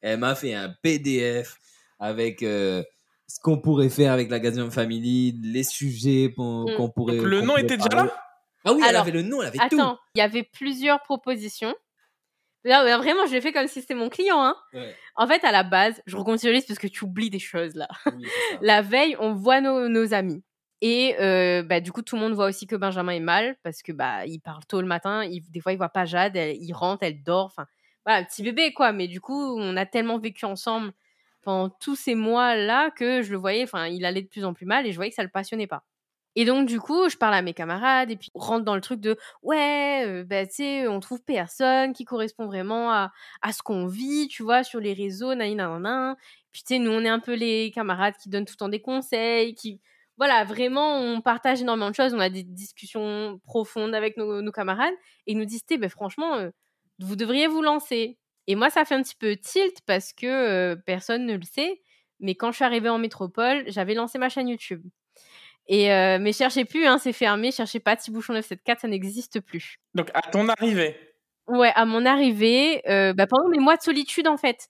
[0.00, 1.56] Elle m'a fait un PDF
[1.98, 2.82] avec euh,
[3.28, 6.76] ce qu'on pourrait faire avec la Gazian Family, les sujets qu'on Mm.
[6.76, 7.16] qu'on pourrait.
[7.16, 8.14] Donc, le nom pourrait était déjà là
[8.64, 11.74] Ah oui, elle Alors, avait le nom, elle avait Attends, il y avait plusieurs propositions.
[12.64, 14.42] Là, là, vraiment, je l'ai fait comme si c'était mon client.
[14.42, 14.56] Hein.
[14.74, 17.86] Ouais, En fait, à la base, je recontextualise parce que tu oublies des choses là.
[18.06, 18.26] oui.
[18.60, 20.42] La veille, on voit nos, nos amis.
[20.82, 23.82] Et euh, bah, du coup, tout le monde voit aussi que Benjamin est mal parce
[23.82, 25.24] que bah, il parle tôt le matin.
[25.24, 26.36] Il, des fois, il voit pas Jade.
[26.36, 27.46] Elle, il rentre, elle dort.
[27.46, 27.66] Enfin,
[28.04, 28.92] voilà, petit bébé quoi.
[28.92, 30.92] Mais du coup, on a tellement vécu ensemble
[31.80, 33.64] tous ces mois-là que je le voyais.
[33.64, 35.66] Enfin, il allait de plus en plus mal et je voyais que ça le passionnait
[35.66, 35.84] pas.
[36.38, 39.00] Et donc, du coup, je parle à mes camarades et puis rentre dans le truc
[39.00, 43.62] de ouais, euh, bah, tu sais, on trouve personne qui correspond vraiment à, à ce
[43.62, 46.16] qu'on vit, tu vois, sur les réseaux, nanana.
[46.52, 48.68] Puis, tu sais, nous, on est un peu les camarades qui donnent tout le temps
[48.68, 49.80] des conseils, qui.
[50.18, 52.14] Voilà, vraiment, on partage énormément de choses.
[52.14, 54.94] On a des discussions profondes avec nos, camarades
[55.26, 56.50] et ils nous disent, ben, franchement, euh,
[56.98, 58.18] vous devriez vous lancer.
[58.46, 61.80] Et moi, ça fait un petit peu tilt parce que euh, personne ne le sait.
[62.20, 64.82] Mais quand je suis arrivée en métropole, j'avais lancé ma chaîne YouTube.
[65.68, 67.50] Et euh, mais cherchez plus, hein, c'est fermé.
[67.50, 69.78] Cherchez pas Tibouchon 974, ça n'existe plus.
[69.94, 70.96] Donc à ton arrivée?
[71.48, 74.68] Ouais, à mon arrivée, euh, bah, pendant mes mois de solitude, en fait.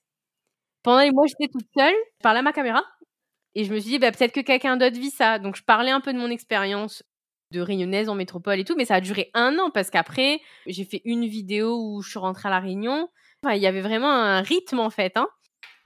[0.83, 2.85] Pendant les mois où j'étais toute seule, je parlais à ma caméra.
[3.55, 5.39] Et je me suis dit, bah, peut-être que quelqu'un d'autre vit ça.
[5.39, 7.03] Donc, je parlais un peu de mon expérience
[7.53, 8.77] de réunionnaise en métropole et tout.
[8.77, 12.19] Mais ça a duré un an parce qu'après, j'ai fait une vidéo où je suis
[12.19, 13.09] rentrée à La Réunion.
[13.47, 15.17] Enfin, il y avait vraiment un rythme, en fait.
[15.17, 15.29] Hein.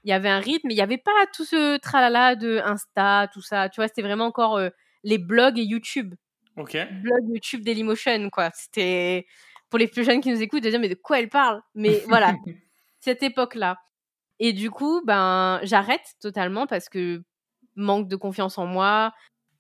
[0.04, 3.28] Il y avait un rythme, mais il n'y avait pas tout ce tralala de Insta,
[3.34, 3.68] tout ça.
[3.68, 4.70] Tu vois, c'était vraiment encore euh,
[5.02, 6.14] les blogs et YouTube
[6.56, 6.76] Ok.
[7.02, 8.50] blog YouTube Dailymotion, quoi.
[8.54, 9.26] C'était
[9.68, 11.60] pour les plus jeunes qui nous écoutent de dire mais de quoi elle parle?
[11.74, 12.34] Mais voilà,
[13.00, 13.76] cette époque-là.
[14.38, 17.22] Et du coup, ben j'arrête totalement parce que
[17.76, 19.12] manque de confiance en moi.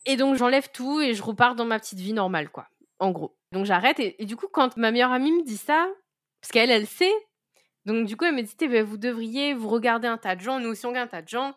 [0.06, 2.66] Et donc j'enlève tout et je repars dans ma petite vie normale, quoi.
[2.98, 3.36] En gros.
[3.52, 5.86] Donc j'arrête et, et du coup quand ma meilleure amie me dit ça,
[6.40, 7.12] parce qu'elle elle sait,
[7.86, 10.40] donc du coup elle me dit Eh ben, vous devriez vous regarder un tas de
[10.40, 11.54] gens, nous aussi on regarde un tas de gens.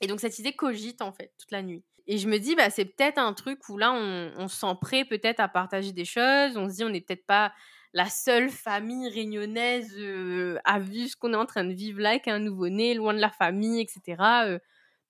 [0.00, 1.84] Et donc cette idée cogite en fait toute la nuit.
[2.10, 4.74] Et je me dis, bah, c'est peut-être un truc où là, on, on se sent
[4.80, 6.56] prêt peut-être à partager des choses.
[6.56, 7.52] On se dit, on n'est peut-être pas
[7.92, 12.10] la seule famille réunionnaise euh, à vivre ce qu'on est en train de vivre là,
[12.10, 14.22] avec un nouveau-né, loin de la famille, etc.
[14.46, 14.58] euh,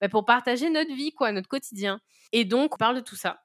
[0.00, 2.00] bah, pour partager notre vie, quoi, notre quotidien.
[2.32, 3.44] Et donc, on parle de tout ça.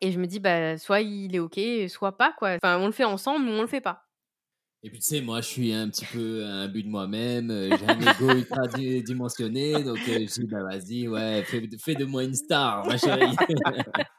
[0.00, 2.56] Et je me dis, bah, soit il est OK, soit pas, quoi.
[2.62, 4.07] Enfin, on le fait ensemble ou on le fait pas.
[4.84, 7.76] Et puis tu sais, moi je suis un petit peu un but de moi-même, euh,
[7.76, 11.96] j'ai un ego ultra di- dimensionné, donc euh, je dis bah vas-y, ouais, fais, fais
[11.96, 13.36] de moi une star, ma chérie.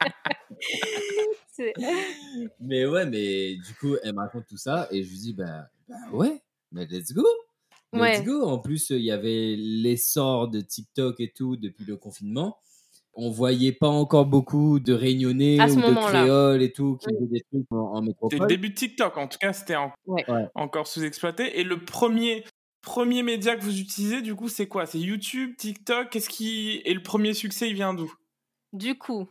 [2.60, 5.68] Mais ouais, mais du coup, elle me raconte tout ça et je lui dis bah,
[5.88, 6.42] bah ouais,
[6.72, 7.22] mais let's go.
[7.92, 8.22] Let's Ouais.
[8.22, 8.42] go.
[8.44, 12.58] En plus, il y avait l'essor de TikTok et tout depuis le confinement.
[13.14, 17.14] On voyait pas encore beaucoup de réunionnais ou de créoles et tout qui Oui.
[17.18, 18.46] faisaient des trucs en, en C'était le métropole.
[18.46, 20.24] début de TikTok, en tout cas, c'était en- Ouais.
[20.30, 20.46] Ouais.
[20.54, 21.58] encore sous-exploité.
[21.60, 22.44] Et le premier
[22.82, 24.86] Premier média que vous utilisez, du coup, c'est quoi?
[24.86, 26.08] C'est YouTube, TikTok?
[26.08, 28.10] Qu'est-ce qui et le premier succès, il vient d'où?
[28.72, 29.28] Du coup,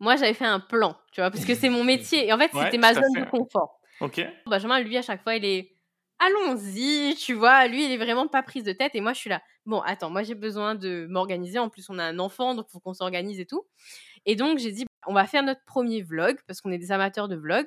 [0.00, 2.26] moi, j'avais fait un plan, tu vois, parce que c'est mon métier.
[2.26, 3.20] Et en fait, Ouais, c'était ma zone fait.
[3.22, 3.80] de confort.
[4.02, 4.20] Ok.
[4.46, 5.72] Benjamin, lui, à chaque fois, il est
[6.20, 7.66] allons-y, tu vois.
[7.66, 8.94] Lui, il est vraiment pas prise de tête.
[8.94, 9.42] Et moi, je suis là.
[9.66, 11.58] Bon, attends, moi, j'ai besoin de m'organiser.
[11.58, 13.66] En plus, on a un enfant, donc il faut qu'on s'organise et tout.
[14.26, 17.28] Et donc, j'ai dit, on va faire notre premier vlog, parce qu'on est des amateurs
[17.28, 17.66] de vlog.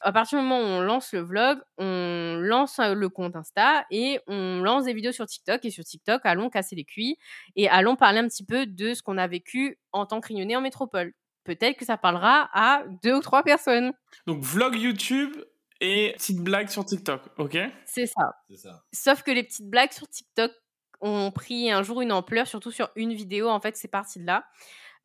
[0.00, 3.86] À partir du moment où on lance le vlog, on lance euh, le compte Insta
[3.90, 5.64] et on lance des vidéos sur TikTok.
[5.64, 7.16] Et sur TikTok, allons casser les cuits
[7.56, 10.56] et allons parler un petit peu de ce qu'on a vécu en tant que rignonné
[10.56, 11.14] en métropole.
[11.44, 13.92] Peut-être que ça parlera à deux ou trois personnes.
[14.26, 15.36] Donc, vlog YouTube
[15.84, 17.58] et petite blague sur TikTok, ok?
[17.84, 18.32] C'est ça.
[18.48, 18.82] C'est ça.
[18.92, 20.52] Sauf que les petites blagues sur TikTok
[21.00, 23.48] ont pris un jour une ampleur, surtout sur une vidéo.
[23.48, 24.44] En fait, c'est parti de là.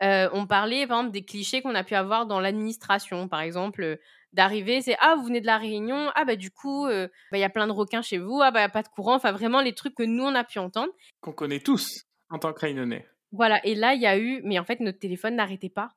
[0.02, 3.28] Euh, on parlait, par exemple, des clichés qu'on a pu avoir dans l'administration.
[3.28, 3.96] Par exemple, euh,
[4.32, 6.10] d'arriver, c'est Ah, vous venez de la Réunion.
[6.16, 8.40] Ah, bah, du coup, euh, bah, il y a plein de requins chez vous.
[8.42, 9.16] Ah, bah, il n'y a pas de courant.
[9.16, 10.94] Enfin, vraiment, les trucs que nous, on a pu entendre.
[11.20, 13.06] Qu'on connaît tous en tant que réunionnais.
[13.34, 13.60] Voilà.
[13.66, 14.42] Et là, il y a eu.
[14.46, 15.90] Mais en fait, notre téléphone n'arrêtait pas.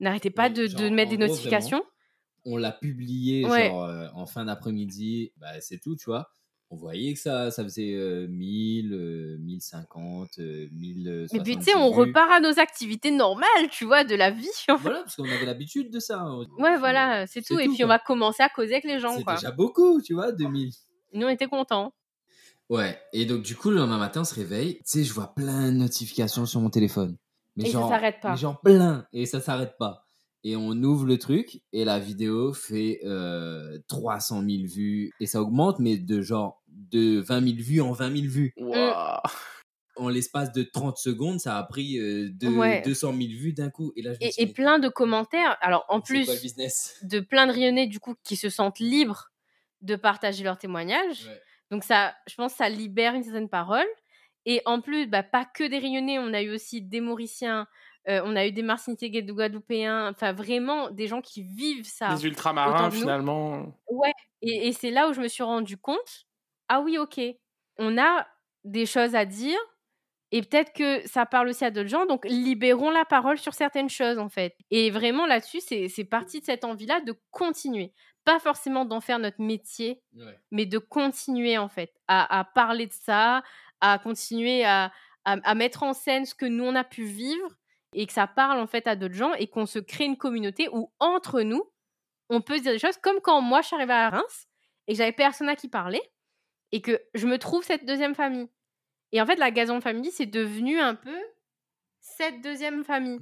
[0.00, 1.82] N'arrêtait pas Oui, de, genre, de mettre des gros, notifications.
[2.44, 3.68] On l'a publié Ouais.
[3.68, 6.30] genre euh, en fin d'après-midi, bah, c'est tout, tu vois.
[6.72, 11.26] On voyait que ça, ça faisait euh, 1000, euh, 1050, euh, 1000.
[11.32, 14.46] Mais puis, tu sais, on repart à nos activités normales, tu vois, de la vie.
[14.80, 16.24] Voilà, parce qu'on avait l'habitude de ça.
[16.58, 17.58] Ouais, voilà, c'est tout.
[17.58, 20.30] Et puis, on va commencer à causer avec les gens, C'est déjà beaucoup, tu vois,
[20.30, 20.70] 2000.
[21.12, 21.92] Nous, on était contents.
[22.68, 24.76] Ouais, et donc du coup, le lendemain matin, on se réveille.
[24.76, 27.16] Tu sais, je vois plein de notifications sur mon téléphone.
[27.56, 28.30] Mais Et ça genre, s'arrête pas.
[28.30, 30.06] Mais genre plein, et ça s'arrête pas.
[30.42, 35.12] Et on ouvre le truc, et la vidéo fait euh, 300 000 vues.
[35.20, 38.52] Et ça augmente, mais de genre de 20 000 vues en 20 000 vues.
[38.56, 39.20] Waouh.
[39.96, 42.80] En l'espace de 30 secondes, ça a pris euh, de- Ouais.
[42.86, 43.92] 200 000 vues d'un coup.
[43.96, 45.58] Et là, je Et, et plein de commentaires.
[45.60, 46.26] Alors, en plus
[47.02, 49.30] de plein de rayonnés, du coup, qui se sentent libres
[49.82, 51.26] de partager leurs témoignages.
[51.26, 51.40] Ouais.
[51.70, 53.86] Donc, ça, je pense, que ça libère une certaine parole.
[54.46, 57.66] Et en plus, bah, pas que des rayonnés, on a eu aussi des Mauriciens,
[58.08, 62.14] euh, on a eu des Martiniquais, des Guadeloupéens, enfin, vraiment des gens qui vivent ça.
[62.14, 63.74] Autant ultramarins, finalement.
[63.90, 66.26] Ouais, et, et c'est là où je me suis rendu compte,
[66.68, 67.20] ah oui, ok,
[67.78, 68.26] on a
[68.64, 69.58] des choses à dire,
[70.32, 73.88] et peut-être que ça parle aussi à d'autres gens, donc libérons la parole sur certaines
[73.90, 74.54] choses, en fait.
[74.70, 77.92] Et vraiment, là-dessus, c'est c'est parti de cette envie-là de continuer.
[78.24, 80.38] Pas forcément d'en faire notre métier, Ouais.
[80.52, 83.42] mais de continuer, en fait, à, à parler de ça,
[83.80, 84.92] à continuer à,
[85.24, 87.56] à, à mettre en scène ce que nous, on a pu vivre,
[87.92, 90.68] et que ça parle, en fait, à d'autres gens, et qu'on se crée une communauté
[90.72, 91.64] où, entre nous,
[92.28, 94.46] on peut se dire des choses comme quand moi je suis arrivée à Reims
[94.86, 96.00] et que j'avais personne à qui parler
[96.72, 98.48] et que je me trouve cette deuxième famille.
[99.12, 101.16] Et en fait, la Gazon Family, c'est devenu un peu
[101.98, 103.18] cette deuxième famille.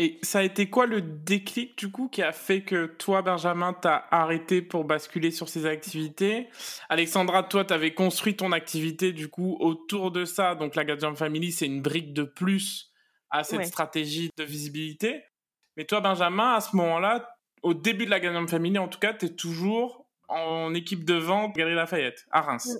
[0.00, 3.74] Et ça a été quoi le déclic, du coup, qui a fait que toi, Benjamin,
[3.74, 6.48] t'as arrêté pour basculer sur ces activités?
[6.88, 10.54] Alexandra, toi, t'avais construit ton activité, du coup, autour de ça.
[10.54, 12.89] Donc, la Gadget Family, c'est une brique de plus
[13.30, 13.64] à cette Ouais.
[13.64, 15.22] stratégie de visibilité.
[15.76, 17.28] Mais toi, Benjamin, à ce moment-là,
[17.62, 21.54] au début de la Gadget Family, en tout cas, t'es toujours en équipe de vente
[21.54, 22.78] Galerie Lafayette, à Reims.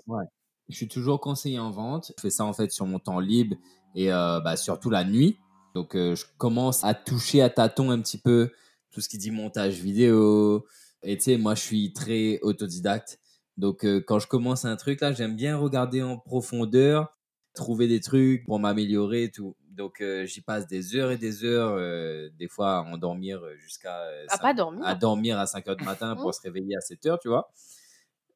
[0.69, 2.13] Je suis toujours conseiller en vente.
[2.17, 3.57] Je fais ça en fait sur mon temps libre
[3.95, 5.37] et euh, bah, surtout la nuit.
[5.75, 8.51] Donc euh, je commence à toucher à tâtons un petit peu
[8.93, 10.67] tout ce qui dit montage vidéo.
[11.03, 13.19] Et tu sais, moi je suis très autodidacte.
[13.57, 17.17] Donc euh, quand je commence un truc là, j'aime bien regarder en profondeur,
[17.55, 19.57] trouver des trucs pour m'améliorer et tout.
[19.81, 24.03] Donc euh, j'y passe des heures et des heures, euh, des fois à endormir jusqu'à
[24.03, 24.87] euh, À pas dormir?
[24.87, 26.17] à dormir à 5 heures du matin Mmh.
[26.17, 27.51] pour se réveiller à 7 heures, tu vois?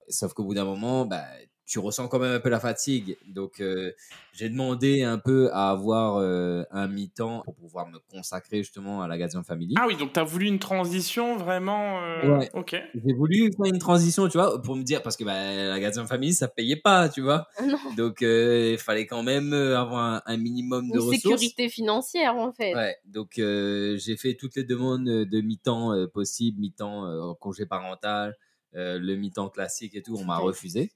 [0.08, 1.24] Sauf qu'au bout d'un moment, bah,
[1.66, 3.16] tu ressens quand même un peu la fatigue.
[3.26, 3.92] Donc, euh,
[4.32, 9.08] j'ai demandé un peu à avoir euh, un mi-temps pour pouvoir me consacrer justement à
[9.08, 9.74] la Gazon Family.
[9.78, 12.02] Ah oui, donc t'as voulu une transition vraiment.
[12.02, 12.50] euh, Ouais.
[12.54, 12.76] Ok.
[12.94, 15.32] J'ai voulu faire une transition, tu vois, pour me dire, parce que bah,
[15.68, 17.46] la Gazon Family, ça payait pas, tu vois.
[17.64, 21.40] Non, Donc, euh, il fallait quand même avoir un, un minimum de une ressources.
[21.40, 22.74] sécurité financière, en fait.
[22.74, 27.34] Ouais, donc euh, j'ai fait toutes les demandes de mi-temps euh, possibles, mi-temps euh, en
[27.34, 28.36] congé parental,
[28.74, 30.90] euh, le mi-temps classique et tout, on m'a refusé.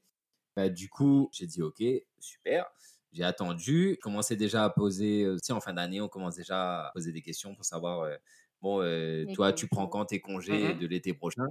[0.59, 1.81] Bah, du coup, j'ai dit ok,
[2.19, 2.67] super.
[3.13, 6.87] J'ai attendu, commençais déjà à poser, euh, tu sais, en fin d'année, on commence déjà
[6.89, 8.17] à poser des questions pour savoir, euh,
[8.61, 10.81] bon, euh, toi, tu prends quand tes congés Mhm.
[10.81, 11.47] de l'été prochain?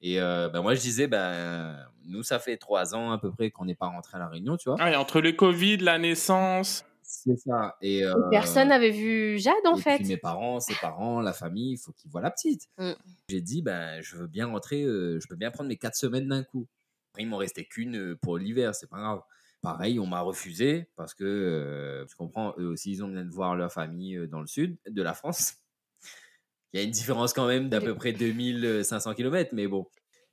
[0.00, 3.50] Et euh, bah, moi, je disais, ben, nous, ça fait trois ans à peu près
[3.50, 4.76] qu'on n'est pas rentré à La Réunion, tu vois?
[4.80, 6.82] Ah, et entre le Covid, la naissance.
[7.02, 7.76] C'est ça.
[7.82, 9.98] Et, Et euh, Personne n'avait vu Jade, en et fait.
[9.98, 12.62] puis mes parents, ses parents, la famille, il faut qu'ils voient la petite.
[12.78, 12.92] Mm.
[13.28, 16.28] J'ai dit, ben, je veux bien rentrer, euh, je peux bien prendre mes quatre semaines
[16.28, 16.66] d'un coup.
[17.16, 19.22] Après, il m'en restait qu'une euh, pour l'hiver, c'est pas grave.
[19.62, 23.30] Pareil, on m'a refusé parce que, euh, tu comprends, eux aussi, ils ont besoin de
[23.32, 25.54] voir leur famille euh, dans le sud de la France.
[26.74, 29.88] Il y a une différence quand même d'à peu près 2500 km, mais bon.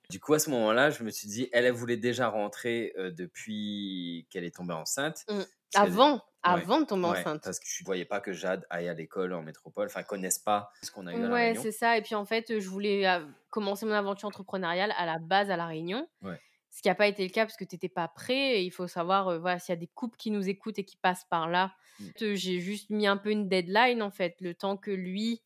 [0.09, 3.11] Du coup, à ce moment-là, je me suis dit, elle, elle voulait déjà rentrer euh,
[3.11, 5.23] depuis qu'elle est tombée enceinte.
[5.29, 5.39] Mm.
[5.71, 7.41] Qu'elle- Avant, Ouais, avant de tomber ouais, enceinte?
[7.45, 10.37] Parce que je ne voyais pas que Jade aille à l'école en métropole, enfin, connaissent
[10.39, 11.97] pas ce qu'on a eu à La Ouais, c'est ça.
[11.97, 13.07] Et puis en fait, je voulais
[13.49, 16.05] commencer mon aventure entrepreneuriale à la base à La Réunion.
[16.21, 16.41] Ouais.
[16.73, 18.59] Ce qui n'a pas été le cas parce que tu n'étais pas prêt.
[18.59, 20.85] Et il faut savoir, euh, voilà, s'il y a des couples qui nous écoutent et
[20.85, 22.13] qui passent par là, Mm.
[22.21, 25.41] euh, j'ai juste mis un peu une deadline en fait, le temps que lui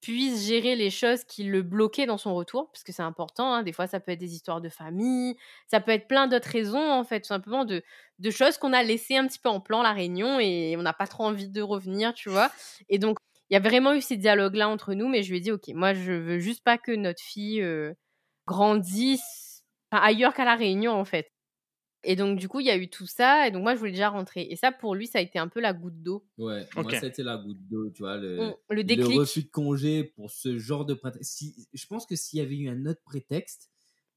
[0.00, 3.52] puisse gérer les choses qui le bloquaient dans son retour, parce que c'est important.
[3.52, 3.62] hein.
[3.62, 6.90] Des fois, ça peut être des histoires de famille, ça peut être plein d'autres raisons,
[6.92, 7.82] en fait, tout simplement de,
[8.18, 10.94] de choses qu'on a laissées un petit peu en plan la réunion et on n'a
[10.94, 12.50] pas trop envie de revenir, tu vois?
[12.88, 13.18] Et donc,
[13.50, 15.68] il y a vraiment eu ces dialogues-là entre nous, mais je lui ai dit, OK,
[15.74, 17.92] moi, je veux juste pas que notre fille euh,
[18.46, 19.49] grandisse
[19.92, 21.28] enfin, ailleurs qu'à la réunion, en fait.
[22.04, 23.92] Et donc, du coup, il y a eu tout ça, et donc moi, je voulais
[23.92, 24.42] déjà rentrer.
[24.50, 26.26] Et ça, pour lui, ça a été un peu la goutte d'eau.
[26.38, 26.94] Ouais, Ok.
[26.94, 28.54] moi, c'était la goutte d'eau, tu vois, le, Mm,
[28.86, 31.32] le refus de congé pour ce genre de prétexte.
[31.36, 33.70] Si, je pense que s'il y avait eu un autre prétexte,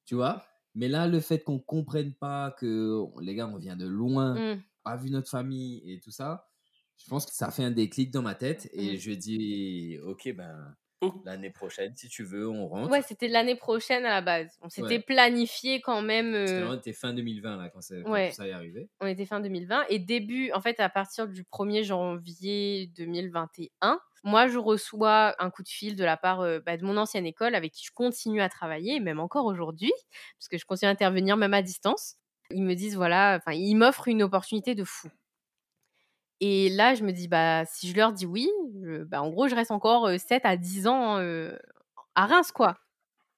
[0.06, 0.46] tu vois,
[0.76, 4.64] mais là, le fait qu'on comprenne pas que les gars, on vient de loin, Mm.
[4.84, 6.50] pas vu notre famille et tout ça,
[6.98, 8.98] je pense que ça a fait un déclic dans ma tête et Mm.
[8.98, 10.83] je lui ai dit, ok, ben, Oh.
[11.26, 12.92] L'année prochaine, si tu veux, on rentre.
[12.92, 14.58] Ouais, c'était l'année prochaine à la base.
[14.62, 15.00] On s'était Ouais.
[15.00, 16.34] planifié quand même.
[16.34, 18.30] Parce que euh, on était fin 2020, là, quand, quand Ouais.
[18.30, 18.90] tout ça est arrivé.
[19.02, 24.48] on était fin 2020 et début, en fait, à partir du 1er janvier 2021, moi,
[24.48, 27.56] je reçois un coup de fil de la part euh, bah, de mon ancienne école
[27.56, 29.92] avec qui je continue à travailler, même encore aujourd'hui,
[30.40, 32.16] parce que je continue à intervenir même à distance.
[32.50, 35.10] Ils me disent, voilà, enfin, ils m'offrent une opportunité de fou.
[36.46, 38.50] Et là, je me dis, bah, si je leur dis oui,
[38.84, 41.58] je- bah, en gros, je reste encore euh, 7 à 10 ans euh,
[42.16, 42.78] à Reims, quoi.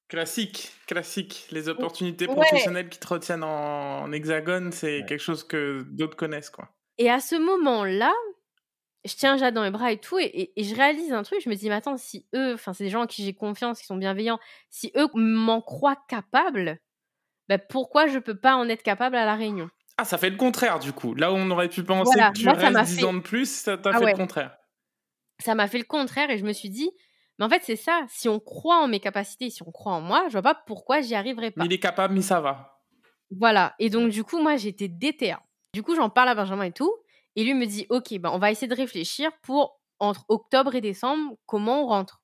[0.07, 1.47] Classique, classique.
[1.51, 2.35] Les opportunités Ouais.
[2.35, 5.05] professionnelles qui te retiennent en, en hexagone, c'est Ouais.
[5.05, 6.69] quelque chose que d'autres connaissent, quoi.
[6.97, 8.13] Et à ce moment-là,
[9.05, 11.41] je tiens Jade dans les bras et tout, et, et- et je réalise un truc.
[11.43, 13.79] Je me dis, mais attends, si eux, enfin, c'est des gens en qui j'ai confiance,
[13.81, 14.39] qui sont bienveillants,
[14.69, 16.79] si eux m'en croient capable,
[17.49, 19.69] bah, pourquoi je peux pas en être capable à la Réunion?
[19.97, 21.13] Ah, ça fait le contraire, du coup.
[21.15, 23.19] Là où on aurait pu penser Voilà, que tu moi, restes 10 fait- ans de
[23.21, 24.11] plus, ça t'a Ah fait ouais.
[24.11, 24.57] le contraire.
[25.39, 26.89] Ça m'a fait le contraire, et je me suis dit,
[27.39, 28.05] mais en fait, c'est ça.
[28.09, 31.01] Si on croit en mes capacités, si on croit en moi, je vois pas pourquoi
[31.01, 31.61] j'y arriverai pas.
[31.61, 32.81] Mais il est capable, mais ça va.
[33.31, 33.73] Voilà.
[33.79, 35.35] Et donc, du coup, moi, j'étais déter.
[35.73, 36.93] Du coup, j'en parle à Benjamin et tout.
[37.37, 40.81] Et lui me dit, OK, ben, on va essayer de réfléchir pour, entre octobre et
[40.81, 42.21] décembre, comment on rentre.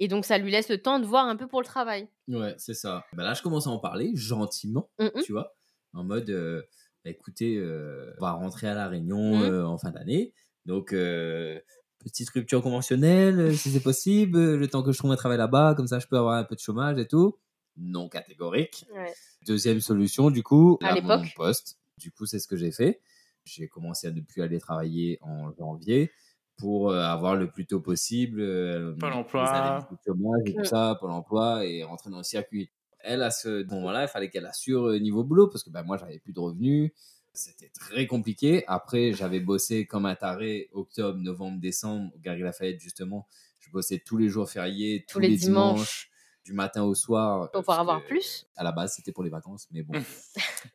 [0.00, 2.08] Et donc, ça lui laisse le temps de voir un peu pour le travail.
[2.28, 3.04] Ouais, c'est ça.
[3.12, 5.22] Bah là, je commence à en parler gentiment, Mhm.
[5.24, 5.54] tu vois,
[5.92, 6.62] en mode, euh,
[7.04, 9.42] bah, écoutez, euh, on va rentrer à la Réunion Mhm.
[9.42, 10.32] euh, en fin d'année.
[10.66, 11.60] Donc, euh,
[11.98, 15.86] petite rupture conventionnelle, si c'est possible, le temps que je trouve un travail là-bas, comme
[15.86, 17.38] ça, je peux avoir un peu de chômage et tout.
[17.76, 18.86] Non catégorique.
[19.46, 21.32] Deuxième solution, du coup, À l'époque.
[21.36, 21.78] poste.
[21.98, 23.00] Du coup, c'est ce que j'ai fait.
[23.44, 26.10] J'ai commencé à ne plus aller travailler en janvier
[26.56, 29.88] pour avoir le plus tôt possible euh, Pôle les emploi.
[29.90, 30.56] de chômage et Mm.
[30.56, 32.70] tout ça, Pôle emploi et rentrer dans le circuit.
[33.04, 35.96] Elle, à ce moment-là, il fallait qu'elle assure euh, niveau boulot parce que ben, moi,
[35.98, 36.92] j'avais plus de revenus.
[37.32, 38.64] C'était très compliqué.
[38.68, 43.26] Après, j'avais bossé comme un taré octobre, novembre, décembre au Gary Lafayette, justement.
[43.58, 45.74] Je bossais tous les jours fériés, tous, les les, dimanches.
[45.74, 46.10] dimanches,
[46.44, 47.50] du matin au soir.
[47.50, 48.46] Pour pouvoir avoir plus.
[48.56, 49.94] À la base, c'était pour les vacances, mais bon.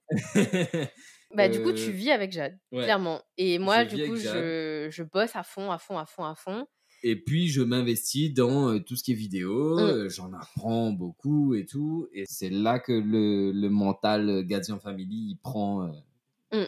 [1.35, 2.83] Bah, du coup, tu Euh, vis avec Jade, ouais.
[2.83, 3.21] clairement.
[3.37, 6.33] Et moi, Je du coup, je, je bosse à fond, à fond, à fond, à
[6.33, 6.65] fond.
[7.03, 9.75] Et puis, je m'investis dans euh, tout ce qui est vidéo.
[9.75, 9.79] Mm.
[9.79, 12.07] euh, J'en apprends beaucoup et tout.
[12.13, 15.91] Et c'est là que le, le mental euh, Gadian Family il prend euh,
[16.51, 16.65] Mm.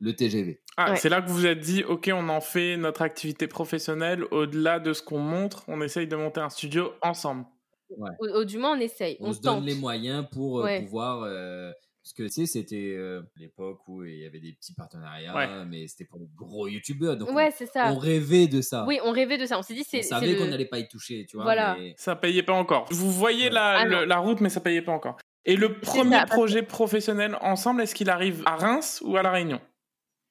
[0.00, 0.60] le TGV.
[0.76, 0.96] Ah, Ouais.
[0.96, 4.24] c'est là que vous vous êtes dit, ok, on en fait notre activité professionnelle.
[4.30, 7.44] Au-delà de ce qu'on montre, on essaye de monter un studio ensemble.
[7.90, 8.06] Ou,
[8.40, 9.16] ou du moins, on essaye.
[9.20, 10.82] On, On, se donne les moyens pour euh, Ouais.
[10.82, 11.22] pouvoir.
[11.24, 11.72] euh,
[12.04, 15.64] parce que tu sais, c'était euh, l'époque où il y avait des petits partenariats, Ouais.
[15.64, 17.16] mais c'était pour les gros youtubeurs.
[17.16, 17.92] Donc, Ouais, c'est on, ça.
[17.92, 18.84] on rêvait de ça.
[18.86, 19.58] Oui, on rêvait de ça.
[19.58, 20.00] On s'est dit, c'est.
[20.00, 21.44] on savait le- qu'on n'allait pas y toucher, tu vois.
[21.44, 21.76] Voilà.
[21.78, 22.86] mais- Ça payait pas encore.
[22.90, 23.50] Vous voyez Ouais.
[23.54, 25.16] la, Ah le- la route, mais ça payait pas encore.
[25.46, 29.16] Et le premier ça, parce que- projet professionnel ensemble, est-ce qu'il arrive à Reims ou
[29.16, 29.60] à La Réunion?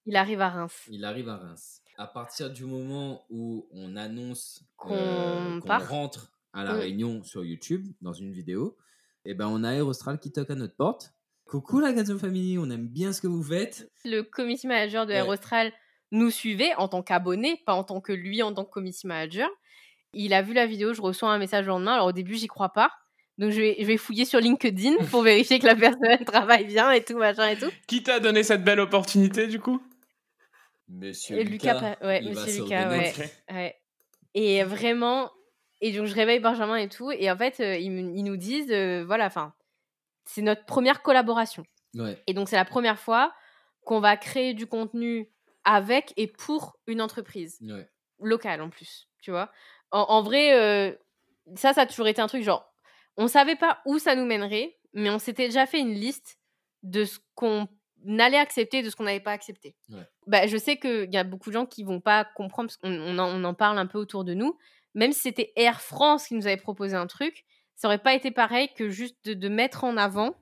[0.05, 0.85] Il arrive à Reims.
[0.91, 1.81] Il arrive à Reims.
[1.97, 5.59] À partir du moment où on annonce Qu'on euh,
[5.89, 6.77] rentre à la Mm.
[6.77, 8.77] Réunion sur YouTube dans une vidéo,
[9.25, 11.13] et ben on a Aerostral qui toque à notre porte.
[11.45, 13.89] Coucou la Gazon Family, on aime bien ce que vous faites.
[14.05, 15.17] Le committee manager de Ouais.
[15.17, 15.71] Air Austral
[16.11, 19.49] nous suivait en tant qu'abonné, pas en tant que lui en tant que committee manager.
[20.13, 21.93] Il a vu la vidéo, je reçois un message le lendemain.
[21.95, 22.91] Alors au début, j'y crois pas.
[23.39, 26.91] Donc je vais, je vais fouiller sur LinkedIn pour vérifier que la personne travaille bien
[26.91, 27.69] et tout, machin et tout.
[27.87, 29.81] Qui t'a donné cette belle opportunité, du coup?
[30.87, 33.13] Monsieur Et Lucas, Lucas, pa- ouais, il va Monsieur Lucas, ouais.
[33.51, 33.75] Ouais.
[34.35, 35.31] Et vraiment,
[35.81, 39.03] et donc je réveille Benjamin et tout, et en fait, euh, ils nous disent, euh,
[39.05, 39.53] voilà, enfin,
[40.25, 41.63] c'est notre première collaboration.
[41.95, 42.21] Ouais.
[42.27, 43.33] Et donc c'est la première fois
[43.85, 45.29] qu'on va créer du contenu
[45.63, 47.89] avec et pour une entreprise Ouais.
[48.19, 49.51] locale en plus, tu vois.
[49.91, 50.93] En, en vrai, euh,
[51.55, 52.73] ça, ça a toujours été un truc genre,
[53.17, 56.39] on savait pas où ça nous mènerait, mais on s'était déjà fait une liste
[56.83, 57.67] de ce qu'on
[58.19, 59.75] allait accepter et de ce qu'on n'avait pas accepté.
[59.89, 60.07] Ouais.
[60.27, 62.91] Bah, je sais qu'il y a beaucoup de gens qui vont pas comprendre parce qu'on
[62.91, 64.57] on en, on en parle un peu autour de nous.
[64.95, 67.45] Même si c'était Air France qui nous avait proposé un truc,
[67.75, 70.35] ça aurait pas été pareil que juste de, de mettre en avant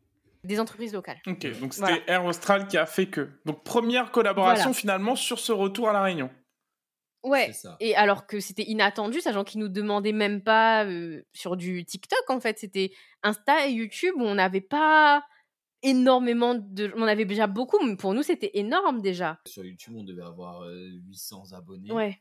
[0.43, 1.19] des entreprises locales.
[1.27, 2.03] Ok, donc c'était Voilà.
[2.07, 3.29] Air Austral qui a fait que.
[3.45, 4.79] Donc première collaboration Voilà.
[4.79, 6.29] finalement sur ce retour à La Réunion.
[7.23, 7.51] Ouais.
[7.79, 12.27] Et alors que c'était inattendu, sachant qu'ils nous demandaient même pas euh, sur du TikTok
[12.29, 15.23] en fait, c'était Insta et YouTube où on n'avait pas
[15.83, 19.39] énormément de, on avait déjà beaucoup, mais pour nous c'était énorme déjà.
[19.45, 21.91] Sur YouTube, on devait avoir euh, 800 abonnés.
[21.91, 22.19] Ouais,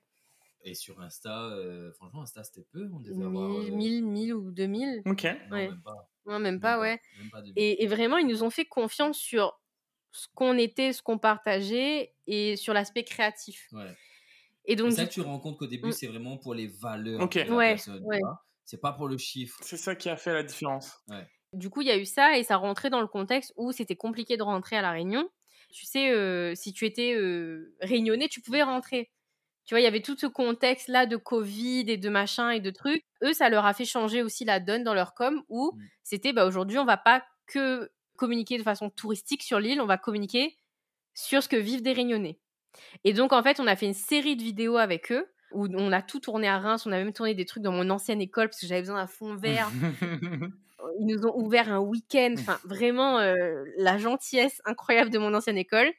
[0.62, 2.88] Et sur Insta, euh, franchement, Insta, c'était peu.
[2.92, 3.50] On devait 1000, avoir.
[3.50, 5.02] euh, 1000, 1000 ou 2000.
[5.06, 5.24] Ok.
[5.24, 5.68] non, ouais.
[5.68, 6.10] même pas.
[6.26, 7.00] Ouais, même pas, ouais.
[7.18, 7.54] Même pas 2000.
[7.56, 9.58] Et, et vraiment, ils nous ont fait confiance sur
[10.12, 13.68] ce qu'on était, ce qu'on partageait et sur l'aspect créatif.
[13.72, 13.94] Ouais.
[14.66, 15.92] Et donc, C'est ça tu rends compte qu'au début, Mm.
[15.92, 17.34] c'est vraiment pour les valeurs Ok.
[17.38, 18.04] de la Ouais, personne.
[18.04, 18.20] ouais.
[18.64, 19.58] C'est pas pour le chiffre.
[19.62, 20.92] C'est ça qui a fait la différence.
[21.54, 23.96] Du coup, il y a eu ça et ça rentrait dans le contexte où c'était
[23.96, 25.28] compliqué de rentrer à La Réunion.
[25.72, 29.10] Tu sais, euh, si tu étais euh, réunionnais, tu pouvais rentrer.
[29.70, 32.70] Tu vois, il y avait tout ce contexte-là de Covid et de machin et de
[32.72, 33.04] trucs.
[33.22, 35.80] Eux, ça leur a fait changer aussi la donne dans leur com où Mm.
[36.02, 39.96] c'était bah, aujourd'hui, on va pas que communiquer de façon touristique sur l'île, on va
[39.96, 40.56] communiquer
[41.14, 42.40] sur ce que vivent des Réunionnais.
[43.04, 45.92] Et donc, en fait, on a fait une série de vidéos avec eux où on
[45.92, 46.84] a tout tourné à Reims.
[46.86, 49.06] On a même tourné des trucs dans mon ancienne école parce que j'avais besoin d'un
[49.06, 49.70] fond vert
[50.98, 55.58] ils nous ont ouvert un week-end, enfin vraiment euh, la gentillesse incroyable de mon ancienne
[55.58, 55.92] école.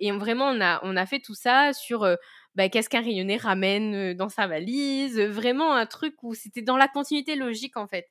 [0.00, 2.16] Et on- vraiment, on a, on a fait tout ça sur euh,
[2.56, 6.88] bah, qu'est-ce qu'un rayonnais ramène dans sa valise, vraiment un truc où c'était dans la
[6.88, 8.08] continuité logique en fait.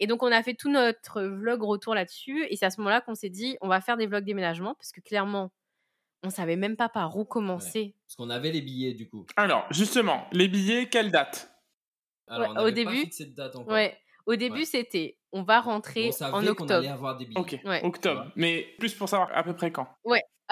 [0.00, 3.00] Et donc on a fait tout notre vlog retour là-dessus, et c'est à ce moment-là
[3.02, 5.52] qu'on s'est dit on va faire des vlogs déménagement parce que clairement
[6.24, 7.94] on savait même pas par où commencer.
[8.06, 9.26] Parce qu'on avait les billets, du coup.
[9.34, 11.50] Alors, justement, les billets, quelle date?
[12.28, 13.72] Alors, Ouais, on au début- pas fixé de date encore.
[13.74, 14.64] Ouais, au début Ouais.
[14.64, 16.74] c'était on va rentrer On savait en qu'on octobre.
[16.74, 17.40] allait avoir des billets.
[17.40, 17.84] Ok, Ouais.
[17.84, 18.20] octobre.
[18.26, 18.32] Ouais.
[18.36, 19.88] Mais plus pour savoir à peu près quand.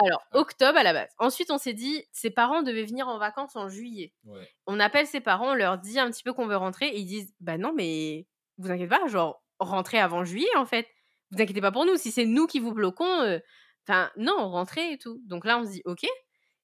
[0.05, 1.09] Alors, octobre à la base.
[1.17, 4.13] Ensuite, on s'est dit, ses parents devaient venir en vacances en juillet.
[4.25, 4.47] Ouais.
[4.67, 7.05] On appelle ses parents, on leur dit un petit peu qu'on veut rentrer et ils
[7.05, 8.27] disent, bah non, mais
[8.57, 10.87] vous inquiétez pas, genre, rentrez avant juillet en fait.
[11.31, 13.39] Vous inquiétez pas pour nous, si c'est nous qui vous bloquons, euh,
[13.87, 15.21] enfin, non, rentrez et tout.
[15.25, 16.05] Donc là, on se dit, ok.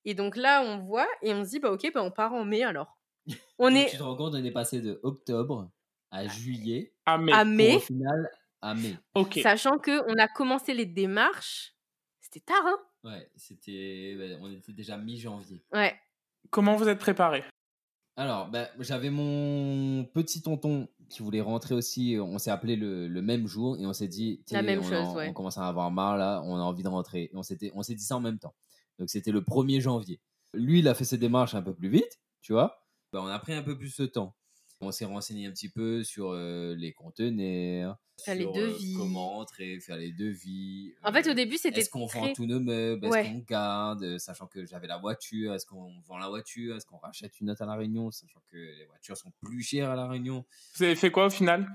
[0.06, 2.46] Et donc là, on voit et on se dit, bah ok, bah on part en
[2.46, 2.98] mai alors.
[3.60, 5.70] On est Tu te rends compte, on est passé de octobre
[6.12, 6.94] à juillet.
[7.06, 7.34] Ah, mais.
[7.34, 8.30] à mai, au final,
[8.62, 8.96] à mai.
[9.16, 9.40] Ok.
[9.44, 11.74] sachant que on a commencé les démarches.
[12.22, 12.78] C'était tard, hein
[13.08, 14.16] Ouais, c'était.
[14.18, 15.64] ouais, on était déjà mi-janvier.
[15.74, 15.95] Ouais.
[16.49, 17.43] Comment vous êtes préparé
[18.16, 22.18] Alors, bah, j'avais mon petit tonton qui voulait rentrer aussi.
[22.20, 24.93] On s'est appelé le, le même jour et on s'est dit, La même on, chose,
[25.08, 25.28] en- ouais.
[25.30, 27.24] on commence à avoir marre là, on a envie de rentrer.
[27.24, 28.55] Et on s'était, on s'est dit ça en même temps.
[28.99, 30.20] Donc c'était le 1er janvier.
[30.53, 32.84] Lui, il a fait ses démarches un peu plus vite, tu vois.
[33.14, 34.36] Bah, on a pris un peu plus de temps.
[34.80, 38.94] On s'est renseigné un petit peu sur euh, les conteneurs, Faire les sur, devis.
[38.94, 40.94] euh, comment rentrer, faire les devis.
[41.04, 43.22] En fait, euh, au début, c'était est-ce qu'on vend tous nos meubles Ouais.
[43.26, 46.86] Est-ce qu'on garde euh, Sachant que j'avais la voiture, est-ce qu'on vend la voiture Est-ce
[46.86, 49.96] qu'on rachète une autre à La Réunion Sachant que les voitures sont plus chères à
[49.96, 50.46] La Réunion.
[50.76, 51.68] Vous avez fait quoi au final?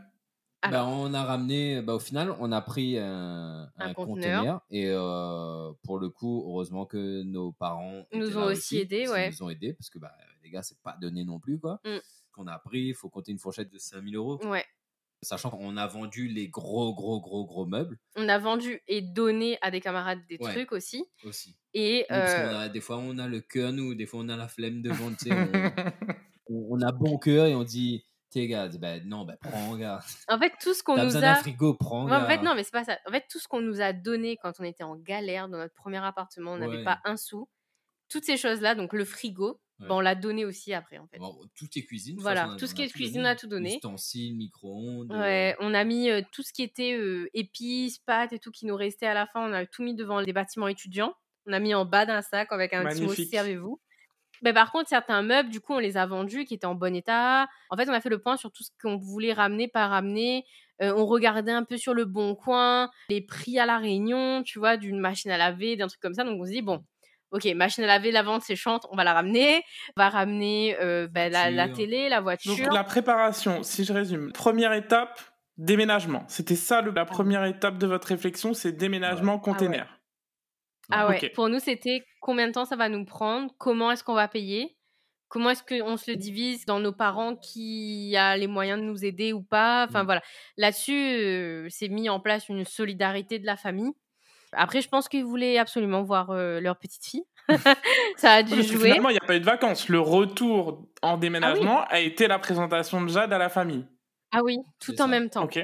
[0.71, 4.39] Bah, on a ramené, bah, au final, on a pris un, Un un conteneur.
[4.39, 4.61] conteneur.
[4.71, 9.31] Et euh, pour le coup, heureusement que nos parents Nous ont aussi aidés, ouais.
[9.31, 10.13] nous ont aidés parce que bah,
[10.45, 11.59] les gars, c'est pas donné non plus.
[11.59, 11.81] quoi.
[11.85, 11.99] Mm.
[12.33, 14.39] Qu'on a pris, il faut compter une fourchette de 5000 euros.
[14.47, 14.64] Ouais.
[15.24, 19.57] Sachant qu'on a vendu les gros, gros, gros, gros meubles On a vendu et donné
[19.62, 20.53] à des camarades des Ouais.
[20.53, 21.05] trucs aussi.
[21.24, 21.57] aussi.
[21.74, 24.20] Et Oui, parce euh, qu'on a- des fois, on a le cœur, nous, des fois,
[24.20, 25.16] on a la flemme de vendre.
[26.49, 30.01] on, on- a bon cœur et on dit, t'es gars, ben non, ben prends, gars.
[30.28, 31.35] en fait, tout ce qu'on nous besoin a.
[31.37, 32.99] frigo, prends, Ouais, en fait, non, mais c'est pas ça.
[33.07, 35.74] En fait, tout ce qu'on nous a donné quand on était en galère dans notre
[35.74, 36.85] premier appartement, on n'avait Ouais.
[36.85, 37.49] pas un sou.
[38.09, 39.89] Toutes ces choses-là, donc le frigo, Ouais.
[39.89, 41.18] bah, on l'a donné aussi après, en fait.
[41.18, 42.16] Bon, tout est cuisine.
[42.18, 43.74] Voilà, façon, tout ce qui est cuisine, on a tout donné.
[43.74, 45.12] Ustensiles, micro-ondes.
[45.12, 48.66] Ouais, on a mis euh, tout ce qui était euh, épices, pâtes et tout qui
[48.66, 49.49] nous restait à la fin.
[49.49, 51.14] On a tout mis devant les bâtiments étudiants.
[51.47, 53.30] On a mis en bas d'un sac avec un petit mot Magnifique.
[53.30, 53.80] servez-vous.
[54.43, 56.95] Mais par contre, certains meubles, du coup, on les a vendus qui étaient en bon
[56.95, 57.47] état.
[57.70, 60.45] En fait, on a fait le point sur tout ce qu'on voulait ramener, pas ramener.
[60.83, 64.59] Euh, on regardait un peu sur le bon coin, les prix à la réunion, tu
[64.59, 66.24] vois, d'une machine à laver, d'un truc comme ça.
[66.24, 66.85] Donc on se dit, bon,
[67.33, 69.62] ok, machine à laver, la vente, c'est chante, on va la ramener.
[69.97, 72.72] On va ramener euh, ben, la, télé, la Donc voiture.
[72.72, 75.18] la préparation, si je résume, première étape,
[75.57, 76.24] déménagement.
[76.28, 79.99] C'était ça le- la première étape de votre réflexion, c'est déménagement container.
[80.91, 81.33] Ah ouais, Ok.
[81.35, 84.76] pour nous, c'était combien de temps ça va nous prendre, comment est-ce qu'on va payer,
[85.28, 89.05] comment est-ce qu'on se le divise dans nos parents qui a les moyens de nous
[89.05, 89.87] aider ou pas?
[89.89, 90.07] Enfin Mm.
[90.07, 90.22] voilà,
[90.57, 93.93] là-dessus, euh, c'est mis en place une solidarité de la famille.
[94.53, 97.25] Après, je pense qu'ils voulaient absolument voir euh, leur petite fille.
[98.17, 98.91] ça a dû Parce que jouer.
[98.91, 99.89] finalement, il n'y a pas eu de vacances.
[99.89, 103.87] Le retour en Ah déménagement a été la présentation de Jade à la famille.
[104.31, 105.07] Ah oui, tout en ça.
[105.07, 105.45] même temps.
[105.45, 105.59] Ok.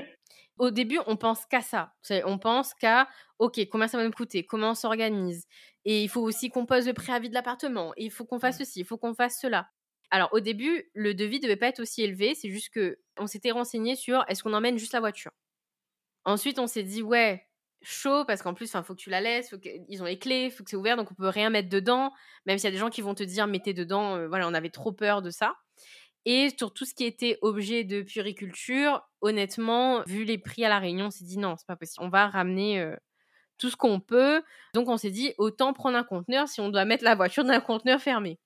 [0.58, 1.92] Au début, on pense qu'à ça.
[2.24, 3.08] On pense qu'à,
[3.38, 5.46] OK, combien ça va nous coûter Comment on s'organise
[5.84, 7.92] Et il faut aussi qu'on pose le préavis de l'appartement.
[7.96, 9.68] Il faut qu'on fasse ceci, il faut qu'on fasse cela.
[10.10, 12.34] Alors, au début, le devis devait pas être aussi élevé.
[12.34, 15.30] C'est juste que on s'était renseigné sur est-ce qu'on emmène juste la voiture?
[16.24, 17.46] Ensuite, on s'est dit, ouais,
[17.82, 19.54] chaud, parce qu'en plus, il faut que tu la laisses,
[19.88, 22.12] ils ont les clés, faut que c'est ouvert, donc on peut rien mettre dedans.
[22.46, 24.16] Même s'il y a des gens qui vont te dire, mettez dedans.
[24.16, 25.54] euh, voilà, on avait trop peur de ça.
[26.24, 30.78] Et sur tout ce qui était objet de puériculture, honnêtement, vu les prix à La
[30.78, 32.04] Réunion, on s'est dit non, c'est pas possible.
[32.04, 32.94] On va ramener euh,
[33.58, 34.42] tout ce qu'on peut.
[34.74, 37.50] Donc on s'est dit autant prendre un conteneur si on doit mettre la voiture dans
[37.50, 38.38] un conteneur fermé.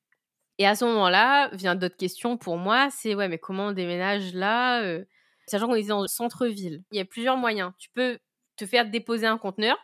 [0.59, 2.89] Et à ce moment-là, vient d'autres questions pour moi.
[2.91, 5.05] C'est ouais, mais comment on déménage là euh,
[5.47, 6.85] Sachant qu'on était dans le centre-ville.
[6.93, 7.73] Il y a plusieurs moyens.
[7.79, 8.19] Tu peux
[8.57, 9.77] te faire déposer un conteneur.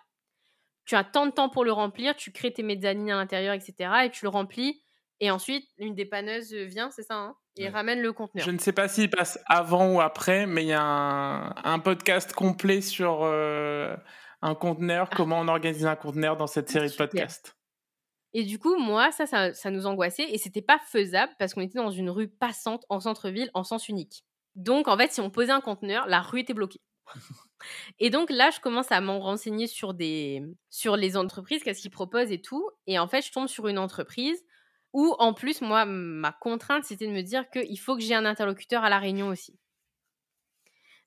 [0.84, 2.16] Tu as tant de temps pour le remplir.
[2.16, 3.90] Tu crées tes mezzanines à l'intérieur, etc.
[4.04, 4.82] Et tu le remplis.
[5.20, 7.70] Et ensuite, une dépanneuse vient, c'est ça, hein, et Ouais.
[7.70, 8.46] ramène le conteneur.
[8.46, 11.78] Je ne sais pas s'il passe avant ou après, mais il y a un, un
[11.80, 13.96] podcast complet sur euh,
[14.42, 17.08] un conteneur, comment on organise un conteneur dans cette série de Super.
[17.08, 17.56] podcasts.
[18.32, 21.62] Et du coup, moi, ça, ça, ça nous angoissait et c'était pas faisable parce qu'on
[21.62, 24.24] était dans une rue passante en centre-ville en sens unique.
[24.54, 26.80] Donc, en fait, si on posait un conteneur, la rue était bloquée.
[27.98, 31.90] et donc là, je commence à m'en renseigner sur des sur les entreprises, qu'est-ce qu'ils
[31.90, 32.68] proposent et tout.
[32.86, 34.42] Et en fait, je tombe sur une entreprise
[34.92, 38.24] où, en plus, moi, ma contrainte, c'était de me dire qu'il faut que j'ai un
[38.24, 39.58] interlocuteur à la réunion aussi.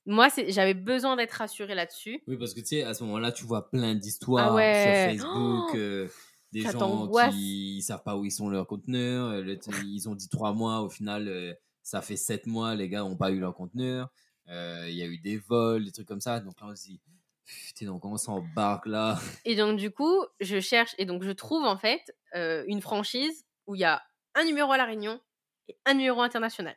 [0.04, 2.22] Moi, j'avais besoin d'être rassurée là-dessus.
[2.26, 4.74] Oui, parce que tu sais, à ce moment-là, tu vois plein d'histoires Ah ouais.
[4.74, 6.08] sur Facebook, Oh euh,
[6.52, 9.28] des gens qui ne savent pas où ils sont leurs conteneurs.
[9.30, 12.88] euh, le- ils ont dit trois mois, au final, euh, ça fait sept mois, les
[12.88, 14.10] gars n'ont pas eu leur conteneur.
[14.48, 16.40] Euh, Il y a eu des vols, des trucs comme ça.
[16.40, 17.00] Donc là, on se dit,
[17.44, 19.18] putain, donc on s'embarque là?
[19.44, 22.02] Et donc, du coup, je cherche et donc je trouve en fait
[22.34, 24.02] euh, une franchise où il y a
[24.34, 25.20] un numéro à La Réunion
[25.68, 26.76] et un numéro international.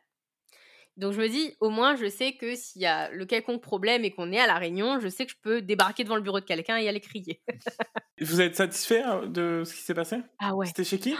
[0.96, 4.02] Donc, je me dis, au moins, je sais que s'il y a le quelconque problème
[4.04, 6.40] et qu'on est à La Réunion, je sais que je peux débarquer devant le bureau
[6.40, 7.42] de quelqu'un et aller crier.
[8.18, 10.16] Vous êtes satisfait euh, de ce qui s'est passé?
[10.38, 10.64] Ah ouais.
[10.64, 11.14] C'était chez qui?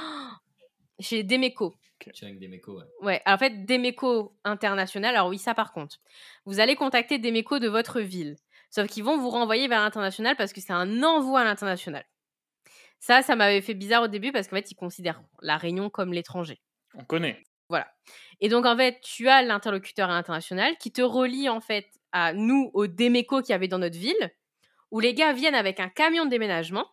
[1.00, 1.74] Chez Demeco.
[2.22, 2.84] Des mécos, ouais.
[3.00, 5.98] Ouais, alors en fait, Demeco International, alors oui, ça par contre.
[6.44, 8.36] Vous allez contacter Demeco de votre ville.
[8.70, 12.04] Sauf qu'ils vont vous renvoyer vers l'international parce que c'est un envoi à l'international.
[12.98, 16.12] Ça, ça m'avait fait bizarre au début parce qu'en fait, ils considèrent la Réunion comme
[16.12, 16.60] l'étranger.
[16.94, 17.42] On connaît.
[18.40, 22.32] Et donc, en fait, tu as l'interlocuteur à l'international qui te relie, en fait, à
[22.32, 24.30] nous, au Demeco qu'il y avait dans notre ville,
[24.90, 26.86] où les gars viennent avec un camion de déménagement,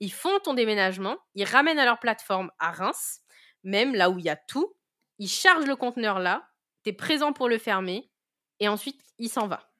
[0.00, 3.21] ils font ton déménagement, ils ramènent à leur plateforme à Reims,
[3.64, 4.74] même là où il y a tout,
[5.18, 6.48] ils chargent le conteneur là,
[6.82, 8.10] t'es présent pour le fermer,
[8.60, 9.72] et ensuite, il s'en va.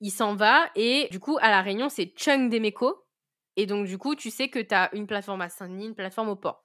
[0.00, 3.04] Il s'en va, et du coup, à La Réunion, c'est Chung Demeco,
[3.56, 6.28] et donc, du coup, tu sais que tu as une plateforme à Saint-Denis, une plateforme
[6.28, 6.64] au port.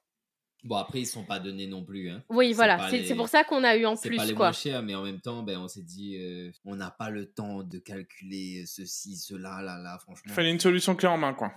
[0.64, 2.10] Bon, après, ils sont pas donnés non plus.
[2.10, 2.24] Hein.
[2.30, 4.26] Oui, C'est voilà, c'est les- c'est pour ça qu'on a eu en C'est plus, pas
[4.26, 4.46] les quoi.
[4.46, 7.30] moins chers, mais en même temps, ben, on s'est dit, euh, on n'a pas le
[7.34, 10.34] temps de calculer ceci, cela, là, là, Il franchement.
[10.34, 11.52] fallait une solution clé en main, quoi.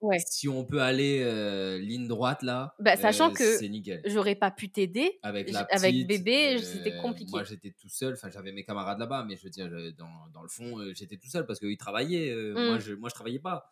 [0.00, 0.18] Ouais.
[0.26, 4.70] Si on peut aller euh, ligne droite là, Bah, sachant euh, que j'aurais pas pu
[4.70, 5.18] t'aider.
[5.22, 7.30] Avec la avec petite, bébé, euh, c'était compliqué.
[7.30, 8.14] Moi, j'étais tout seul.
[8.14, 11.28] Enfin, j'avais mes camarades là-bas, mais je veux dire, dans, dans le fond, j'étais tout
[11.28, 12.30] seul parce qu'ils travaillaient.
[12.30, 12.66] euh, Mm.
[12.66, 13.70] Moi, je, moi, je travaillais pas.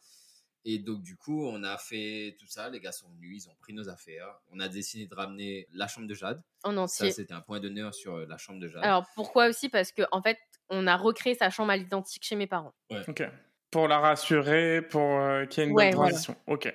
[0.65, 2.69] Et donc, du coup, on a fait tout ça.
[2.69, 4.39] Les gars sont venus, ils ont pris nos affaires.
[4.51, 6.43] On a décidé de ramener la chambre de Jade.
[6.63, 7.13] en Ça, entier.
[7.13, 8.83] c'était un point d'honneur sur la chambre de Jade.
[8.85, 9.69] Alors pourquoi aussi?
[9.71, 10.37] Parce que en fait,
[10.69, 12.75] on a recréé sa chambre à l'identique chez mes parents.
[13.09, 13.23] Ok.
[13.71, 16.11] Pour la rassurer, pour euh, qu'il y ait une Ouais, bonne voilà.
[16.11, 16.37] transition.
[16.47, 16.73] Ok.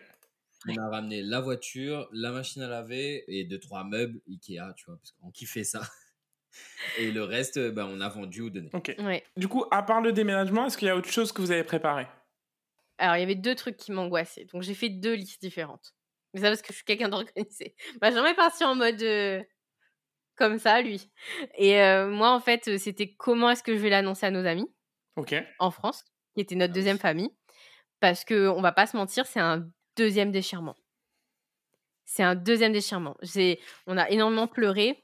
[0.67, 4.85] On a ramené la voiture, la machine à laver et deux, trois meubles Ikea, tu
[4.85, 5.81] vois, parce qu'on kiffait ça.
[6.99, 8.69] Et le reste, euh, ben, on a vendu ou donné.
[8.73, 8.95] Ok.
[8.99, 9.23] Ouais.
[9.35, 11.63] Du coup, à part le déménagement, est-ce qu'il y a autre chose que vous avez
[11.63, 12.07] préparé?
[12.99, 15.95] Alors il y avait deux trucs qui m'angoissaient, donc j'ai fait deux listes différentes.
[16.33, 17.75] Mais ça parce que je suis quelqu'un d'organisé.
[18.01, 19.43] Benjamin est parti en mode euh,
[20.35, 21.11] comme ça lui.
[21.57, 24.67] Et euh, moi en fait, c'était comment est-ce que je vais l'annoncer à nos amis
[25.15, 25.35] Ok.
[25.59, 26.75] en France, qui était notre Ah oui.
[26.75, 27.31] deuxième famille,
[27.99, 30.75] parce que on va pas se mentir, c'est un deuxième déchirement.
[32.05, 33.15] C'est un deuxième déchirement.
[33.87, 35.03] On a énormément pleuré.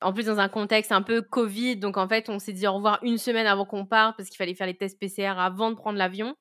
[0.00, 2.72] En plus, dans un contexte un peu Covid, donc en fait, on s'est dit au
[2.72, 5.76] revoir une semaine avant qu'on parte parce qu'il fallait faire les tests PCR avant de
[5.76, 6.34] prendre l'avion.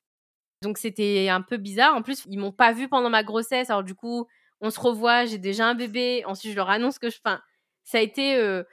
[0.63, 1.95] Donc c'était un peu bizarre.
[1.95, 3.69] En plus, ils m'ont pas vu pendant ma grossesse.
[3.69, 4.27] Alors du coup,
[4.61, 6.23] on se revoit, j'ai déjà un bébé.
[6.25, 7.17] Ensuite, je leur annonce que je.
[7.23, 7.41] Enfin,
[7.83, 8.63] ça a été, euh,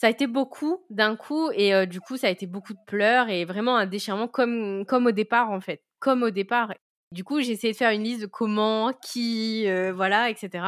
[0.00, 2.78] ça a été beaucoup d'un coup et euh, du coup, ça a été beaucoup de
[2.86, 6.72] pleurs et vraiment un déchirement comme comme au départ en fait, comme au départ.
[7.12, 10.64] Du coup, j'ai essayé de faire une liste de comment, qui, euh, voilà, etc.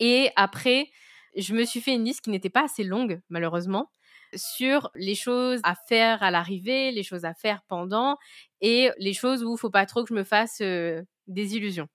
[0.00, 0.88] Et après,
[1.36, 3.90] je me suis fait une liste qui n'était pas assez longue, malheureusement,
[4.34, 8.16] sur les choses à faire à l'arrivée, les choses à faire pendant,
[8.62, 11.88] et les choses où il faut pas trop que je me fasse euh, des illusions.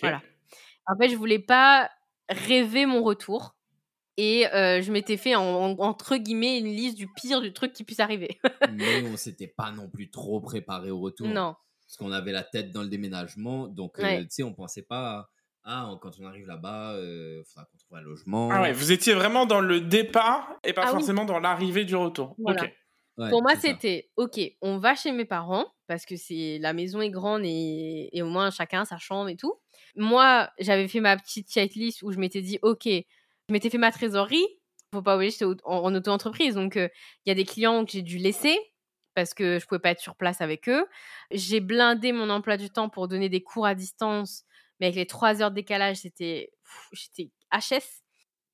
[0.00, 0.22] Voilà.
[0.86, 1.90] En fait, je voulais pas
[2.30, 3.57] rêver mon retour.
[4.20, 7.72] Et euh, je m'étais fait, en, en- entre guillemets, une liste du pire du truc
[7.72, 8.38] qui puisse arriver.
[8.74, 11.28] Mais on s'était pas non plus trop préparé au retour.
[11.28, 11.54] non.
[11.86, 13.66] Parce qu'on avait la tête dans le déménagement.
[13.66, 14.20] Donc, euh, Ouais.
[14.24, 15.26] tu sais, on pensait pas.
[15.64, 18.50] Ah, quand on arrive là-bas, il faudra qu'on trouve un logement.
[18.52, 20.98] Ah ouais, vous étiez vraiment dans le départ et pas Ah oui.
[20.98, 22.34] forcément dans l'arrivée du retour.
[22.38, 22.64] Voilà.
[23.16, 27.00] Ouais, Pour moi, c'était OK, on va chez mes parents parce que c'est la maison
[27.00, 29.54] est grande et, et au moins chacun sa chambre et tout.
[29.96, 32.86] Moi, j'avais fait ma petite checklist où je m'étais dit OK,
[33.48, 34.46] je m'étais fait ma trésorerie.
[34.92, 36.88] Faut pas oublier, j'étais en, en auto-entreprise, donc euh,
[37.24, 38.58] il y a des clients que j'ai dû laisser
[39.14, 40.86] parce que je pouvais pas être sur place avec eux.
[41.32, 44.44] J'ai blindé mon emploi du temps pour donner des cours à distance,
[44.78, 46.50] mais avec les trois heures de décalage, c'était
[46.92, 48.02] j'étais HS.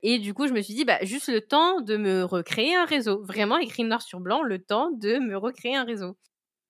[0.02, 2.84] Et du coup, je me suis dit, bah, juste le temps de me recréer un
[2.84, 3.22] réseau.
[3.24, 6.16] Vraiment, écrit noir sur blanc, le temps de me recréer un réseau.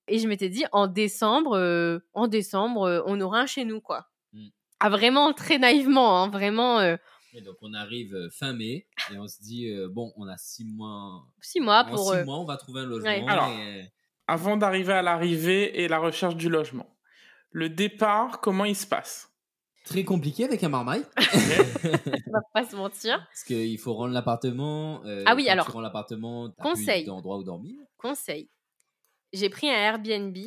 [0.07, 3.81] Et je m'étais dit, en décembre, euh, en décembre, euh, on aura un chez nous,
[3.81, 4.07] quoi.
[4.33, 4.47] Mm.
[4.79, 6.95] Ah, vraiment, très naïvement, hein, vraiment, euh,
[7.37, 10.37] Et donc, on arrive euh, fin mai et on se dit, euh, bon, on a
[10.37, 11.27] six mois.
[11.41, 12.13] six mois en pour...
[12.13, 13.09] six euh, mois, on va trouver un logement.
[13.09, 13.25] Ouais.
[13.27, 13.49] Alors.
[13.49, 13.91] et,
[14.27, 16.95] Avant d'arriver à l'arrivée et la recherche du logement,
[17.51, 19.29] le départ, comment il se passe?
[19.83, 21.03] Très compliqué avec un marmaille.
[22.27, 23.19] on va pas se mentir.
[23.27, 25.03] Parce qu'il faut rendre l'appartement.
[25.05, 27.03] euh, Ah oui, alors, Tu rends l'appartement, conseil.
[27.03, 27.75] d'endroit où dormir.
[27.97, 28.49] Conseil.
[29.33, 30.37] J'ai pris un Airbnb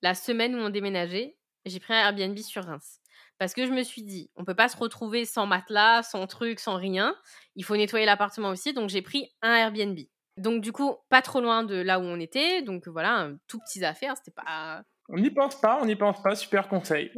[0.00, 1.36] la semaine où on déménageait.
[1.66, 3.00] J'ai pris un Airbnb sur Reims.
[3.38, 6.58] Parce que je me suis dit, on peut pas se retrouver sans matelas, sans truc,
[6.58, 7.14] sans rien.
[7.54, 8.72] Il faut nettoyer l'appartement aussi.
[8.72, 9.98] Donc j'ai pris un Airbnb.
[10.36, 12.62] Donc du coup, pas trop loin de là où on était.
[12.62, 14.16] Donc voilà, un tout petites affaires.
[14.16, 14.82] C'était pas.
[15.08, 17.12] On n'y pense pas, on n'y pense pas, super conseil.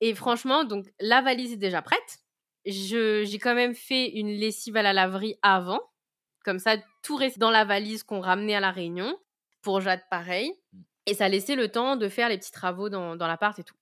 [0.00, 2.18] Et franchement, donc la valise est déjà prête.
[2.66, 5.80] Je, j'ai quand même fait une lessive à la laverie avant.
[6.44, 9.18] Comme ça, tout reste dans la valise qu'on ramenait à la réunion.
[9.62, 10.52] Pour Jade, pareil.
[11.06, 13.76] Et ça laissait le temps de faire les petits travaux dans, dans l'appart et tout.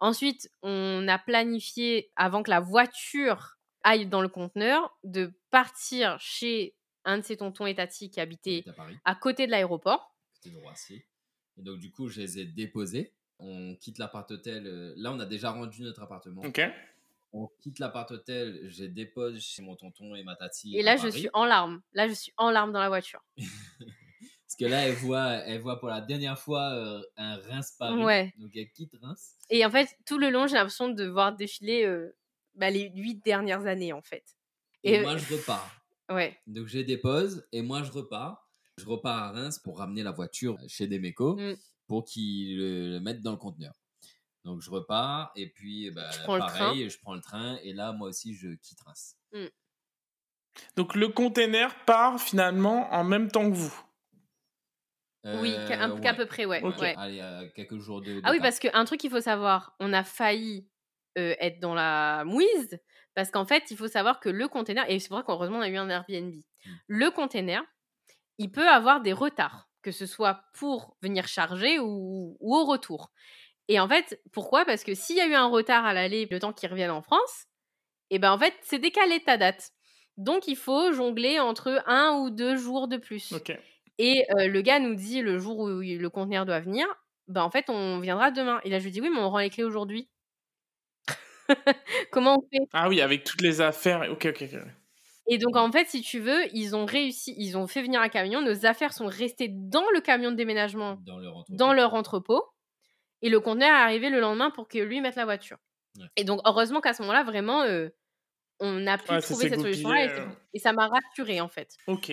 [0.00, 6.74] Ensuite, on a planifié, avant que la voiture aille dans le conteneur, de partir chez
[7.04, 8.64] un de ses tontons et tatis qui habitait
[9.04, 10.14] à côté de l'aéroport.
[10.32, 11.02] C'était de Roissy.
[11.56, 13.14] Et donc, du coup, je les ai déposés.
[13.38, 14.66] On quitte l'appart-hôtel.
[14.66, 16.42] euh, Là, on a déjà rendu notre appartement.
[16.42, 16.60] Ok.
[17.32, 18.68] On quitte l'appart-hôtel.
[18.70, 20.76] Je les dépose chez mon tonton et ma tati.
[20.76, 21.12] Et à là, je Paris.
[21.20, 21.80] suis en larmes.
[21.92, 23.22] Là, je suis en larmes dans la voiture.
[24.58, 28.02] Parce que là, elle voit, elle voit pour la dernière fois euh, un Reims Paris.
[28.02, 28.32] Ouais.
[28.38, 29.34] Donc, elle quitte Reims.
[29.50, 32.16] Et en fait, tout le long, j'ai l'impression de voir défiler euh,
[32.54, 34.24] bah, les huit dernières années, en fait.
[34.82, 35.70] Et, Et- moi, je repars.
[36.08, 36.38] Ouais.
[36.46, 38.48] Donc, je dépose et moi, je repars.
[38.78, 41.54] Je repars à Reims pour ramener la voiture chez Demeco Mm.
[41.86, 43.74] pour qu'ils le, le mettent dans le conteneur.
[44.44, 48.08] Donc, je repars et puis, bah, le pareil, je prends le train et là, moi
[48.08, 49.16] aussi, je quitte Reims.
[50.76, 53.74] Donc le container part finalement en même temps que vous.
[55.40, 56.62] Oui, Euh, qu'à peu près, ouais.
[56.62, 56.78] Ok.
[56.80, 56.94] ouais.
[56.96, 58.20] Allez, euh, quelques jours de.
[58.24, 60.68] Ah oui, parce qu'un truc qu'il faut savoir, on a failli
[61.18, 62.78] euh, être dans la mouise,
[63.14, 65.68] parce qu'en fait, il faut savoir que le container, et c'est vrai qu'heureusement, on a
[65.68, 66.34] eu un Airbnb,
[66.66, 66.70] Mm.
[66.88, 67.62] le container,
[68.38, 73.12] il peut avoir des retards, que ce soit pour venir charger ou, ou au retour.
[73.68, 74.64] Et en fait, pourquoi?
[74.64, 77.02] Parce que s'il y a eu un retard à l'aller, le temps qu'il revienne en
[77.02, 77.46] France,
[78.10, 79.70] et ben en fait, c'est décalé ta date.
[80.16, 83.32] Donc, il faut jongler entre un ou deux jours de plus.
[83.32, 83.52] Ok.
[83.98, 86.86] Et euh, le gars nous dit le jour où il- le conteneur doit venir,
[87.28, 88.60] bah en fait on viendra demain.
[88.64, 90.08] Et là je lui dis oui mais on rend les clés aujourd'hui.
[92.10, 92.64] Comment on fait?
[92.72, 94.08] Ah oui, avec toutes les affaires.
[94.10, 94.60] Ok, ok, ok.
[95.28, 98.08] Et donc en fait si tu veux ils ont réussi, ils ont fait venir un
[98.08, 101.56] camion, nos affaires sont restées dans le camion de déménagement, Dans leur entrepôt.
[101.56, 102.42] dans leur entrepôt,
[103.22, 105.58] et le conteneur est arrivé le lendemain pour que lui mette la voiture.
[105.98, 106.06] Ouais.
[106.16, 107.88] Et donc heureusement qu'à ce moment-là vraiment euh,
[108.60, 110.26] on a pu Ouais, trouver cette solution-là et, euh.
[110.54, 111.76] et ça m'a rassurée en fait.
[111.88, 112.12] Ok.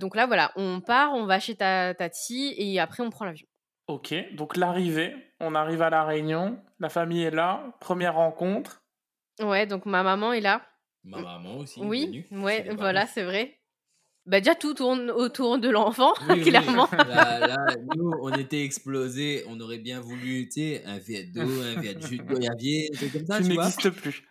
[0.00, 3.46] Donc là voilà, on part, on va chez ta tati et après on prend l'avion.
[3.86, 4.14] Ok.
[4.34, 8.82] Donc l'arrivée, on arrive à la Réunion, la famille est là, première rencontre.
[9.40, 10.62] Ouais, donc ma maman est là.
[11.04, 11.80] Ma maman aussi.
[11.80, 13.58] Oui, venue, ouais, voilà, c'est vrai.
[14.26, 16.42] Bah déjà tout tourne autour de l'enfant, Oui, oui.
[16.42, 16.88] clairement.
[16.92, 17.56] Là, là,
[17.96, 19.44] nous, on était explosés.
[19.48, 22.90] On aurait bien voulu, tu sais, un verre d'eau, un verre de jus de goyavier,
[23.12, 24.22] comme ça, tu tu n'existes plus.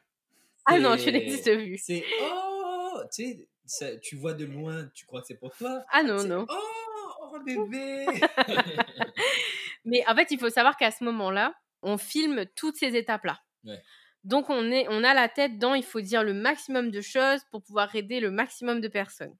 [0.65, 1.77] Ah non, tu n'existes plus.
[1.83, 5.83] C'est oh, tu sais, ça- tu vois de loin, tu crois que c'est pour toi.
[5.91, 6.45] Ah non, non.
[6.49, 8.05] Oh, oh bébé.
[9.85, 13.39] Mais en fait, il faut savoir qu'à ce moment-là, on filme toutes ces étapes-là.
[13.63, 13.81] Ouais.
[14.25, 17.41] Donc on, est, on a la tête dans, il faut dire le maximum de choses
[17.51, 19.35] pour pouvoir aider le maximum de personnes.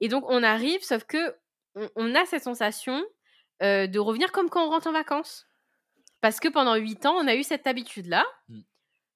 [0.00, 1.34] Et donc on arrive, sauf que
[1.74, 3.02] on, on a cette sensation
[3.62, 5.46] euh, de revenir comme quand on rentre en vacances.
[6.20, 8.60] Parce que pendant huit ans, on a eu cette habitude-là Mm.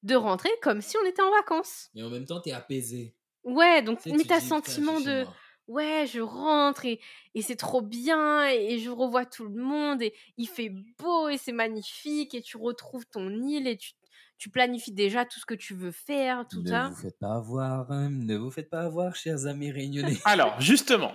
[0.05, 1.91] de rentrer comme si on était en vacances.
[1.95, 3.15] Mais en même temps, t'es apaisé.
[3.49, 5.27] Ouais, donc mais t'as sentiment de
[5.69, 7.01] ouais, je rentre et,
[7.35, 11.29] et c'est trop bien et, et je revois tout le monde et il fait beau
[11.29, 13.93] et c'est magnifique et tu retrouves ton île et tu,
[14.39, 16.91] tu planifies déjà tout ce que tu veux faire, tout ne ça.
[16.91, 20.19] vous faites pas avoir, hein, ne vous faites pas avoir, chers amis réunionnais.
[20.25, 21.13] Alors, justement,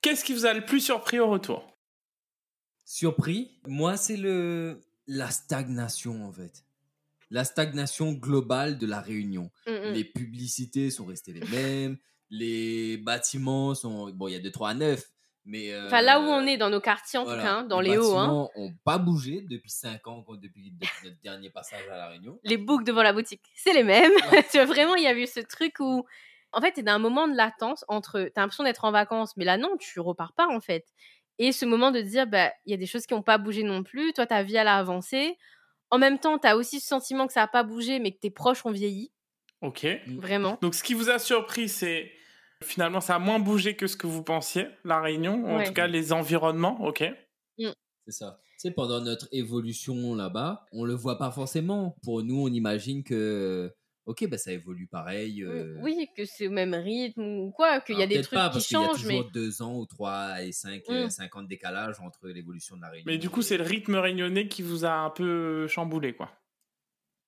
[0.00, 1.78] qu'est-ce qui vous a le plus surpris au retour?
[2.84, 6.64] Surpris, moi c'est le la stagnation en fait.
[7.30, 9.50] La stagnation globale de la Réunion.
[9.66, 9.92] Mm, mm.
[9.92, 11.98] Les publicités sont restées les mêmes,
[12.30, 15.10] les bâtiments sont bon, il y a deux trois à neuf,
[15.48, 17.62] mais euh, Enfin, là où on est dans nos quartiers, en voilà, tout cas, hein,
[17.64, 18.26] dans les hauts, hein.
[18.26, 22.38] bâtiments ont pas bougé depuis 5 ans, depuis, depuis notre dernier passage à la Réunion.
[22.44, 24.12] les boucles devant la boutique, c'est les mêmes.
[24.30, 24.42] Ouais.
[24.50, 26.04] tu vois, vraiment, il y a eu ce truc où,
[26.52, 29.46] en fait, t'es dans un moment de latence entre, t'as l'impression d'être en vacances, mais
[29.46, 30.84] là, non, tu repars pas, en fait.
[31.38, 33.62] Et ce moment de dire, bah, il y a des choses qui n'ont pas bougé
[33.62, 35.38] non plus, toi, ta vie, elle a avancé.
[35.90, 38.30] En même temps, t'as aussi ce sentiment que ça n'a pas bougé, mais que tes
[38.30, 39.12] proches ont vieilli,
[39.62, 39.86] Ok.
[40.16, 40.58] vraiment.
[40.62, 42.12] Donc, ce qui vous a surpris, c'est
[42.62, 45.64] finalement, ça a moins bougé que ce que vous pensiez, la Réunion, en Ouais.
[45.64, 47.04] tout cas les environnements, ok.
[48.06, 48.40] C'est ça.
[48.56, 51.94] Tu sais, pendant notre évolution là-bas, on le voit pas forcément.
[52.02, 53.74] Pour nous, on imagine que,
[54.08, 55.44] ok, bah, ça évolue pareil.
[55.44, 58.38] euh, Oui, que c'est au même rythme ou quoi, qu'il y a des peut-être trucs
[58.38, 59.16] pas, qui parce qu'il y a changent, mais.
[59.18, 60.92] toujours deux ans ou trois et cinq, Mm.
[60.92, 63.04] euh, cinq ans de décalage entre l'évolution de la Réunion.
[63.06, 66.30] Mais du coup, c'est le rythme réunionnais qui vous a un peu chamboulé, quoi.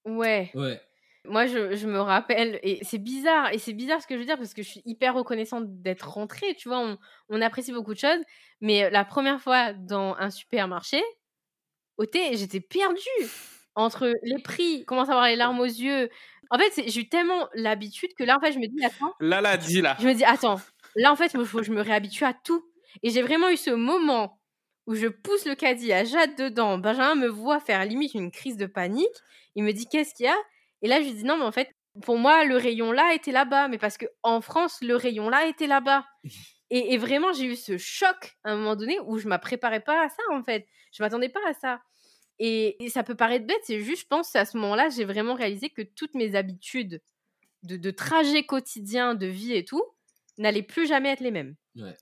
[0.05, 0.51] Ouais.
[0.55, 0.81] Ouais.
[1.27, 4.25] Moi, je, je me rappelle, et c'est bizarre, et c'est bizarre ce que je veux
[4.25, 6.99] dire, parce que je suis hyper reconnaissante d'être rentrée, tu vois, on,
[7.29, 8.23] on apprécie beaucoup de choses,
[8.63, 11.03] mais la première fois dans un supermarché,
[11.99, 12.99] au thé, j'étais perdue
[13.75, 16.11] entre les prix, commence à avoir les larmes aux yeux.
[16.51, 19.41] En fait, j'ai eu tellement l'habitude que là, en fait, je me dis, attends, Là,
[19.41, 19.97] la dit, là.
[20.01, 20.61] je me dis, attends,
[20.97, 22.65] là, en fait, il faut que je me réhabitue à tout.
[23.03, 24.41] Et j'ai vraiment eu ce moment
[24.87, 26.79] où je pousse le caddie à Jade dedans.
[26.79, 29.07] Benjamin me voit faire limite une crise de panique.
[29.55, 30.37] Il me dit, qu'est-ce qu'il y a?
[30.83, 31.71] Et là, je lui dis, non, mais en fait,
[32.03, 33.69] pour moi, le rayon là était là-bas.
[33.69, 36.05] Mais parce que en France, le rayon là était là-bas.
[36.73, 39.81] Et, et vraiment, j'ai eu ce choc à un moment donné où je ne préparais
[39.81, 40.69] pas à ça, en fait.
[40.93, 41.81] Je m'attendais pas à ça.
[42.43, 45.35] Et, et ça peut paraître bête, c'est juste, je pense, à ce moment-là, j'ai vraiment
[45.35, 47.03] réalisé que toutes mes habitudes
[47.63, 49.85] de, de trajet quotidien, de vie et tout,
[50.39, 51.55] n'allaient plus jamais être les mêmes.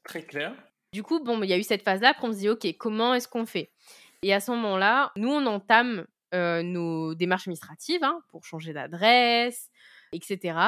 [0.04, 0.54] Très clair.
[0.92, 3.14] Du coup, bon, il y a eu cette phase-là, après on se dit, ok, comment
[3.14, 3.72] est-ce qu'on fait?
[4.22, 9.70] Et à ce moment-là, nous, on entame euh, nos démarches administratives hein, pour changer d'adresse,
[10.12, 10.58] etc.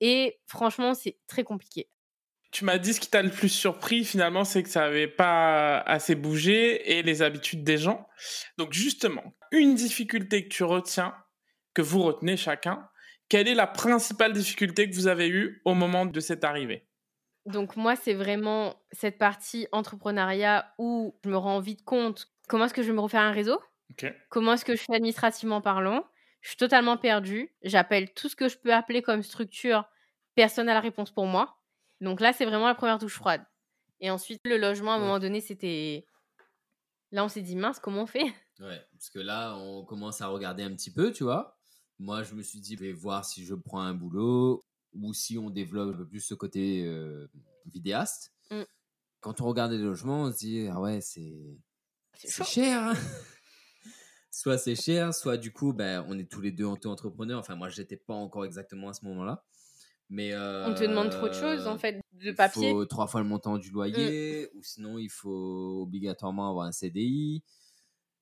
[0.00, 1.88] Et franchement, c'est très compliqué.
[2.54, 5.80] Tu m'as dit ce qui t'a le plus surpris finalement, c'est que ça n'avait pas
[5.80, 8.06] assez bougé et les habitudes des gens.
[8.58, 11.16] Donc justement, une difficulté que tu retiens,
[11.74, 12.88] que vous retenez chacun,
[13.28, 16.86] quelle est la principale difficulté que vous avez eue au moment de cette arrivée?
[17.44, 22.74] Donc moi, c'est vraiment cette partie entrepreneuriat où je me rends vite compte comment est-ce
[22.74, 23.60] que je vais me refaire un réseau,
[24.28, 26.06] comment est-ce que je fais administrativement parlant.
[26.40, 27.52] Je suis totalement perdue.
[27.64, 29.88] J'appelle tout ce que je peux appeler comme structure.
[30.36, 31.58] Personne n'a la réponse pour moi.
[32.00, 33.42] Donc là, c'est vraiment la première touche froide.
[34.00, 35.04] Et ensuite, le logement, à un Ouais.
[35.04, 36.06] moment donné, c'était...
[37.12, 38.24] Là, on s'est dit, mince, comment on fait?
[38.60, 41.58] Ouais, parce que là, on commence à regarder un petit peu, tu vois.
[41.98, 44.62] Moi, je me suis dit, je vais voir si je prends un boulot
[44.92, 47.26] ou si on développe un peu plus ce côté euh,
[47.66, 48.32] vidéaste.
[48.52, 48.62] Mm.
[49.20, 51.34] Quand on regarde les logements, on se dit, ah ouais, c'est
[52.14, 52.80] C'est cher.
[52.80, 52.94] hein.
[54.30, 57.40] soit c'est cher, soit du coup, ben, on est tous les deux auto-entrepreneurs.
[57.40, 59.44] Enfin, moi, j'étais pas encore exactement à ce moment-là.
[60.10, 62.70] Mais On te demande trop de choses, en euh, fait, de il papier.
[62.70, 67.42] faut trois fois le montant du loyer, ou sinon il faut obligatoirement avoir un CDI.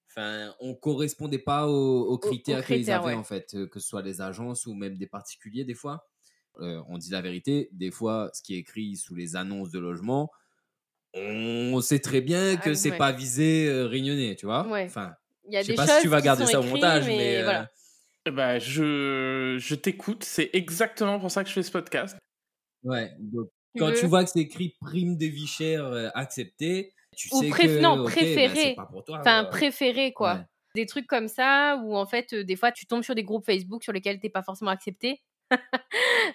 [0.09, 3.15] Enfin, on correspondait pas aux, aux critères qu'ils critères, avaient ouais.
[3.15, 6.07] en fait, euh, que ce soit les agences ou même des particuliers des fois.
[6.61, 9.79] Euh, on dit la vérité, des fois, ce qui est écrit sous les annonces de
[9.79, 10.31] logement,
[11.15, 12.99] on sait très bien que Ah, c'est ouais.
[12.99, 14.67] pas visé euh, réunionnais, tu vois.
[14.69, 14.85] Ouais.
[14.85, 15.15] Enfin,
[15.47, 17.39] Il y a je sais des pas si tu vas garder ça au montage, mais,
[17.39, 17.71] euh, voilà.
[18.31, 22.17] Ben, je, je t'écoute, c'est exactement pour ça que je fais ce podcast.
[22.85, 23.11] ouais.
[23.19, 27.41] Donc, quand tu vois que c'est écrit prime de vie chère euh, acceptée, tu Ou
[27.41, 28.55] sais préf- que non, ben, préféré.
[28.55, 29.19] c'est pas pour toi.
[29.21, 30.35] Enfin, préféré, quoi.
[30.35, 30.41] Ouais.
[30.75, 33.45] Des trucs comme ça, où en fait, euh, des fois, tu tombes sur des groupes
[33.45, 35.21] Facebook sur lesquels t'es pas forcément accepté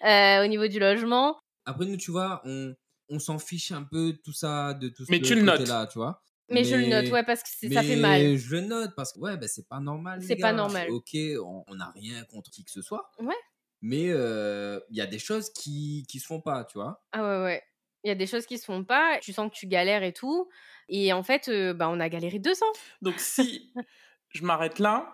[0.06, 1.38] euh, au niveau du logement.
[1.66, 2.74] Après, nous, tu vois, on,
[3.10, 5.68] on s'en fiche un peu de tout ça, de tout Mais ce tu le notes.
[5.68, 6.22] là tu vois.
[6.50, 8.36] Mais, je le note, ouais, parce que ça fait mal.
[8.38, 10.22] Je le note parce que, ouais, ben, c'est pas normal.
[10.22, 10.58] C'est pas gars.
[10.58, 10.90] normal.
[10.92, 13.12] Ok, on n'a rien contre qui que ce soit.
[13.20, 13.36] Ouais.
[13.82, 17.04] Mais euh, il y a des choses qui, qui se font pas, tu vois.
[17.12, 17.64] Ah ouais, ouais.
[18.04, 20.14] Il y a des choses qui se font pas, tu sens que tu galères et
[20.14, 20.50] tout.
[20.88, 22.66] Et en fait, euh, bah, on a galéré 200.
[23.02, 23.74] Donc si
[24.30, 25.14] je m'arrête là,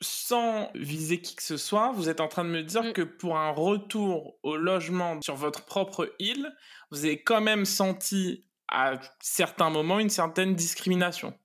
[0.00, 2.92] sans viser qui que ce soit, vous êtes en train de me dire Mm.
[2.92, 6.52] que pour un retour au logement sur votre propre île,
[6.90, 11.36] vous avez quand même senti à certains moments une certaine discrimination.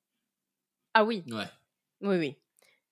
[0.93, 1.45] Ah oui, Ouais.
[2.01, 2.35] oui, oui.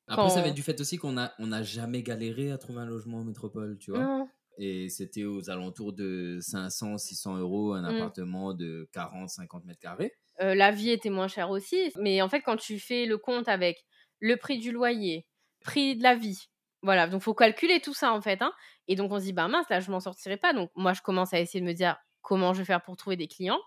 [0.08, 2.80] Après, ça Quand- vient du fait aussi qu'on a, on a jamais galéré à trouver
[2.82, 4.04] un logement en métropole, tu vois.
[4.04, 4.30] Non.
[4.60, 7.95] Et c'était aux alentours de 500, 600 euros un Mm.
[7.95, 10.14] appartement de 40, 50 mètres carrés.
[10.41, 11.91] Euh, la vie était moins chère aussi.
[11.98, 13.86] Mais en fait, quand tu fais le compte avec
[14.20, 15.28] le prix du loyer,
[15.62, 16.49] prix de la vie,
[16.84, 18.40] Voilà, donc faut calculer tout ça en fait.
[18.44, 18.54] Hein.
[18.88, 20.54] Et donc on se dit, bah mince, là je m'en sortirai pas.
[20.54, 23.16] Donc moi je commence à essayer de me dire comment je vais faire pour trouver
[23.18, 23.60] des clients.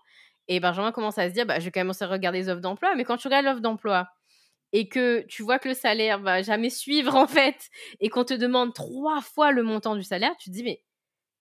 [0.47, 2.95] Et Benjamin commence à se dire, bah, je vais commencer à regarder les offres d'emploi.
[2.95, 4.07] Mais quand tu regardes l'offre d'emploi
[4.73, 7.69] et que tu vois que le salaire va jamais suivre en fait,
[7.99, 10.83] et qu'on te demande trois fois le montant du salaire, tu te dis, mais,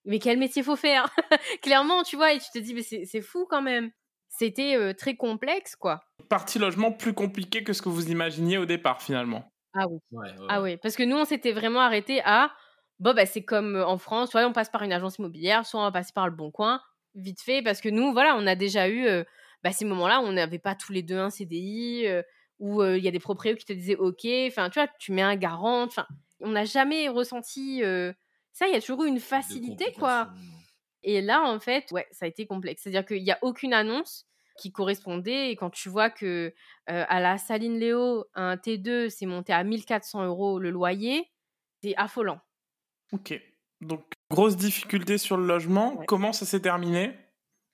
[0.05, 1.11] mais quel métier faut faire?
[1.63, 3.91] Clairement, tu vois, et tu te dis, mais c'est fou quand même.
[4.29, 6.01] C'était euh, très complexe, quoi.
[6.29, 9.53] Partie logement plus compliqué que ce que vous imaginiez au départ, finalement.
[9.75, 9.99] Ah oui.
[10.49, 12.53] Ah oui, parce que nous, on s'était vraiment arrêté à,
[13.01, 15.81] bon, bah, c'est comme euh, en France, soit on passe par une agence immobilière, soit
[15.81, 16.81] on va passer par le Bon Coin,
[17.15, 19.25] vite fait, parce que nous, voilà, on a déjà eu euh,
[19.63, 22.23] bah, ces moments-là où on n'avait pas tous les deux un CDI, euh,
[22.59, 25.23] où il y a des propriétaires qui te disaient OK, enfin, tu vois, tu mets
[25.23, 26.07] un garant, enfin,
[26.41, 27.83] on n'a jamais ressenti
[28.53, 30.29] ça, il y a toujours eu une facilité, quoi.
[31.03, 32.83] Et là, en fait, ouais, ça a été complexe.
[32.83, 34.27] C'est-à-dire qu'il n'y a aucune annonce
[34.59, 35.51] qui correspondait.
[35.51, 36.53] Et quand tu vois que
[36.87, 41.31] à la Saline Léo, un T2, c'est monté à 1400 euros le loyer,
[41.83, 42.41] c'est affolant.
[43.13, 43.41] Ok.
[43.81, 45.97] Donc, grosse difficulté sur le logement.
[46.07, 47.13] Comment ça s'est terminé?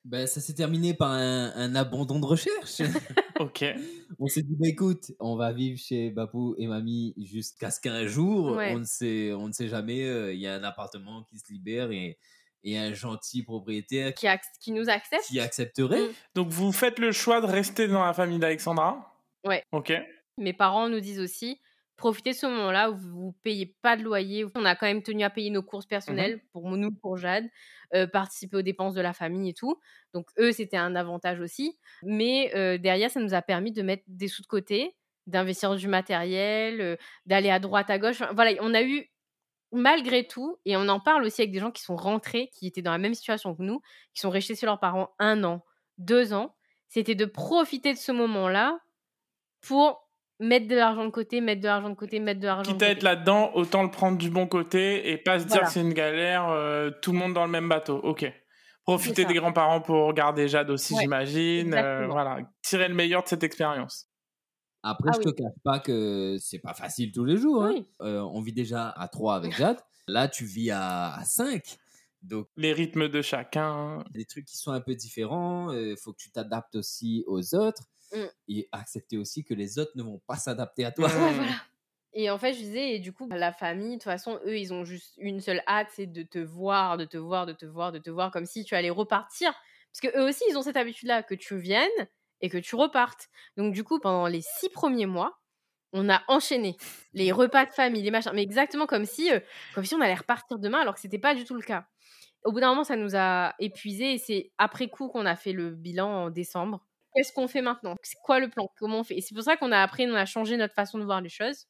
[0.04, 2.80] Ben, Ça s'est terminé par un, abandon de recherche.
[3.40, 3.64] ok.
[4.18, 8.06] On s'est dit, bah, écoute, on va vivre chez Bapou et Mamie jusqu'à ce qu'un
[8.06, 11.52] jour, on, ne sait, on ne sait jamais, il y a un appartement qui se
[11.52, 12.18] libère et
[12.66, 14.26] et un gentil propriétaire qui,
[14.60, 15.24] qui nous accepte.
[15.26, 16.08] Qui accepterait.
[16.08, 16.12] Mm.
[16.34, 19.22] Donc vous faites le choix de rester dans la famille d'Alexandra?
[19.44, 19.62] Ouais.
[19.72, 19.92] Ok.
[20.36, 21.60] Mes parents nous disent aussi
[21.97, 24.44] profitez de ce moment-là où vous ne payez pas de loyer.
[24.55, 26.51] On a quand même tenu à payer nos courses personnelles mm-hmm.
[26.52, 27.47] pour nous, pour Jade,
[27.94, 29.81] euh, participer aux dépenses de la famille et tout.
[30.12, 31.78] Donc eux, c'était un avantage aussi.
[32.02, 34.97] Mais euh, derrière, ça nous a permis de mettre des sous de côté,
[35.27, 38.23] d'investir du matériel, euh, d'aller à droite, à gauche.
[38.35, 39.10] voilà, on a eu
[39.73, 42.82] malgré tout, et on en parle aussi avec des gens qui sont rentrés, qui étaient
[42.82, 43.81] dans la même situation que nous,
[44.14, 45.64] qui sont restés chez leurs parents un an,
[45.98, 46.55] deux ans,
[46.89, 48.78] c'était de profiter de ce moment-là
[49.60, 50.05] pour
[50.40, 52.78] mettre de l'argent de côté, mettre de l'argent de côté, mettre de l'argent de côté.
[52.78, 55.70] Quitte à être là-dedans, autant le prendre du bon côté et pas se dire que
[55.70, 57.98] c'est une galère, euh, tout le monde dans le même bateau.
[57.98, 58.30] Ok.
[58.84, 61.74] Profiter des grands-parents pour regarder Jade aussi, j'imagine.
[61.74, 62.38] Euh, voilà.
[62.62, 64.08] Tirer le meilleur de cette expérience.
[64.84, 67.64] Après, ah je ne te cache pas que c'est pas facile tous les jours.
[67.64, 67.82] Hein.
[68.02, 69.80] Euh, on vit déjà à 3 avec Jade.
[70.06, 71.60] Là, tu vis à, 5.
[72.22, 74.04] Donc, les rythmes de chacun.
[74.12, 75.72] Des trucs qui sont un peu différents.
[75.72, 77.82] Il euh, faut que tu t'adaptes aussi aux autres.
[78.12, 78.24] Mmh.
[78.48, 81.10] Et accepter aussi que les autres ne vont pas s'adapter à toi.
[82.18, 84.72] Et en fait, je disais, et du coup, la famille, de toute façon, eux, ils
[84.72, 87.92] ont juste une seule hâte, c'est de te voir, de te voir, de te voir,
[87.92, 89.52] de te voir, comme si tu allais repartir.
[89.92, 91.90] Parce que eux aussi, ils ont cette habitude-là, que tu viennes,
[92.40, 93.28] et que tu repartes.
[93.56, 95.38] Donc du coup, pendant les six premiers mois,
[95.92, 96.76] on a enchaîné
[97.14, 99.40] les repas de famille, les machins, mais exactement comme si, euh,
[99.74, 101.86] comme si on allait repartir demain, alors que c'était pas du tout le cas.
[102.44, 105.52] Au bout d'un moment, ça nous a épuisés et c'est après coup qu'on a fait
[105.52, 106.85] le bilan en décembre.
[107.16, 107.97] Qu'est-ce qu'on fait maintenant?
[108.02, 108.68] C'est quoi le plan?
[108.78, 109.16] Comment on fait?
[109.16, 111.28] Et c'est pour ça qu'on a appris, on a changé notre façon de voir les
[111.28, 111.66] choses.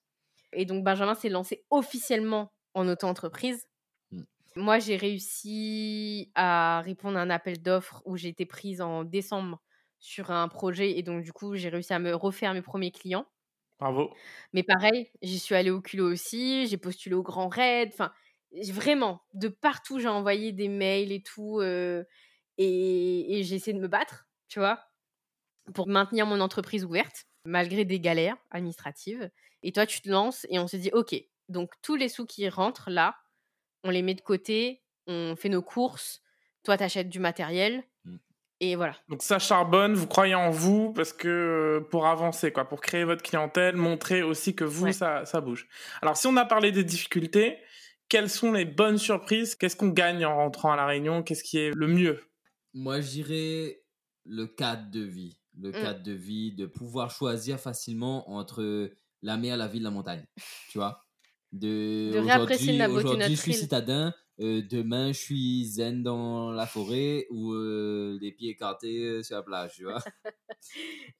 [0.52, 3.66] Et donc Benjamin s'est lancé officiellement en auto-entreprise.
[4.10, 4.22] Mmh.
[4.56, 9.62] Moi, j'ai réussi à répondre à un appel d'offres où j'ai été prise en décembre
[9.98, 13.26] sur un projet et donc du coup j'ai réussi à me refaire mes premiers clients.
[13.80, 14.10] Bravo.
[14.52, 18.12] Mais pareil, j'y suis allée au culot aussi, j'ai postulé au Grand Raid, enfin
[18.70, 22.04] vraiment de partout j'ai envoyé des mails et tout et,
[22.58, 24.85] et j'ai essayé de me battre, tu vois,
[25.74, 29.30] pour maintenir mon entreprise ouverte malgré des galères administratives.
[29.62, 31.14] Et toi tu te lances et on se dit ok,
[31.48, 33.16] donc tous les sous qui rentrent là,
[33.84, 36.22] on les met de côté, on fait nos courses,
[36.64, 37.84] toi tu achètes du matériel,
[38.60, 38.96] et voilà.
[39.08, 43.04] Donc ça charbonne, vous croyez en vous parce que euh, pour avancer, quoi, pour créer
[43.04, 45.68] votre clientèle, montrer aussi que vous, ça, ça bouge.
[46.00, 47.58] Alors si on a parlé des difficultés,
[48.08, 49.56] quelles sont les bonnes surprises?
[49.56, 51.22] Qu'est-ce qu'on gagne en rentrant à la Réunion?
[51.22, 52.22] Qu'est-ce qui est le mieux?
[52.72, 53.82] Moi, j'irais
[54.24, 55.36] le cadre de vie.
[55.58, 55.72] Le mmh.
[55.72, 58.90] cadre de vie, de pouvoir choisir facilement entre
[59.22, 60.24] la mer, la ville, la montagne.
[60.70, 61.06] Tu vois?
[61.52, 66.50] De, de réapprécier la beauté Aujourd'hui, je suis citadin euh, demain je suis zen dans
[66.52, 70.02] la forêt ou euh, les pieds écartés euh, sur la plage, tu vois?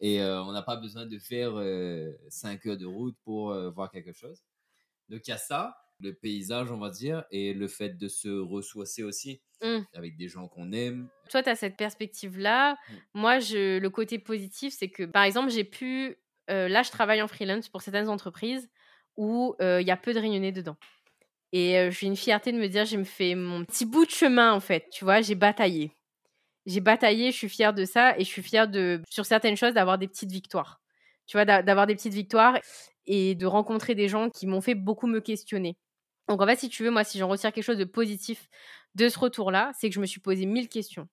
[0.01, 1.55] Et on n'a pas besoin de faire
[2.29, 4.43] 5 heures de route pour voir quelque chose.
[5.09, 8.29] Donc il y a ça, le paysage, on va dire, et le fait de se
[8.29, 9.79] ressourcer aussi mmh.
[9.95, 11.09] avec des gens qu'on aime.
[11.31, 12.75] Toi, tu as cette perspective-là.
[12.75, 12.95] Mmh.
[13.15, 16.17] Moi, je, le côté positif, c'est que, par exemple, j'ai pu...
[16.49, 18.69] là, je travaille en freelance pour certaines entreprises
[19.17, 20.77] où il y a peu de réunionnais dedans.
[21.53, 24.53] Et j'ai une fierté de me dire, j'ai me fait mon petit bout de chemin,
[24.53, 24.89] en fait.
[24.91, 25.93] Tu vois, j'ai bataillé.
[26.67, 28.19] J'ai bataillé, je suis fière de ça.
[28.19, 30.83] Et je suis fière de, sur certaines choses, d'avoir des petites victoires.
[31.27, 32.61] Tu vois, d'avoir des petites victoires
[33.07, 35.77] et de rencontrer des gens qui m'ont fait beaucoup me questionner.
[36.29, 38.49] Donc, en fait, si tu veux, moi, si j'en retire quelque chose de positif
[38.95, 41.09] de ce retour-là, c'est que je me suis posé mille questions.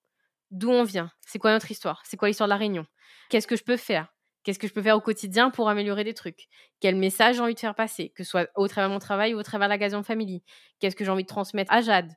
[0.50, 1.10] D'où on vient?
[1.26, 2.02] C'est quoi notre histoire?
[2.04, 2.86] C'est quoi l'histoire de la Réunion?
[3.28, 4.08] Qu'est-ce que je peux faire?
[4.44, 6.48] Qu'est-ce que je peux faire au quotidien pour améliorer des trucs?
[6.80, 9.34] Quel message j'ai envie de faire passer, que ce soit au travers de mon travail
[9.34, 10.42] ou au travers de la Gazon Family?
[10.80, 12.12] Qu'est-ce que j'ai envie de transmettre à Jade?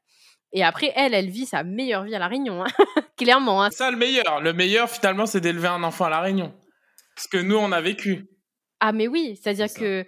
[0.51, 2.67] Et après, elle, elle vit sa meilleure vie à La Réunion, hein.
[3.17, 3.63] clairement.
[3.63, 3.69] Hein.
[3.71, 4.41] Ça, le meilleur.
[4.41, 6.53] Le meilleur, finalement, c'est d'élever un enfant à La Réunion.
[7.17, 8.27] Ce que nous, on a vécu.
[8.79, 10.05] Ah, mais oui, c'est-à-dire que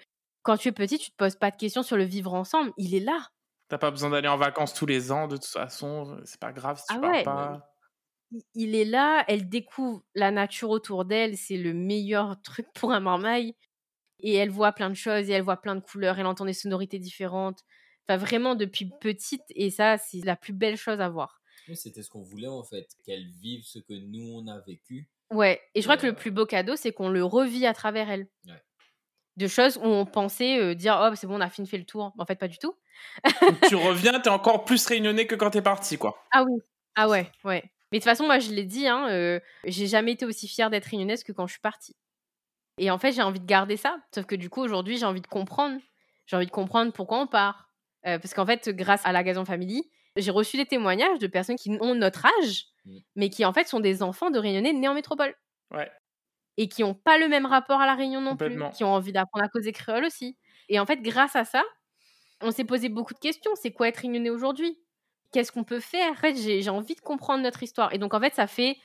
[0.49, 2.71] quand tu es petit, tu te poses pas de questions sur le vivre ensemble.
[2.77, 3.27] Il est là.
[3.67, 6.19] T'as pas besoin d'aller en vacances tous les ans, de toute façon.
[6.25, 7.23] C'est pas grave si tu Ah pars ouais.
[7.23, 7.75] pas.
[8.31, 12.91] Il- Il est là, elle découvre la nature autour d'elle, c'est le meilleur truc pour
[12.91, 13.55] un marmaille.
[14.21, 16.53] Et elle voit plein de choses, et elle voit plein de couleurs, elle entend des
[16.53, 17.59] sonorités différentes.
[18.07, 21.39] Enfin, vraiment, depuis petite, et ça, c'est la plus belle chose à voir.
[21.67, 25.07] Oui, C'était ce qu'on voulait en fait, qu'elle vive ce que nous on a vécu.
[25.31, 28.09] Ouais, et je crois que le plus beau cadeau, c'est qu'on le revit à travers
[28.09, 28.27] elle.
[28.47, 28.61] Ouais.
[29.39, 31.85] De choses où on pensait euh, dire, oh, c'est bon, on a fini fait le
[31.85, 32.13] tour.
[32.17, 32.75] En fait, pas du tout.
[33.67, 36.21] Tu reviens, t'es encore plus réunionnais que quand t'es parti, quoi.
[36.31, 36.59] Ah oui.
[36.95, 37.63] Ah ouais, ouais.
[37.91, 40.69] Mais de toute façon, moi, je l'ai dit, hein, euh, j'ai jamais été aussi fière
[40.69, 41.95] d'être réunionnaise que quand je suis partie.
[42.77, 43.97] Et en fait, j'ai envie de garder ça.
[44.13, 45.79] Sauf que du coup, aujourd'hui, j'ai envie de comprendre.
[46.25, 47.69] J'ai envie de comprendre pourquoi on part.
[48.05, 51.55] Euh, parce qu'en fait, grâce à la Gazon Family, j'ai reçu des témoignages de personnes
[51.55, 52.97] qui ont notre âge, Mm.
[53.15, 55.35] mais qui en fait sont des enfants de Réunionnais nés en métropole.
[55.71, 55.89] Ouais.
[56.61, 58.59] Et qui n'ont pas le même rapport à la Réunion non plus.
[58.75, 60.37] Qui ont envie d'apprendre à causer créole aussi.
[60.67, 61.63] Et en fait, grâce à ça,
[62.41, 63.51] on s'est posé beaucoup de questions.
[63.55, 64.77] C'est quoi être Réunionnais aujourd'hui?
[65.31, 66.11] Qu'est-ce qu'on peut faire?
[66.11, 67.93] En fait, j'ai j'ai envie de comprendre notre histoire.
[67.93, 68.77] Et donc, en fait, ça fait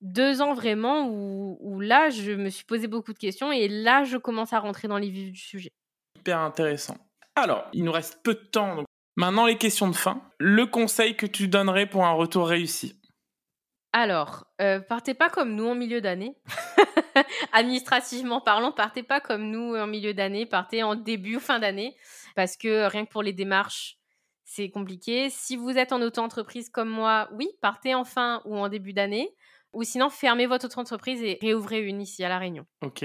[0.00, 4.04] deux ans vraiment où, où là, je me suis posé beaucoup de questions et là,
[4.04, 5.68] je commence à rentrer dans les vifs du sujet.
[6.16, 6.96] Hyper intéressant.
[7.36, 8.76] Alors, il nous reste peu de temps.
[8.76, 8.86] Donc...
[9.16, 10.22] Maintenant, les questions de fin.
[10.38, 12.97] Le conseil que tu donnerais pour un retour réussi?
[13.92, 16.36] Alors, euh, partez pas comme nous en milieu d'année.
[17.52, 21.96] Administrativement parlant, partez pas comme nous en milieu d'année, partez en début ou fin d'année,
[22.36, 23.96] parce que rien que pour les démarches,
[24.44, 25.30] c'est compliqué.
[25.30, 29.34] Si vous êtes en auto-entreprise comme moi, oui, partez en fin ou en début d'année,
[29.72, 32.66] ou sinon fermez votre auto-entreprise et réouvrez une ici à La Réunion.
[32.82, 33.04] Ok.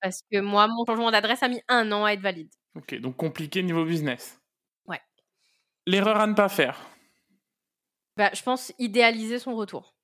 [0.00, 2.52] Parce que moi, mon changement d'adresse a mis un an à être valide.
[2.74, 4.40] Ok, donc compliqué niveau business.
[4.86, 5.00] Ouais.
[5.86, 6.78] L'erreur à ne pas faire.
[8.16, 9.97] Bah, je pense idéaliser son retour.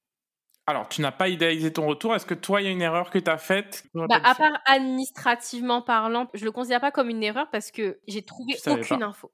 [0.66, 2.14] Alors, tu n'as pas idéalisé ton retour.
[2.14, 4.60] Est-ce que toi, il y a une erreur que tu as faite Bah, à part
[4.64, 9.06] administrativement parlant, je le considère pas comme une erreur parce que j'ai trouvé aucune pas.
[9.06, 9.32] info.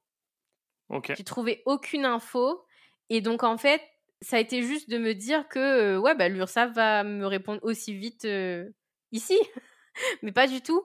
[0.88, 1.12] Ok.
[1.16, 2.64] J'ai trouvé aucune info.
[3.10, 3.80] Et donc, en fait,
[4.22, 7.60] ça a été juste de me dire que euh, ouais, bah, l'URSSAF va me répondre
[7.62, 8.68] aussi vite euh,
[9.12, 9.38] ici.
[10.22, 10.82] Mais pas du tout.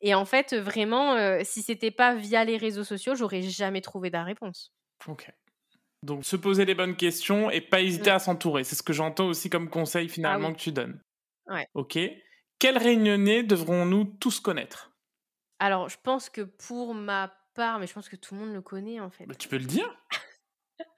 [0.00, 4.10] Et en fait, vraiment, euh, si c'était pas via les réseaux sociaux, j'aurais jamais trouvé
[4.10, 4.74] la réponse.
[5.06, 5.30] Ok.
[6.04, 8.14] Donc, se poser les bonnes questions et pas hésiter Mm.
[8.14, 8.64] à s'entourer.
[8.64, 10.56] C'est ce que j'entends aussi comme conseil finalement Ah oui.
[10.56, 11.00] que tu donnes.
[11.46, 11.66] Ouais.
[11.74, 11.98] Ok.
[12.58, 14.92] Quels réunionnais devrons-nous tous connaître?
[15.58, 18.60] Alors, je pense que pour ma part, mais je pense que tout le monde le
[18.62, 19.26] connaît en fait.
[19.26, 19.88] Bah, Tu peux le dire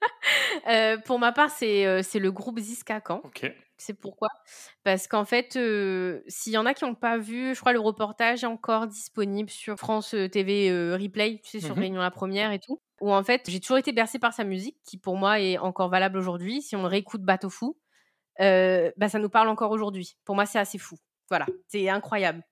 [0.67, 3.21] Euh, pour ma part, c'est euh, le groupe Ziskakan.
[3.23, 3.51] Ok.
[3.77, 4.27] C'est pourquoi?
[4.83, 7.79] Parce qu'en fait, euh, s'il y en a qui n'ont pas vu, je crois le
[7.79, 11.81] reportage est encore disponible sur France TV Replay, tu sais, sur Mhm.
[11.81, 12.81] Réunion la Première et tout.
[13.01, 15.89] Où en fait, j'ai toujours été bercée par sa musique, qui pour moi est encore
[15.89, 16.61] valable aujourd'hui.
[16.61, 17.77] Si on réécoute Bateau Fou,
[18.39, 20.17] euh, bah, ça nous parle encore aujourd'hui.
[20.25, 20.97] Pour moi, c'est assez fou.
[21.29, 22.43] Voilà, c'est incroyable.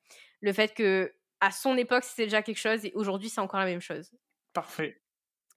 [0.41, 3.65] Le fait que à son époque, c'était déjà quelque chose et aujourd'hui, c'est encore la
[3.65, 4.11] même chose.
[4.53, 5.01] Parfait.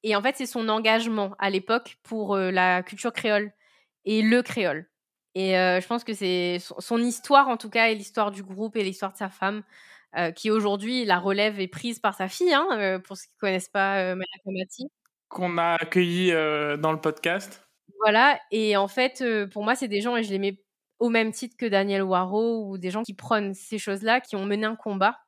[0.02, 3.52] Et en fait, c'est son engagement à l'époque pour euh, la culture créole
[4.04, 4.88] et le créole.
[5.34, 8.42] Et euh, je pense que c'est son, son histoire, en tout cas, et l'histoire du
[8.42, 9.62] groupe et l'histoire de sa femme,
[10.16, 13.34] euh, qui aujourd'hui, la relève est prise par sa fille, hein, euh, pour ceux qui
[13.36, 14.88] ne connaissent pas euh, Maya Kamati.
[15.28, 17.66] Qu'on a accueilli euh, dans le podcast.
[18.00, 19.22] Voilà, et en fait,
[19.52, 20.62] pour moi, c'est des gens, et je les mets
[20.98, 24.44] au même titre que Daniel Waro, ou des gens qui prônent ces choses-là, qui ont
[24.44, 25.18] mené un combat.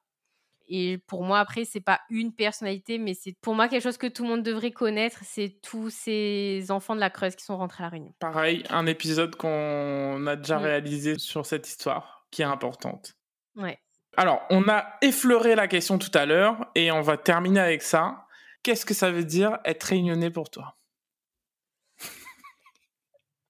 [0.72, 4.06] Et pour moi, après, c'est pas une personnalité, mais c'est pour moi quelque chose que
[4.06, 5.18] tout le monde devrait connaître.
[5.24, 8.14] C'est tous ces enfants de la Creuse qui sont rentrés à la Réunion.
[8.20, 10.62] Pareil, un épisode qu'on a déjà Mm.
[10.62, 13.14] réalisé sur cette histoire qui est importante.
[13.56, 13.80] Ouais.
[14.16, 18.26] Alors, on a effleuré la question tout à l'heure et on va terminer avec ça.
[18.62, 20.76] Qu'est-ce que ça veut dire être réunionnais pour toi?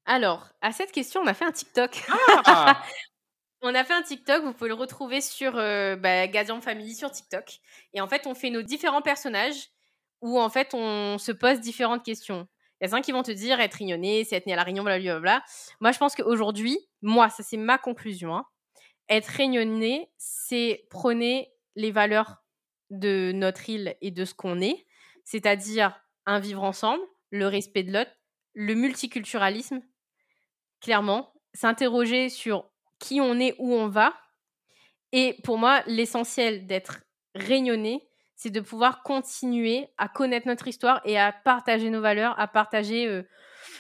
[0.04, 2.02] Alors, à cette question, on a fait un TikTok.
[2.44, 2.82] Ah
[3.62, 7.10] On a fait un TikTok, vous pouvez le retrouver sur euh, bah, Gazian Family sur
[7.10, 7.58] TikTok.
[7.92, 9.68] Et en fait, on fait nos différents personnages
[10.22, 12.48] où en fait, on se pose différentes questions.
[12.80, 14.62] Il y a certains qui vont te dire être rignonné, c'est être né à la
[14.62, 15.42] Réunion, blablabla.
[15.80, 18.34] Moi, je pense qu'aujourd'hui, moi, ça c'est ma conclusion.
[18.34, 18.46] hein,
[19.10, 22.42] être réunionnais, c'est prôner les valeurs
[22.90, 24.86] de notre île et de ce qu'on est,
[25.24, 28.10] c'est-à-dire un vivre ensemble, le respect de l'autre,
[28.54, 29.82] le multiculturalisme,
[30.80, 34.14] clairement, s'interroger sur qui on est, où on va.
[35.12, 37.00] Et pour moi, l'essentiel d'être
[37.34, 42.48] réunionnais, c'est de pouvoir continuer à connaître notre histoire et à partager nos valeurs, à
[42.48, 43.22] partager euh,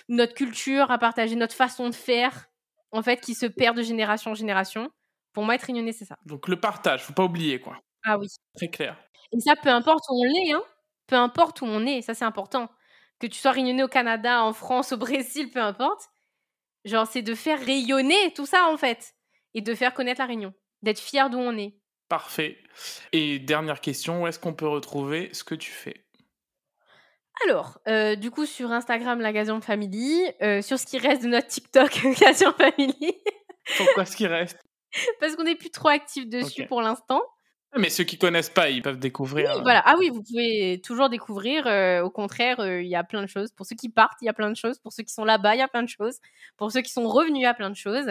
[0.08, 2.46] notre culture, à partager notre façon de faire,
[2.92, 4.90] en fait, qui se perd de génération en génération.
[5.32, 6.16] Pour moi, être réunionnais, c'est ça.
[6.26, 7.76] Donc le partage, faut pas oublier quoi.
[8.04, 8.26] Ah oui.
[8.56, 8.96] Très clair.
[9.32, 10.62] Et ça, peu importe où on est, hein.
[11.06, 12.68] Peu importe où on est, ça c'est important.
[13.18, 16.08] Que tu sois réunionnais au Canada, en France, au Brésil, peu importe.
[16.84, 19.14] Genre, c'est de faire rayonner tout ça en fait.
[19.54, 20.54] Et de faire connaître la Réunion.
[20.82, 21.74] D'être fier d'où on est.
[22.08, 22.58] Parfait.
[23.12, 26.06] Et dernière question, où est-ce qu'on peut retrouver ce que tu fais?
[27.46, 30.24] Alors, euh, du coup, sur Instagram, la Gazion Family.
[30.42, 33.14] euh, sur ce qui reste de notre TikTok, Gazion Family.
[33.76, 34.58] Pourquoi ce qui reste?
[35.20, 37.22] Parce qu'on n'est plus trop actifs dessus pour l'instant.
[37.72, 39.50] Ah, Mais ceux qui connaissent pas, ils peuvent découvrir.
[39.52, 39.80] Oui, euh, voilà.
[39.86, 41.68] Ah oui, vous pouvez toujours découvrir.
[41.68, 43.52] euh, au contraire, euh, il y a plein de choses.
[43.52, 44.80] Pour ceux qui partent, il y a plein de choses.
[44.80, 46.18] Pour ceux qui sont là-bas, il y a plein de choses.
[46.56, 48.08] Pour ceux qui sont revenus, il y a plein de choses.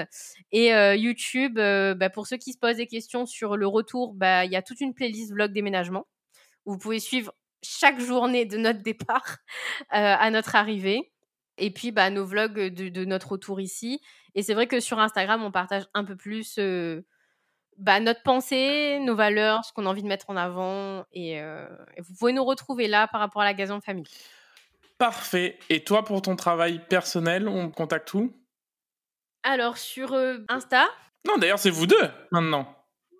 [0.53, 4.45] Et euh, YouTube, bah, pour ceux qui se posent des questions sur le retour, bah,
[4.45, 6.07] il y a toute une playlist vlog déménagement
[6.65, 9.39] où vous pouvez suivre chaque journée de notre départ
[9.89, 11.11] à notre arrivée.
[11.60, 14.02] Et puis, bah, nos vlogs de, de notre retour ici.
[14.36, 17.02] Et c'est vrai que sur Instagram, on partage un peu plus euh,
[17.77, 21.06] bah, notre pensée, nos valeurs, ce qu'on a envie de mettre en avant.
[21.11, 21.68] Et, euh,
[21.98, 24.07] et vous pouvez nous retrouver là par rapport à la Gazon Famille.
[24.98, 25.57] Parfait.
[25.69, 28.34] Et toi, pour ton travail personnel, on te contacte où?
[29.44, 30.88] Alors, sur euh, Insta,
[31.26, 32.76] Non, d'ailleurs, c'est vous deux maintenant.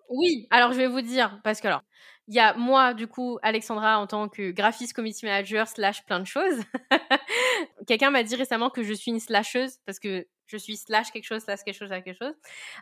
[0.10, 0.48] oui.
[0.52, 1.82] Alors, je vais vous dire, parce que alors,
[2.30, 6.20] il y a moi, du coup, Alexandra, en tant que graphiste community manager, slash plein
[6.20, 6.62] de choses.
[7.88, 11.26] Quelqu'un m'a dit récemment que je suis une slasheuse, parce que je suis slash quelque
[11.26, 12.36] chose, slash quelque chose, slash quelque chose.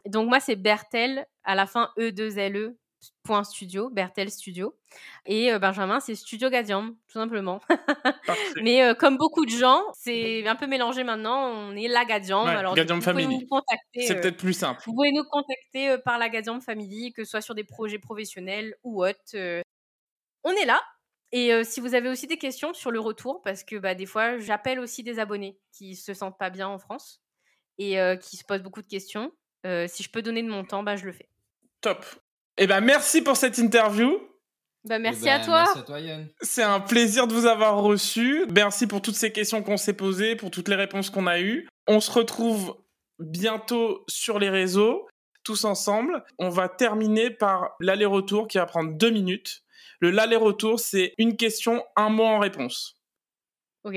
[0.05, 2.75] Donc, moi, c'est Bertel, à la fin E2LE, point
[3.43, 4.75] studio, Bertel Studio.
[5.25, 7.61] Et euh, Benjamin, c'est Studio Gadium, tout simplement.
[8.61, 11.49] Mais euh, comme beaucoup de gens, c'est un peu mélangé maintenant.
[11.49, 12.45] On est la Gadium.
[12.45, 13.47] Ouais, alors, du Gadium coup, vous pouvez Family.
[13.95, 14.81] C'est euh, peut-être plus simple.
[14.85, 18.75] vous pouvez nous contacter par la Gadium Family, que ce soit sur des projets professionnels
[18.83, 19.63] ou autres.
[20.43, 20.81] on est là.
[21.33, 24.37] Et si vous avez aussi des questions sur le retour, parce que bah, des fois,
[24.37, 27.21] j'appelle aussi des abonnés qui se sentent pas bien en France
[27.77, 29.31] et qui se posent beaucoup de questions.
[29.65, 31.27] Si je peux donner de mon temps, bah, je le fais.
[31.81, 32.05] Top.
[32.57, 34.19] Eh ben, merci pour cette interview.
[34.83, 35.63] Bah, merci Eh ben, à toi.
[35.63, 36.25] Merci à toi.
[36.41, 38.45] C'est un plaisir de vous avoir reçu.
[38.53, 41.67] Merci pour toutes ces questions qu'on s'est posées, pour toutes les réponses qu'on a eues.
[41.87, 42.75] On se retrouve
[43.19, 45.07] bientôt sur les réseaux,
[45.43, 46.23] tous ensemble.
[46.39, 49.61] On va terminer par l'aller-retour qui va prendre deux minutes.
[49.99, 52.95] Le l'aller-retour, c'est une question, un mot en réponse.
[53.83, 53.95] Ok.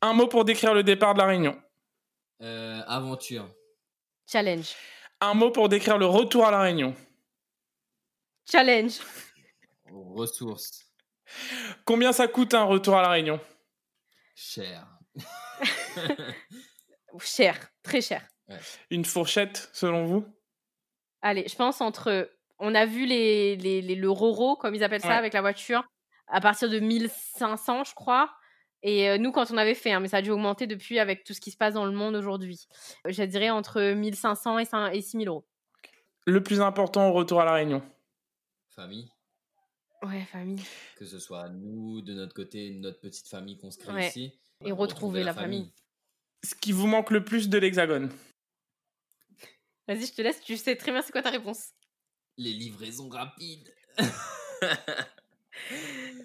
[0.00, 1.60] Un mot pour décrire le départ de la Réunion.
[2.42, 3.48] Euh, aventure.
[4.30, 4.74] Challenge.
[5.20, 6.94] Un mot pour décrire le retour à la Réunion.
[8.50, 8.92] Challenge.
[9.90, 10.84] Ressources.
[11.84, 13.40] Combien ça coûte un retour à la Réunion?
[14.34, 14.86] Cher.
[17.20, 17.58] Cher.
[17.82, 18.26] Très cher.
[18.90, 20.24] Une fourchette, selon vous?
[21.22, 22.30] Allez, je pense entre.
[22.58, 25.14] On a vu les, les, les- le Roro, comme ils appellent ça, Ouais.
[25.14, 25.82] avec la voiture,
[26.28, 28.30] à partir de 1500, je crois.
[28.82, 31.24] Et euh, nous, quand on avait fait, hein, mais ça a dû augmenter depuis avec
[31.24, 32.66] tout ce qui se passe dans le monde aujourd'hui.
[33.06, 35.46] Euh, Je dirais entre 1500 et, 5 et 6000 euros.
[36.26, 37.82] Le plus important au retour à la Réunion?
[38.78, 39.10] Famille.
[40.04, 40.62] Ouais, famille.
[40.96, 44.06] Que ce soit nous, de notre côté, notre petite famille qu'on se crée Ouais.
[44.08, 44.38] ici.
[44.64, 45.72] Et retrouver la famille.
[46.44, 48.08] Ce qui vous manque le plus de l'Hexagone
[49.88, 51.70] Vas-y, je te laisse, tu sais très bien c'est quoi ta réponse.
[52.36, 53.74] Les livraisons rapides.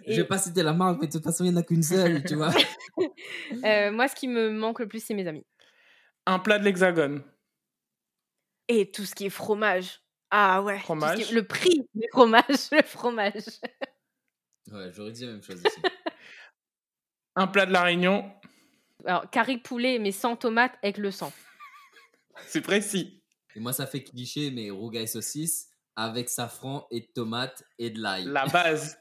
[0.06, 1.64] Et- Je vais pas citer la marque, mais de toute façon, il n'y en a
[1.64, 2.54] qu'une seule, tu vois.
[3.66, 5.44] Euh, moi, ce qui me manque le plus, c'est mes amis.
[6.28, 7.24] Un plat de l'Hexagone
[8.68, 10.03] Et tout ce qui est fromage.
[10.36, 10.80] Ah ouais.
[10.80, 11.32] Fromage.
[11.32, 12.72] Le prix du fromage.
[12.72, 13.62] Le fromage.
[14.72, 15.80] Ouais, j'aurais dit la même chose aussi.
[17.36, 18.34] Un plat de la Réunion
[19.06, 21.32] Alors, carré poulet, mais sans tomate, avec le sang.
[22.48, 23.24] C'est précis.
[23.56, 28.26] Et moi, ça fait cliché, mais rougail saucisse avec safran et tomates et de l'ail.
[28.26, 28.98] La base.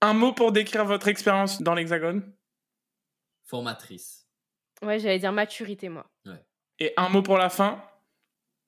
[0.00, 2.34] Un mot pour décrire votre expérience dans l'Hexagone?
[3.44, 4.26] Formatrice.
[4.80, 6.10] Ouais, j'allais dire maturité, moi.
[6.78, 7.84] Et un mot pour la fin?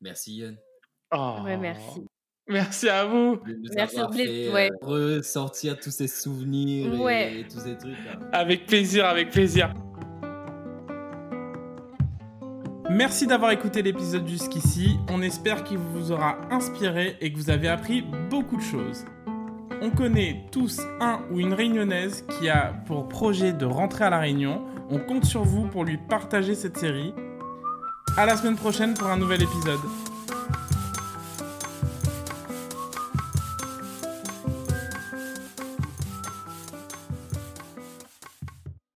[0.02, 0.58] Merci, Yann.
[1.12, 1.36] Oh.
[1.44, 2.04] Ouais, merci.
[2.48, 3.36] Merci à vous.
[3.36, 4.70] De nous Merci, avoir Blé- fait ouais.
[4.82, 7.40] euh, ressortir tous ces souvenirs et- Ouais.
[7.40, 7.96] et, tous ces trucs.
[8.04, 8.18] là.
[8.32, 9.72] Avec plaisir, avec plaisir.
[12.90, 14.98] Merci d'avoir écouté l'épisode jusqu'ici.
[15.10, 19.04] On espère qu'il vous aura inspiré et que vous avez appris beaucoup de choses.
[19.80, 24.18] On connaît tous un ou une réunionnaise qui a pour projet de rentrer à la
[24.18, 24.62] Réunion.
[24.90, 27.14] On compte sur vous pour lui partager cette série.
[28.16, 29.80] À la semaine prochaine pour un nouvel épisode.